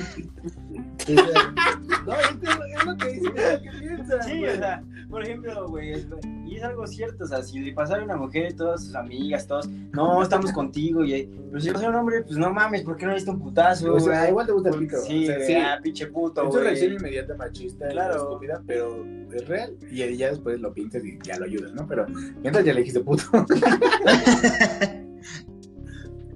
[2.05, 4.21] no, es que es lo que dice, es lo que piensa.
[4.21, 6.07] Sí, o sea, por ejemplo, güey, es-
[6.45, 9.45] y es algo cierto, o sea, si le pasara a una mujer, todas sus amigas,
[9.47, 13.05] todos, no, estamos contigo, y pero si pasara un hombre, pues no mames, ¿por qué
[13.05, 13.93] no le diste un putazo?
[13.93, 14.29] O sea, güey?
[14.29, 14.97] igual te gusta el pito.
[14.97, 15.53] Sí, o sea, güey, sí.
[15.55, 16.63] ah, pinche puto, Es una güey.
[16.65, 18.15] reacción inmediata machista, Claro.
[18.15, 19.75] estúpida, pero es real.
[19.91, 21.87] Y ya después lo pintas y ya lo ayudas, ¿no?
[21.87, 22.05] Pero
[22.41, 23.23] mientras ya le dijiste puto.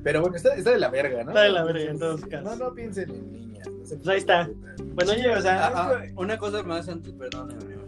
[0.04, 1.32] pero bueno, está, está de la verga, ¿no?
[1.32, 2.58] Está de la verga en todos casos.
[2.58, 3.68] No, no piensen en niñas.
[3.68, 4.50] no Pues ahí está.
[4.96, 7.81] Bueno, oye, o sea, Ah, ah, una cosa más antes, perdón, amigo.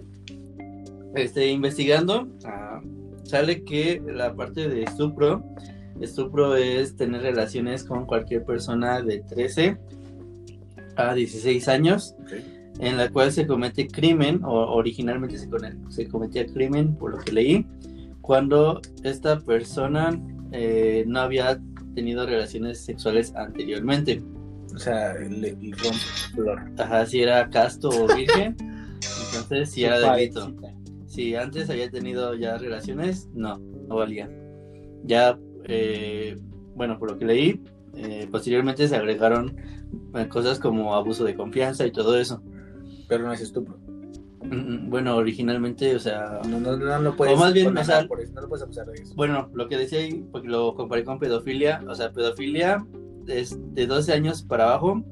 [1.15, 2.81] Este, investigando, ah,
[3.23, 5.43] sale que la parte de estupro,
[6.01, 9.77] estupro es tener relaciones con cualquier persona de 13
[10.95, 12.15] a 16 años,
[12.79, 17.67] en la cual se comete crimen, o originalmente se, cometía crimen, por lo que leí,
[18.21, 20.19] cuando esta persona
[20.51, 21.59] eh, no había
[21.93, 24.23] tenido relaciones sexuales anteriormente.
[24.73, 25.97] O sea, le, le rompe
[26.33, 26.63] flor.
[26.79, 28.55] Ajá, si era casto o virgen,
[29.35, 30.55] entonces sí era delito.
[30.55, 30.82] Parecita.
[31.13, 34.27] Si antes había tenido ya relaciones, no, no valía.
[35.03, 36.35] Ya, eh,
[36.75, 37.61] bueno, por lo que leí,
[37.95, 39.55] eh, posteriormente se agregaron
[40.15, 42.41] eh, cosas como abuso de confianza y todo eso.
[43.07, 43.77] Pero no es estupro.
[44.41, 47.83] Mm, mm, Bueno, originalmente, o sea, No, no, no lo puedes O más bien, o
[47.83, 49.13] sea- por eso, no lo puedes abusar de eso.
[49.15, 52.83] bueno, lo que decía ahí, porque lo comparé con pedofilia, o sea, pedofilia
[53.27, 55.03] es de 12 años para abajo,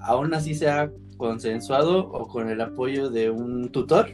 [0.00, 4.10] aún así sea consensuado o con el apoyo de un tutor,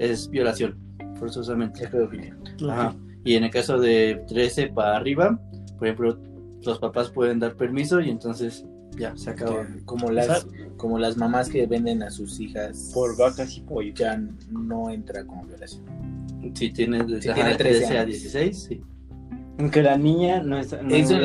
[0.00, 0.76] es violación,
[1.16, 1.84] forzosamente.
[1.84, 2.36] Es pedofilia.
[2.68, 2.96] Ajá.
[3.24, 5.38] Y en el caso de 13 para arriba,
[5.78, 6.18] por ejemplo,
[6.62, 8.64] los papás pueden dar permiso y entonces
[8.98, 9.66] ya se acaba.
[9.66, 10.46] Que Como las,
[10.76, 13.92] como las mamás que venden a sus hijas Por vacas y pollo.
[13.94, 14.20] ya
[14.50, 15.84] no entra como violación.
[16.54, 18.06] Si tienes de Si ajá, tiene de 13 13 a años.
[18.22, 18.80] 16, sí.
[19.58, 20.80] Aunque la niña no está.
[20.82, 21.22] No Eso en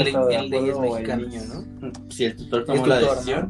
[0.49, 1.27] leyes o el mexicanas.
[1.27, 1.41] niño,
[1.81, 1.91] ¿no?
[2.09, 3.49] Si el tutor Es tomó la tutor, decisión,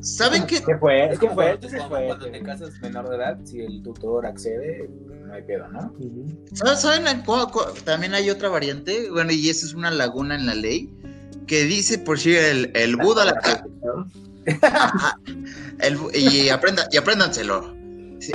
[0.00, 0.62] ¿Saben qué?
[0.62, 1.12] ¿Qué fue?
[1.12, 2.06] Es que fue, cuando- entonces como fue.
[2.06, 4.88] Cuando te casas menor de edad, si el tutor accede,
[5.26, 5.92] no hay pedo, ¿no?
[6.76, 7.04] ¿Saben,
[7.84, 10.90] También hay otra variante, bueno, y esa es una laguna en la ley,
[11.46, 13.64] que dice por si el, el Buda la.
[15.80, 17.74] El y, aprenda, y apréndanselo.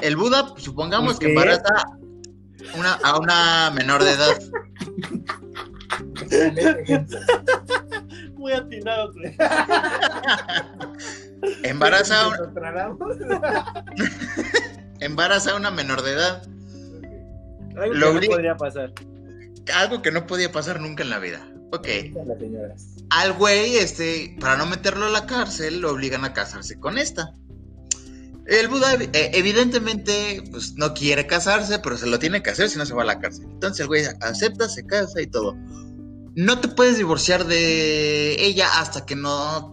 [0.02, 1.84] El Buda, supongamos que embaraza
[2.78, 4.38] una, a una menor de edad.
[8.36, 9.12] muy atinado.
[11.64, 13.00] Embaraza, a un- Nos tragamos.
[15.00, 16.44] embaraza a una menor de edad.
[17.78, 18.92] Algo Lo que no podría pasar.
[19.76, 21.46] Algo que no podía pasar nunca en la vida.
[21.72, 21.88] Ok.
[23.10, 27.34] Al güey, este, para no meterlo a la cárcel, lo obligan a casarse con esta.
[28.48, 32.78] El Buda, eh, evidentemente, pues no quiere casarse, pero se lo tiene que hacer si
[32.78, 33.46] no se va a la cárcel.
[33.50, 35.56] Entonces el güey acepta, se casa y todo.
[36.36, 39.72] No te puedes divorciar de ella hasta que no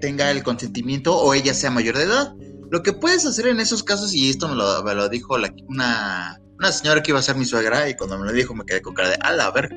[0.00, 2.34] tenga el consentimiento o ella sea mayor de edad.
[2.70, 5.52] Lo que puedes hacer en esos casos, y esto me lo, me lo dijo la-
[5.68, 8.64] una, una señora que iba a ser mi suegra, y cuando me lo dijo me
[8.66, 9.70] quedé con cara de, ala, a ver,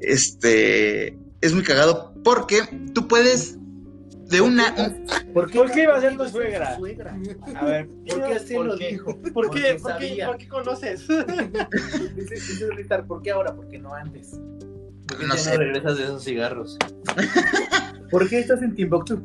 [0.00, 2.60] este, es muy cagado porque
[2.94, 3.56] tú puedes
[4.28, 4.74] de una...
[4.78, 6.76] un- ¿Por ¿Por qué iba a ser tu suegra?
[6.76, 7.16] suegra?
[7.56, 8.88] A ver, ¿Por qué así ¿por lo qué?
[8.90, 9.04] dijo?
[9.06, 9.32] ¿Por qué?
[9.32, 10.26] Porque ¿Por qué, sabía.
[10.26, 11.00] ¿Por qué conoces?
[12.16, 13.54] Dice, dice Ritar, ¿por qué ahora?
[13.54, 14.38] ¿Por qué no antes?
[15.10, 15.50] ¿Por qué No ya sé.
[15.52, 16.78] no regresas de esos cigarros?
[18.10, 19.20] ¿Por qué estás en Timbuktu?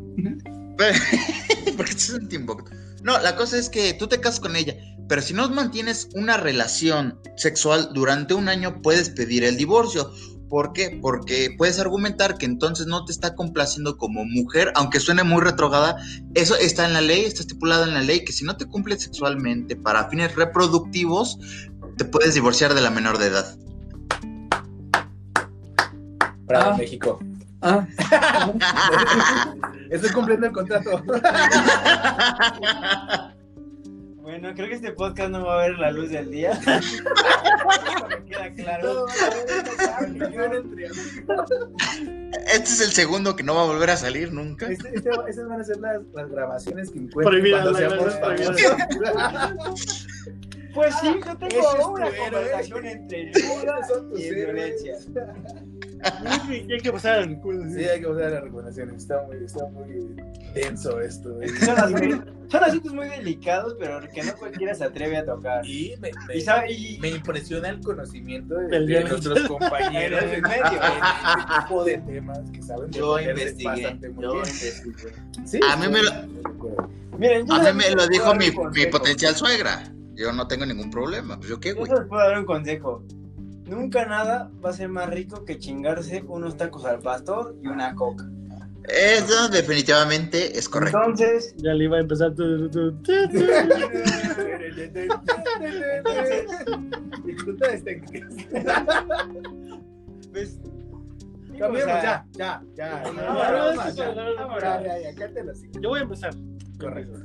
[1.78, 2.72] porque estás en Timbuktu.
[3.03, 4.76] No, la cosa es que tú te casas con ella,
[5.07, 10.12] pero si no mantienes una relación sexual durante un año, puedes pedir el divorcio.
[10.49, 10.99] ¿Por qué?
[11.02, 15.98] Porque puedes argumentar que entonces no te está complaciendo como mujer, aunque suene muy retrogada.
[16.34, 19.03] Eso está en la ley, está estipulado en la ley, que si no te cumples
[19.03, 21.40] sexualmente para fines reproductivos,
[21.98, 23.57] te puedes divorciar de la menor de edad.
[26.47, 26.77] Para Ah.
[26.77, 27.19] México.
[27.61, 27.85] Ah.
[29.89, 31.01] Estoy cumpliendo el contrato.
[34.26, 36.59] Bueno, creo que este podcast no va a ver la luz del día.
[38.27, 39.05] Queda claro.
[42.47, 44.65] Este es el segundo que no va a volver a salir nunca.
[44.65, 50.07] Este, este, esas van a ser las, las grabaciones que encuentro cuando seamos famosos.
[50.76, 51.47] Pues sí, yo tengo
[51.80, 53.80] es una conversación entre duda
[54.15, 54.95] y violencia.
[56.52, 57.64] Y hay que pasar al recuerdo.
[57.73, 58.95] Sí, hay que usar las recomendaciones.
[59.02, 60.15] Está muy, está muy
[60.53, 61.41] denso esto.
[61.41, 61.47] ¿eh?
[61.65, 65.65] Son, así- son asuntos muy delicados, pero que no cualquiera se atreve a tocar.
[65.65, 70.41] Y me, me- Y, sabe- y- me impresiona el conocimiento de, de nuestros compañeros En
[70.43, 70.64] medio.
[70.65, 73.65] este tipo de temas que saben Yo investigué.
[73.69, 74.45] bastante muy Yo bien.
[74.45, 75.14] investigué.
[75.45, 79.91] Sí, A mí me lo- miren, A mí me lo dijo mi, mi potencial suegra.
[80.16, 81.38] Yo no tengo ningún problema.
[81.38, 81.92] Pues yo qué, Yo güey.
[81.92, 83.04] les puedo dar un consejo.
[83.66, 87.96] Nunca nada va a ser más rico que chingarse unos tacos al pastor y una
[87.96, 88.30] coca.
[88.88, 90.98] Eso definitivamente es correcto.
[91.00, 93.46] Entonces, Ya le iba a empezar tu, tu- tu- tu-
[97.26, 98.02] Disfruta de este.
[100.32, 100.60] pues.
[101.58, 103.04] Cambiemos, ya, ya, ya.
[105.82, 106.34] Yo voy a empezar.
[106.80, 107.20] Correcto.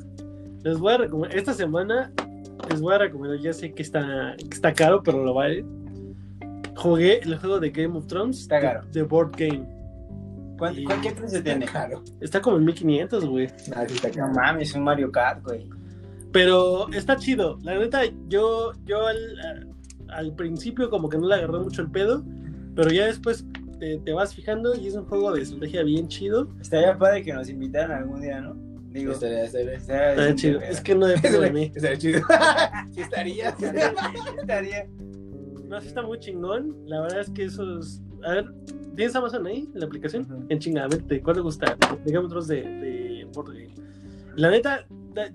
[0.62, 1.36] Les voy a recomendar.
[1.38, 2.12] Esta semana
[2.70, 3.38] les voy a recomendar.
[3.40, 5.64] Ya sé que está, que está caro, pero lo vale.
[6.76, 8.40] Jugué el juego de Game of Thrones.
[8.40, 8.82] Está caro.
[8.86, 9.66] De, de Board Game.
[10.58, 11.66] ¿cuán- Y- cuán- ¿Qué precio tiene?
[11.66, 12.02] Claro.
[12.20, 13.48] Está como en 1500, güey.
[13.74, 13.84] Ah,
[14.16, 15.68] No mames, un Mario Kart, güey.
[16.32, 17.58] Pero está chido.
[17.62, 19.68] La neta, yo, yo al,
[20.08, 22.24] al principio como que no le agarré mucho el pedo.
[22.76, 23.44] Pero ya después
[23.80, 26.48] te, te vas fijando y es un juego de estrategia bien chido.
[26.60, 28.54] Estaría padre que nos invitaran algún día, ¿no?
[28.90, 30.60] Digo, Estaría, estaría, chido.
[30.60, 31.72] Es que no depende de mí.
[31.74, 32.20] estaría chido.
[32.92, 33.48] Sí, estaría.
[33.50, 34.88] Estaría.
[35.68, 36.76] No, sí está muy chingón.
[36.86, 38.02] La verdad es que esos.
[38.24, 38.52] A ver,
[38.96, 39.68] ¿tienes Amazon ahí?
[39.74, 40.46] La aplicación.
[40.48, 41.76] En chinga, a ver, ¿de ¿cuál te gusta?
[42.04, 43.54] Digamos otros de, de Board.
[44.34, 44.86] La neta,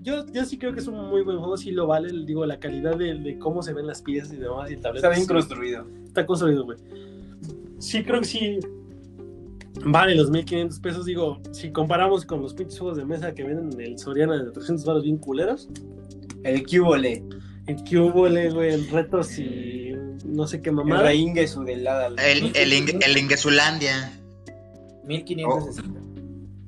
[0.02, 2.12] yo, yo sí creo que es un muy buen juego, sí lo vale.
[2.26, 4.98] Digo, la calidad de, de cómo se ven las piezas y demás y el tablero.
[4.98, 5.86] Está bien sí, construido.
[6.04, 6.78] Está construido, güey.
[7.78, 8.58] Sí, creo que sí.
[9.84, 11.04] Vale los 1500 pesos.
[11.06, 14.50] Digo, si comparamos con los pinches juegos de mesa que venden en el Soriana de
[14.50, 15.68] 300 baros bien culeros.
[16.44, 17.22] El Cubole.
[17.66, 19.92] En Cubole, güey, en retos y
[20.24, 21.02] no sé qué El mamada.
[21.04, 22.06] Reingesu del Lada.
[22.08, 24.12] El, el, Ing- el Ingesulandia.
[25.04, 26.00] 1560.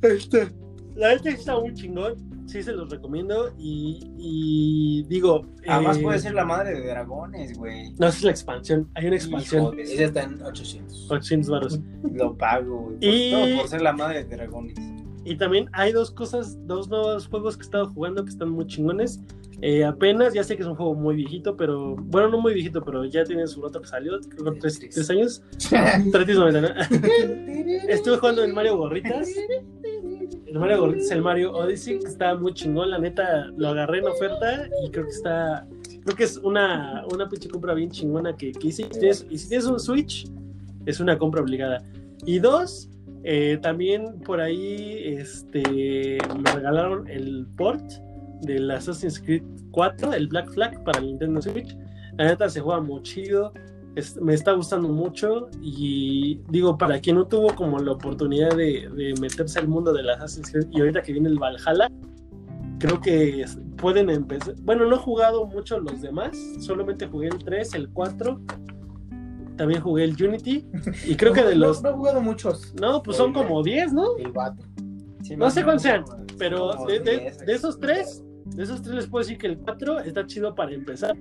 [0.02, 0.48] Este,
[0.94, 2.14] la neta sí está muy chingón.
[2.48, 3.52] Sí, se los recomiendo.
[3.58, 5.46] Y, y digo.
[5.66, 7.92] Además eh, puede ser la madre de dragones, güey.
[7.98, 8.88] No, es la expansión.
[8.94, 9.78] Hay una expansión.
[9.78, 11.10] Ella está en 800.
[11.10, 11.80] 800 baros.
[12.10, 12.96] Lo pago, güey.
[13.00, 14.78] Y- todo por ser la madre de dragones.
[15.24, 18.66] Y también hay dos cosas, dos nuevos juegos que he estado jugando que están muy
[18.66, 19.20] chingones.
[19.60, 21.96] Eh, apenas, ya sé que es un juego muy viejito, pero.
[21.96, 25.10] Bueno, no muy viejito, pero ya tiene su nota que salió, creo que tres, tres
[25.10, 25.42] años.
[26.12, 26.38] Tres.
[27.88, 29.28] Estuve jugando en Mario Gorritas.
[30.48, 32.90] El Mario Gorritas, el Mario Odyssey, que está muy chingón.
[32.90, 35.66] La neta, lo agarré en oferta y creo que está.
[36.04, 38.82] Creo que es una, una pinche compra bien chingona que, que hice.
[38.82, 40.26] Y si tienes- y si tienes un Switch,
[40.86, 41.82] es una compra obligada.
[42.24, 42.88] Y dos,
[43.24, 47.82] eh, también por ahí este, me regalaron el port
[48.42, 49.42] del Assassin's Creed
[49.72, 51.76] 4, el Black Flag para el Nintendo Switch.
[52.16, 53.52] La neta se juega muy chido,
[53.94, 58.88] es- me está gustando mucho y digo, para quien no tuvo como la oportunidad de,
[58.94, 61.90] de meterse al mundo del Assassin's Creed y ahorita que viene el Valhalla,
[62.78, 64.54] creo que es- pueden empezar.
[64.62, 68.40] Bueno, no he jugado mucho los demás, solamente jugué el 3, el 4,
[69.56, 70.66] también jugué el Unity
[71.06, 71.82] y creo que de No- los...
[71.82, 72.74] No, he jugado muchos.
[72.80, 74.16] No, pues son como 10, ¿no?
[74.16, 74.62] El vato.
[75.22, 76.04] Sí, No sé cuántos sean.
[76.38, 80.00] Pero de, de- de esos tres, de esos tres les puedo decir que el 4
[80.00, 81.16] está chido para empezar.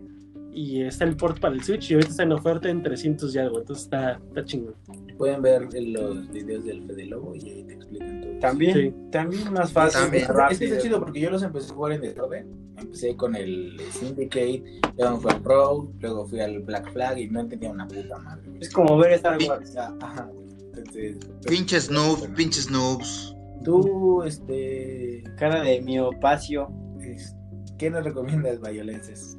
[0.52, 3.38] Y está el port para el Switch y ahorita está en oferta en 300 y
[3.38, 3.60] algo.
[3.60, 4.74] Entonces está, está chingón.
[5.18, 8.32] Pueden ver los videos del Fede Lobo y ahí te explican todo.
[8.40, 8.94] También, Sí.
[9.12, 10.24] también más fácil, También.
[10.24, 10.60] más Es rápido.
[10.60, 12.48] que está chido porque yo los empecé a jugar en desorden.
[12.78, 14.64] Empecé con el Syndicate,
[14.98, 18.44] luego fui al Pro, luego fui al Black Flag y no entendía una puta madre.
[18.60, 19.38] Es como ver Star.
[19.48, 19.76] Wars.
[19.78, 20.30] Ah, Ajá.
[20.76, 21.18] Entonces.
[21.48, 22.36] Pinches noobs, Bueno.
[22.36, 23.36] pinches noobs.
[23.64, 25.24] Tú, este.
[25.38, 26.68] Cara de miopacio.
[27.02, 27.36] es-
[27.78, 29.37] ¿Qué nos recomiendas, Violences?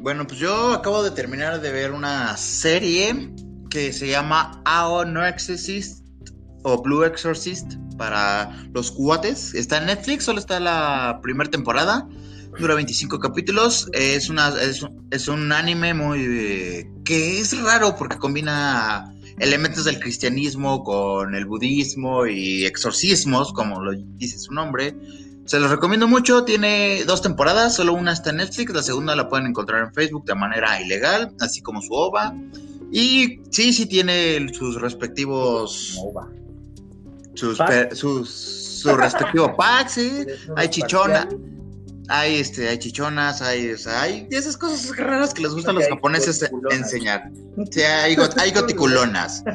[0.00, 3.34] Bueno, pues yo acabo de terminar de ver una serie
[3.68, 6.06] que se llama AO No Exorcist
[6.62, 9.54] o Blue Exorcist para los cuates.
[9.54, 12.08] Está en Netflix, solo está la primera temporada.
[12.58, 13.90] Dura 25 capítulos.
[13.92, 16.88] Es, una, es, es un anime muy...
[17.04, 23.92] que es raro porque combina elementos del cristianismo con el budismo y exorcismos, como lo
[23.92, 24.96] dice su nombre.
[25.46, 29.28] Se los recomiendo mucho, tiene dos temporadas, solo una está en Netflix, la segunda la
[29.28, 32.34] pueden encontrar en Facebook de manera ilegal, así como su OVA.
[32.92, 36.28] Y sí, sí tiene sus respectivos Nova.
[37.34, 37.58] sus,
[37.94, 38.30] sus-
[38.82, 40.24] su respectivo pack, sí.
[40.56, 41.28] Hay chichona,
[42.08, 46.48] hay este, hay chichonas, hay, hay esas cosas raras que les gustan a los japoneses
[46.70, 47.30] enseñar.
[47.70, 49.42] Sí, hay, got- hay goticulonas.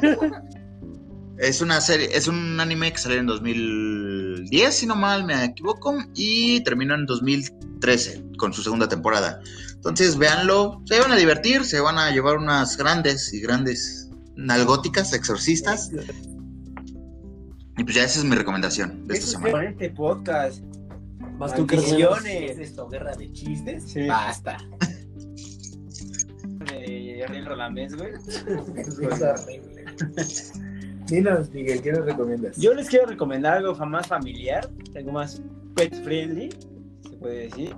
[1.38, 5.98] Es una serie, es un anime que salió en 2010, si no mal me equivoco,
[6.14, 9.40] y terminó en 2013 con su segunda temporada.
[9.74, 15.12] Entonces, véanlo, se van a divertir, se van a llevar unas grandes y grandes nalgóticas,
[15.12, 15.90] exorcistas.
[17.78, 19.64] Y pues ya esa es mi recomendación de esta semana.
[19.64, 20.62] este podcast.
[21.38, 22.22] Vas tú, ¿qué Maldiciones.
[22.22, 22.58] recomiendas?
[22.58, 23.84] ¿Es esto guerra de chistes?
[23.86, 24.06] Sí.
[24.06, 24.56] Basta.
[26.66, 28.12] De Ariel Rolamés, güey.
[28.76, 29.84] Es horrible.
[31.08, 32.56] Dinos, Miguel, ¿qué nos recomiendas?
[32.56, 35.40] Yo les quiero recomendar algo más familiar, algo más
[35.76, 36.50] pet friendly,
[37.08, 37.74] se puede decir.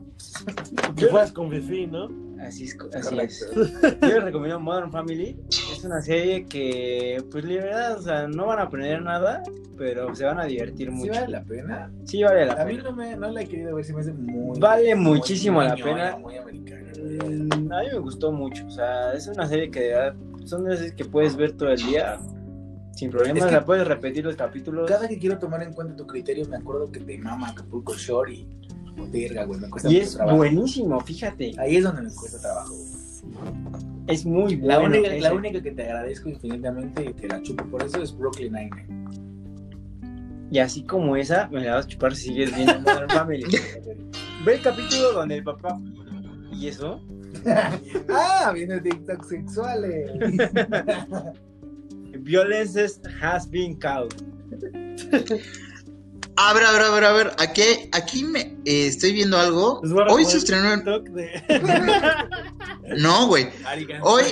[0.96, 2.09] Que juegas con Fifi, ¿no?
[2.40, 2.76] Así es.
[2.94, 3.50] Así es.
[4.00, 5.36] Yo les recomiendo Modern Family.
[5.48, 9.42] Es una serie que, pues, la verdad, o sea, no van a aprender nada,
[9.76, 11.12] pero se van a divertir ¿Sí mucho.
[11.12, 11.90] vale la pena?
[12.05, 12.90] Sí, vale la A mí pena.
[12.90, 14.59] no, me, no la he querido ver, se me hace muy...
[14.59, 16.16] Vale muy muchísimo la pena.
[16.16, 16.92] Muy americana.
[16.96, 18.66] Mm, A mí me gustó mucho.
[18.66, 20.14] O sea, es una serie que de verdad,
[20.44, 22.18] son de esas que puedes ver todo el día
[22.99, 23.43] sin problemas.
[23.43, 24.89] Es que- la puedes repetir los capítulos.
[24.89, 28.33] Cada que quiero tomar en cuenta tu criterio, me acuerdo que te mama Acapulco Shore
[28.35, 28.49] y...
[29.12, 30.37] Verga, güey, me cuesta Y mucho es trabajo.
[30.39, 31.53] buenísimo, fíjate.
[31.59, 32.75] Ahí es donde me cuesta trabajo.
[34.09, 34.99] Es muy La, bueno.
[34.99, 38.53] única, la única que te agradezco infinitamente y te la chupo por eso es Brooklyn
[38.53, 39.09] Nine-Nine.
[40.51, 43.45] Y así como esa, me la vas a chupar si sigues viendo Modern Family.
[44.45, 45.79] Ve el capítulo donde el papá.
[46.53, 47.01] ¿Y eso?
[48.09, 50.11] ah, viene TikTok sexuales.
[52.32, 54.12] Violences has been caught.
[56.36, 59.80] A ver, a ver, a ver, a ver, aquí, aquí me eh, estoy viendo algo.
[60.10, 60.84] Hoy se estrenó en...
[61.14, 61.42] de...
[62.98, 63.48] No, güey.
[64.02, 64.24] Hoy,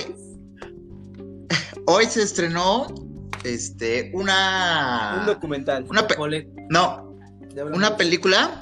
[1.87, 2.85] hoy se estrenó
[3.43, 5.85] este una Un documental.
[5.89, 6.15] una pe-
[6.69, 7.17] no,
[7.73, 8.59] una película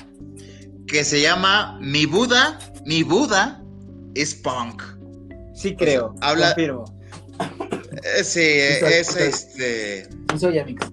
[0.88, 3.62] que se llama Mi Buda, Mi Buda
[4.16, 4.82] es punk.
[5.54, 6.16] Sí, creo.
[6.22, 6.86] Habla- Confirmo.
[8.18, 9.24] Ese Exacto, es exacto.
[9.24, 10.88] este Y soy Amix.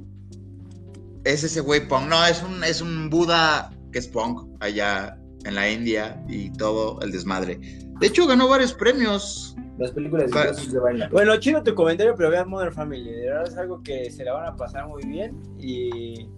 [1.24, 2.08] es ese güey punk.
[2.08, 7.00] No, es un es un Buda que es punk allá en la India y todo
[7.02, 7.58] el desmadre.
[8.00, 9.54] De hecho ganó varios premios.
[9.78, 10.30] Las películas
[10.70, 11.08] de baila.
[11.10, 13.10] Bueno, chido tu comentario, pero vean Modern Family.
[13.10, 15.40] De verdad es algo que se la van a pasar muy bien.
[15.58, 16.28] Y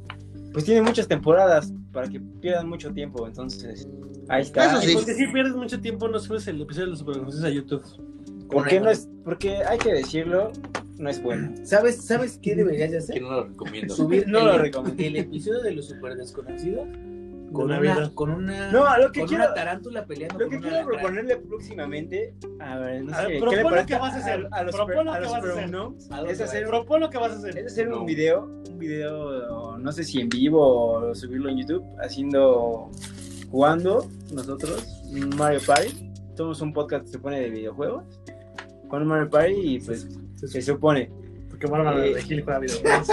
[0.52, 3.26] pues tiene muchas temporadas para que pierdan mucho tiempo.
[3.26, 3.88] Entonces,
[4.28, 4.66] ahí está.
[4.66, 4.94] Eso sí.
[4.94, 7.82] Porque si pierdes mucho tiempo, no subes el episodio de los superconocidos a YouTube.
[8.50, 10.52] Porque no es, porque hay que decirlo,
[10.98, 11.52] no es bueno.
[11.64, 13.22] ¿Sabes, ¿Sabes qué deberías de Que hacer?
[13.22, 13.94] no lo recomiendo.
[13.94, 15.02] Subir No el, lo recomiendo.
[15.02, 16.86] el episodio de los super desconocidos
[17.52, 20.76] con una, con una, No, lo que con quiero- una tarántula peleando Lo que quiero
[20.76, 21.00] alacrán.
[21.00, 24.48] proponerle próximamente, a ver, no A sé, ver, ¿qué le parece que vas a hacer.
[24.50, 25.76] a, a los, Propon lo a que vas a hacer.
[26.10, 27.58] ¿A Es hacer, Propon lo que vas a hacer.
[27.58, 28.00] es hacer No.
[28.00, 30.60] un video, un video, no sé si en vivo
[31.10, 32.90] o subirlo en YouTube, haciendo,
[33.50, 35.02] jugando nosotros
[35.36, 36.10] Mario Party.
[36.36, 38.02] Somos un podcast que se pone de videojuegos.
[38.88, 41.10] Con Mario Party y pues se supone.
[41.50, 42.14] Porque bueno, a Eh.
[42.14, 43.08] de Gil juega videojuegos.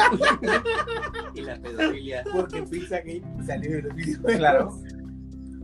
[1.35, 4.19] Y la pedofilia Porque Pizzagate salió de los videos.
[4.37, 4.77] Claro.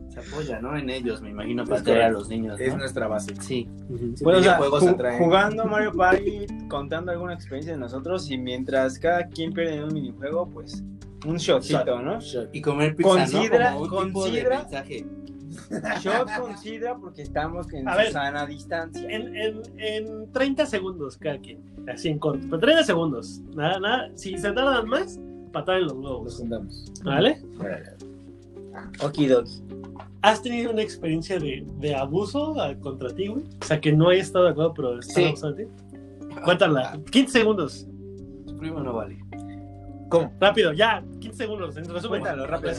[0.08, 0.76] se apoya, ¿no?
[0.76, 2.78] En ellos, me imagino, para Es atraer a los niños, Es ¿no?
[2.78, 3.34] nuestra base.
[3.36, 3.68] Sí.
[4.14, 5.18] Sí, Bueno, o sea, videojuegos ju- atraen.
[5.22, 9.92] jugando Mario Party, contando alguna experiencia de nosotros y mientras cada quien pierde en un
[9.94, 10.82] minijuego, pues
[11.26, 12.20] un shotcito, ¿no?
[12.20, 12.48] Shot.
[12.54, 13.86] Y comer pizza, Considera- ¿no?
[13.88, 15.06] Como un tipo de considera- mensaje.
[16.00, 18.12] Shot considera porque estamos en A su ver.
[18.12, 19.08] sana distancia.
[19.08, 21.60] En, en, en 30 segundos cada quien.
[21.92, 22.40] Así en corto.
[22.48, 23.40] Pero 30 segundos.
[23.54, 24.10] Nada, nada.
[24.14, 25.18] Si se tardan más,
[25.52, 26.36] patada en los Nos globos.
[26.36, 26.92] juntamos.
[27.04, 27.42] ¿Vale?
[29.02, 29.62] Okidoki.
[30.22, 33.44] ¿Has tenido una experiencia de, de abuso a- contra ti, güey?
[33.60, 35.24] O sea, que no hayas estado de acuerdo, pero están Sí.
[35.28, 35.72] abusando de ti.
[36.44, 36.98] Cuéntala.
[37.10, 37.86] 15 segundos.
[38.46, 39.18] Tu primo no vale.
[40.08, 40.32] ¿Cómo?
[40.40, 41.02] Rápido, ya.
[41.20, 41.76] 15 segundos.
[41.76, 42.20] En resumen.
[42.20, 42.72] Cuéntalo, rápido.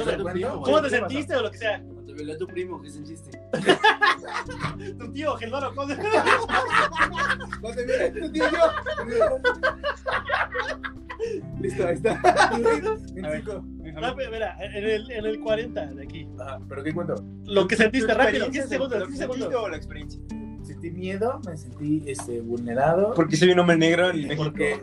[0.64, 1.82] ¿Cómo Sí, te sentiste o lo que sea?
[1.84, 3.30] Cuando violó a tu primo, ¿qué sentiste?
[4.98, 5.98] Tu tío, Geldoro, ¿cómo te-
[7.62, 8.58] No te mires, tu tío, yo.
[11.60, 12.14] Listo, ahí está.
[13.96, 16.28] Rápido, mira, en el, en el 40 de aquí.
[16.40, 17.16] Ajá, ¿Pero qué cuento?
[17.46, 18.46] Lo que sentiste, rápido.
[18.46, 19.64] experiencia 15 segundos, ¿Lo que 15 sentiste segundos.
[19.64, 20.22] o la experiencia?
[20.82, 23.14] Sentí miedo, me sentí este, vulnerado.
[23.14, 24.44] Porque soy un hombre negro en México.
[24.46, 24.80] Porque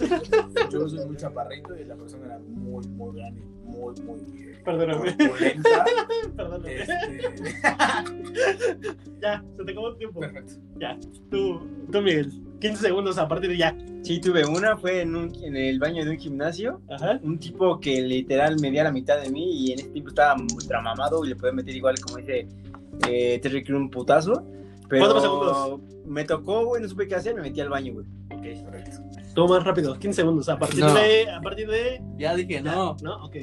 [0.70, 5.16] yo soy muy chaparrito y la persona era muy, muy grande, muy, muy eh, Perdóname.
[6.36, 6.74] Perdóname.
[6.74, 7.30] Este,
[9.22, 10.20] Ya, se te acabó el tiempo.
[10.20, 10.52] perfecto.
[10.78, 10.98] Ya,
[11.30, 11.60] tú,
[11.90, 12.30] tú, Miguel.
[12.60, 13.76] 15 segundos a partir de ya.
[14.02, 16.80] Sí, tuve una, fue en, un- en el baño de un gimnasio.
[16.90, 17.20] Ajá.
[17.22, 20.80] Un tipo que literal medía la mitad de mí y en ese tiempo estaba ultra
[20.80, 22.46] mamado y le podía meter igual, como dice
[23.08, 24.42] eh, Terry Crew, un putazo.
[24.88, 25.80] Pero Cuatro segundos.
[26.06, 28.06] me tocó, güey, no supe qué hacer, me metí al baño, güey.
[29.34, 30.48] Todo más rápido, 15 segundos.
[30.48, 30.94] A partir No.
[30.94, 31.28] de.
[31.30, 32.00] A partir de.
[32.18, 32.96] Ya dije, no.
[33.02, 33.24] ¿No?
[33.24, 33.36] Ok.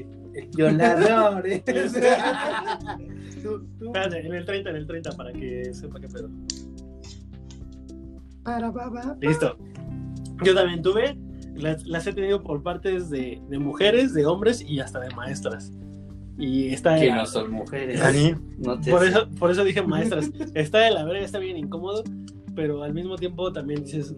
[0.56, 1.46] Violador.
[3.86, 6.30] Espérate, en el 30, en el 30, para que sepa qué pedo.
[9.22, 9.58] Listo.
[10.44, 11.18] Yo también tuve.
[11.56, 15.72] Las, las he tenido por partes de, de mujeres, de hombres y hasta de maestras.
[16.38, 18.00] Y está Que no son mujeres.
[18.00, 20.32] Dani, No te Por eso, por eso dije maestras.
[20.54, 22.04] Está de la verga, está bien incómodo,
[22.56, 24.16] pero al mismo tiempo también dices,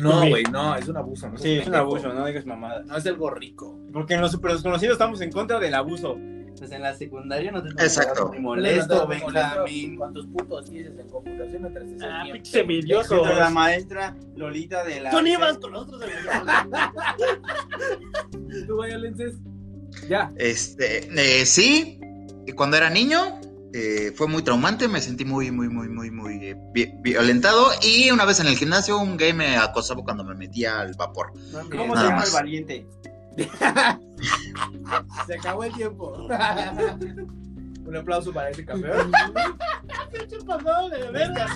[0.00, 1.28] No, güey, no, es un abuso.
[1.28, 2.82] No Sí, es un abuso, no digas mamada.
[2.84, 3.78] No es algo rico.
[3.92, 6.16] Porque en los super desconocidos estamos en contra del abuso.
[6.58, 8.28] Pues en la secundaria no te Exacto.
[8.28, 9.34] muy molesto, Benjamín.
[9.34, 9.96] Benjamín.
[9.96, 13.24] ¿Cuántos putos tienes en computación mientras ah, pinche envidioso.
[13.24, 15.10] La maestra Lolita de la.
[15.10, 16.42] Tú ni ibas con los otros envidiosos.
[18.66, 19.38] ¿Tú, violences?
[20.08, 20.30] Ya.
[20.36, 21.08] Este,
[21.40, 21.98] eh, sí,
[22.46, 23.40] y cuando era niño
[23.72, 27.68] eh, fue muy traumante, me sentí muy, muy, muy, muy, muy eh, vi- violentado.
[27.82, 31.32] Y una vez en el gimnasio, un gay me acosaba cuando me metía al vapor.
[31.70, 32.28] ¿Cómo se llama más.
[32.28, 32.86] el valiente?
[35.26, 36.16] Se acabó el tiempo.
[37.86, 39.10] Un aplauso para ese campeón.
[40.12, 41.46] Pinche pasado de verga.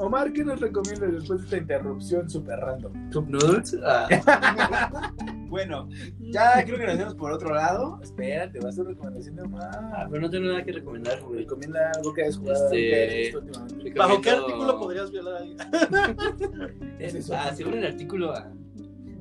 [0.00, 2.92] Omar, ¿qué nos recomiendas después de esta interrupción super random?
[3.12, 3.76] ¿Cup Noodles?
[3.84, 4.08] Ah,
[5.48, 5.88] Bueno,
[6.20, 7.98] ya creo que nos vemos por otro lado.
[8.02, 10.08] Espérate, va a ser recomendación de ah, Omar.
[10.10, 11.40] pero no tengo nada que recomendar, güey.
[11.40, 12.64] Recomienda algo que hayas jugado.
[12.66, 13.90] Este- que últimamente.
[13.96, 15.58] ¿Bajo qué Recomiendo- artículo podrías violar a alguien?
[16.98, 17.30] Es.
[17.30, 18.50] Ah, según el artículo, ah,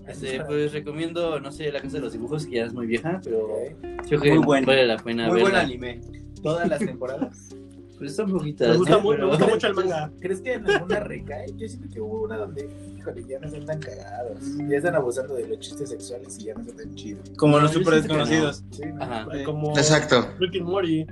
[0.07, 3.19] este, pues recomiendo, no sé, La Casa de los Dibujos, que ya es muy vieja,
[3.23, 4.05] pero Ok.
[4.07, 4.67] creo que Muy bueno.
[4.67, 5.61] vale la pena Muy buen verla.
[5.61, 6.01] anime.
[6.43, 7.49] Todas las temporadas.
[7.97, 8.69] Pues están poquitas.
[8.69, 10.11] Me gusta, me gusta mucho el manga.
[10.19, 11.47] ¿Crees que en alguna recae?
[11.57, 14.37] Yo siento que hubo una donde, híjole, ya no son tan cagados.
[14.69, 17.29] Ya están abusando de los chistes sexuales y ya no son tan chidos.
[17.37, 17.99] Como No, los super no.
[18.01, 18.63] desconocidos.
[18.71, 19.03] Sí, no.
[19.03, 19.27] Ajá.
[19.45, 20.29] Como Exacto.
[20.39, 21.05] Rick and Morty.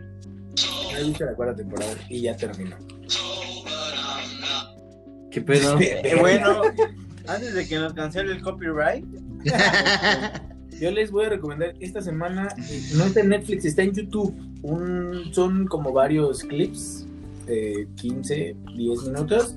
[0.98, 2.78] He visto la cuarta temporada y ya terminó.
[5.32, 5.78] ¿Qué pedo?
[6.22, 6.62] Bueno,
[7.28, 9.04] antes de que nos cancele el copyright,
[10.80, 14.34] Yo les voy a recomendar esta semana, eh, no está en Netflix, está en YouTube.
[14.62, 17.06] Un, son como varios clips,
[17.46, 19.56] de 15, 10 minutos,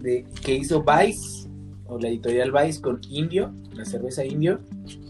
[0.00, 1.48] de, que hizo Vice,
[1.86, 4.60] o la editorial Vice con Indio, la cerveza Indio,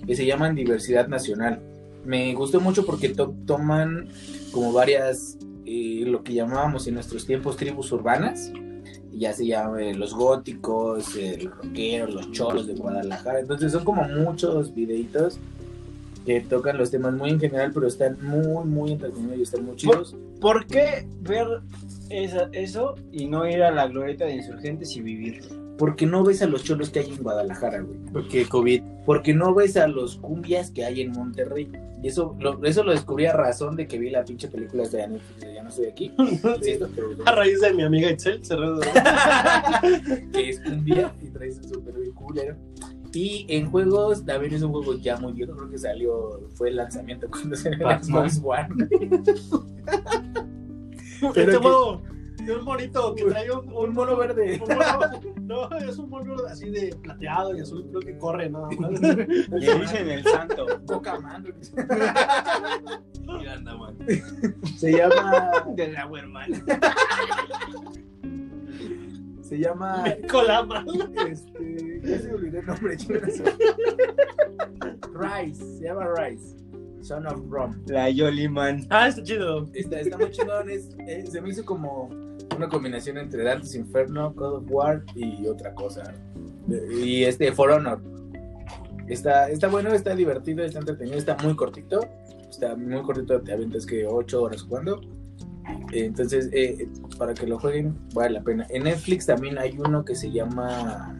[0.07, 1.61] que se llaman Diversidad Nacional.
[2.05, 4.09] Me gustó mucho porque to- toman
[4.53, 8.53] como varias, eh, lo que llamábamos en nuestros tiempos tribus urbanas,
[9.18, 13.40] ya se llama eh, los góticos, eh, los rockeros, los cholos de Guadalajara.
[13.40, 15.38] Entonces son como muchos videitos
[16.24, 19.76] que tocan los temas muy en general, pero están muy, muy entretenidos y están muy
[19.76, 20.16] chidos.
[20.40, 21.47] ¿por qué ver
[22.10, 25.40] esa- eso y no ir a la glorieta de insurgentes y vivir?
[25.78, 27.98] Porque no ves a los cholos que hay en Guadalajara, güey.
[28.12, 28.82] Porque COVID.
[29.05, 31.70] Porque no ves a los cumbias que hay en Monterrey.
[32.03, 34.98] Y eso lo, eso lo descubrí a razón de que vi la pinche película de
[34.98, 35.19] Ya no,
[35.55, 36.12] Ya no estoy aquí.
[36.62, 38.81] Sí, esto, pero- A raíz de mi amiga Itzel, cerrado.
[40.32, 42.57] que es cumbia y traes un super culero.
[43.12, 46.77] Y en juegos, también es un juego ya muy viejo, creo que salió, fue el
[46.77, 47.70] lanzamiento cuando se.
[47.74, 48.89] Xbox One.
[51.23, 52.03] Este que- juego
[52.47, 54.60] de un monito que trae un, Un mono verde.
[54.62, 58.68] un mono- no, es un mono así de plateado y azul, creo que corre, ¿no?
[58.70, 60.66] Y le dicen el santo.
[60.86, 61.44] Coca Man.
[63.39, 63.97] Mira, anda, man.
[64.77, 65.51] Se llama.
[65.74, 66.62] Del agua hermana.
[69.43, 70.05] Se llama.
[70.31, 70.85] Colama.
[71.28, 72.01] Este.
[72.02, 73.23] Ya se me olvidó el nombre, chicos.
[75.14, 75.64] Rice.
[75.78, 76.56] Se llama Rice.
[77.02, 77.73] Son of Rum.
[77.86, 78.86] La Yoliman.
[78.90, 79.68] Ah, está chido.
[79.73, 80.27] Está, está muy
[80.73, 82.09] es- eh, se me hizo como
[82.56, 86.14] una combinación entre Dante's Inferno, God of War y otra cosa.
[86.90, 88.01] Y este, For Honor.
[89.09, 92.01] Está, está bueno, está divertido, está entretenido, está muy cortito.
[92.51, 95.01] Está muy cortito, te aventas que 8 horas jugando.
[95.93, 98.66] Entonces, eh, para que lo jueguen, vale la pena.
[98.70, 101.16] En Netflix también hay uno que se llama.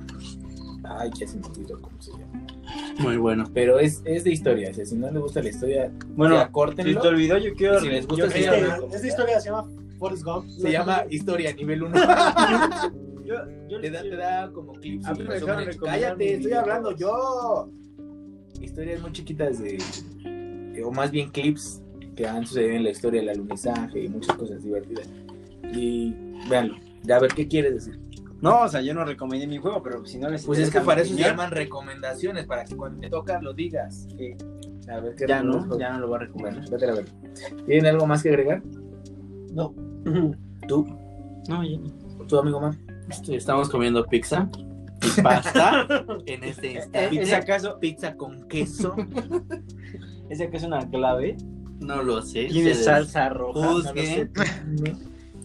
[0.85, 2.47] Ay, ya se me olvidó cómo se llama.
[2.99, 3.45] Muy bueno.
[3.53, 4.71] Pero es, es de historia.
[4.71, 7.01] O sea, si no les gusta la historia, Bueno, ya si córtenlo.
[7.01, 7.81] te olvidó, yo quiero.
[7.81, 10.49] Si les gusta, yo Este, esta historia se llama Forrest Gump.
[10.49, 11.97] Se llama Historia nivel 1.
[13.25, 13.35] yo,
[13.69, 15.07] yo te, da, te da como clips.
[15.07, 17.69] A mí me dejaron Cállate, estoy hablando yo.
[18.61, 19.79] Historias muy chiquitas de.
[20.73, 21.83] de- o más bien clips
[22.15, 25.09] que han sucedido en la historia del alunizaje y muchas cosas divertidas.
[25.73, 26.15] Y
[26.49, 26.77] véanlo.
[27.03, 27.99] Ya a ver qué quieres decir.
[28.43, 30.81] No, o sea, yo no recomendé mi juego, pero si no les Pues es que
[30.81, 34.07] para eso se llaman recomendaciones, para que cuando te toca lo digas.
[34.19, 34.35] Sí.
[34.89, 36.69] A ver qué Ya no, ya no lo voy a recomendar.
[36.71, 37.07] vete a ver.
[37.67, 38.63] ¿Tienen algo más que agregar?
[39.53, 39.75] No.
[40.69, 40.87] ¿Tú?
[41.49, 41.79] No, ya.
[42.29, 42.77] ¿Tu amigo más?
[43.29, 44.49] Estamos comiendo pizza
[45.03, 45.87] y pasta
[46.27, 47.23] en este ¿Es, instante.
[47.23, 48.97] es acaso, Pizza con queso.
[50.31, 51.37] ¿Es acaso una clave?
[51.81, 52.47] No lo sé.
[52.47, 53.61] Tiene salsa roja.
[53.61, 54.31] no lo sé.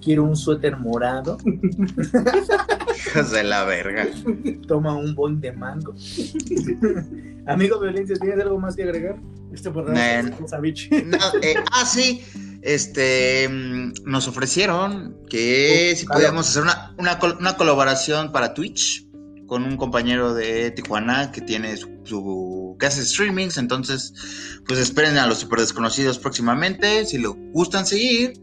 [0.01, 1.37] Quiero un suéter morado.
[1.45, 4.07] Hijos de la verga.
[4.67, 5.93] Toma un boing de mango.
[7.45, 9.17] Amigo Violencia, ¿tienes algo más que agregar?
[9.53, 10.89] Este un Savich.
[11.05, 12.23] No, eh, ah, sí.
[12.61, 13.47] Este
[14.05, 19.07] nos ofrecieron que si podíamos hacer una, una, col- una colaboración para Twitch
[19.47, 23.57] con un compañero de Tijuana que tiene su, su- que hace streamings.
[23.57, 24.13] Entonces,
[24.67, 27.05] pues esperen a los super desconocidos próximamente.
[27.05, 28.33] Si lo gustan seguir,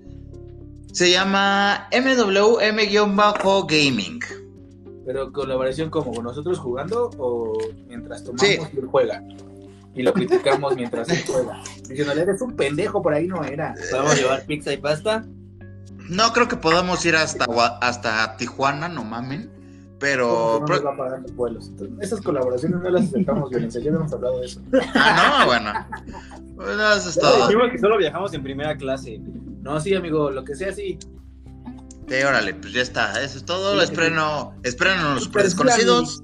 [0.92, 4.20] se llama MWM-Gaming.
[5.06, 7.56] Pero colaboración como con nosotros jugando o
[7.88, 8.58] mientras tomamos Sí.
[8.76, 9.22] y juega.
[9.98, 11.60] Y lo criticamos mientras él juega.
[11.88, 13.74] Diciéndole, eres un pendejo, por ahí no era.
[13.92, 15.26] Vamos a llevar pizza y pasta.
[16.08, 17.46] No creo que podamos ir hasta,
[17.80, 19.50] hasta Tijuana, no mamen.
[19.98, 20.60] Pero.
[20.60, 21.68] No nos va a pagar los vuelos.
[21.68, 23.80] Entonces, esas colaboraciones no las aceptamos, Violencia.
[23.80, 24.60] Ya hemos hablado de eso.
[24.94, 25.72] Ah, no, bueno.
[26.54, 27.48] Bueno, eso es todo.
[27.48, 29.20] Dijimos que solo viajamos en primera clase.
[29.62, 30.96] No, sí, amigo, lo que sea, sí.
[32.08, 33.20] Sí, órale, pues ya está.
[33.20, 33.74] Eso es todo.
[33.74, 34.14] Sí, esperen,
[34.62, 36.22] esperen a los desconocidos.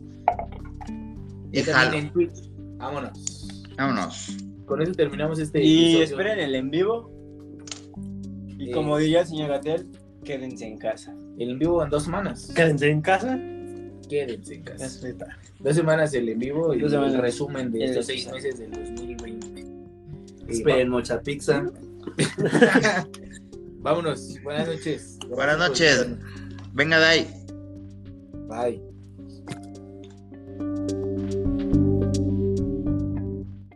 [1.51, 1.93] Y jalo.
[1.97, 2.51] en Twitch.
[2.79, 3.34] Vámonos.
[3.77, 4.37] Vámonos.
[4.67, 6.05] Con eso terminamos este Y episodio.
[6.05, 7.11] esperen el en vivo.
[8.59, 8.73] Y Eh.
[8.73, 9.87] como diría el señor Gatel,
[10.25, 11.15] quédense en casa.
[11.39, 12.51] El en vivo en dos semanas.
[12.55, 13.39] Quédense en casa.
[14.09, 15.09] Quédense en casa.
[15.61, 18.35] Dos semanas el en vivo y Dos el resumen de estos seis pizza.
[18.35, 19.61] meses del 2020.
[19.61, 19.65] Eh,
[20.49, 21.65] Esperen mucha pizza.
[23.81, 24.39] Vámonos.
[24.43, 25.19] Buenas noches.
[25.29, 26.07] Buenas noches.
[26.73, 27.29] Venga de ahí.
[28.49, 28.83] Bye.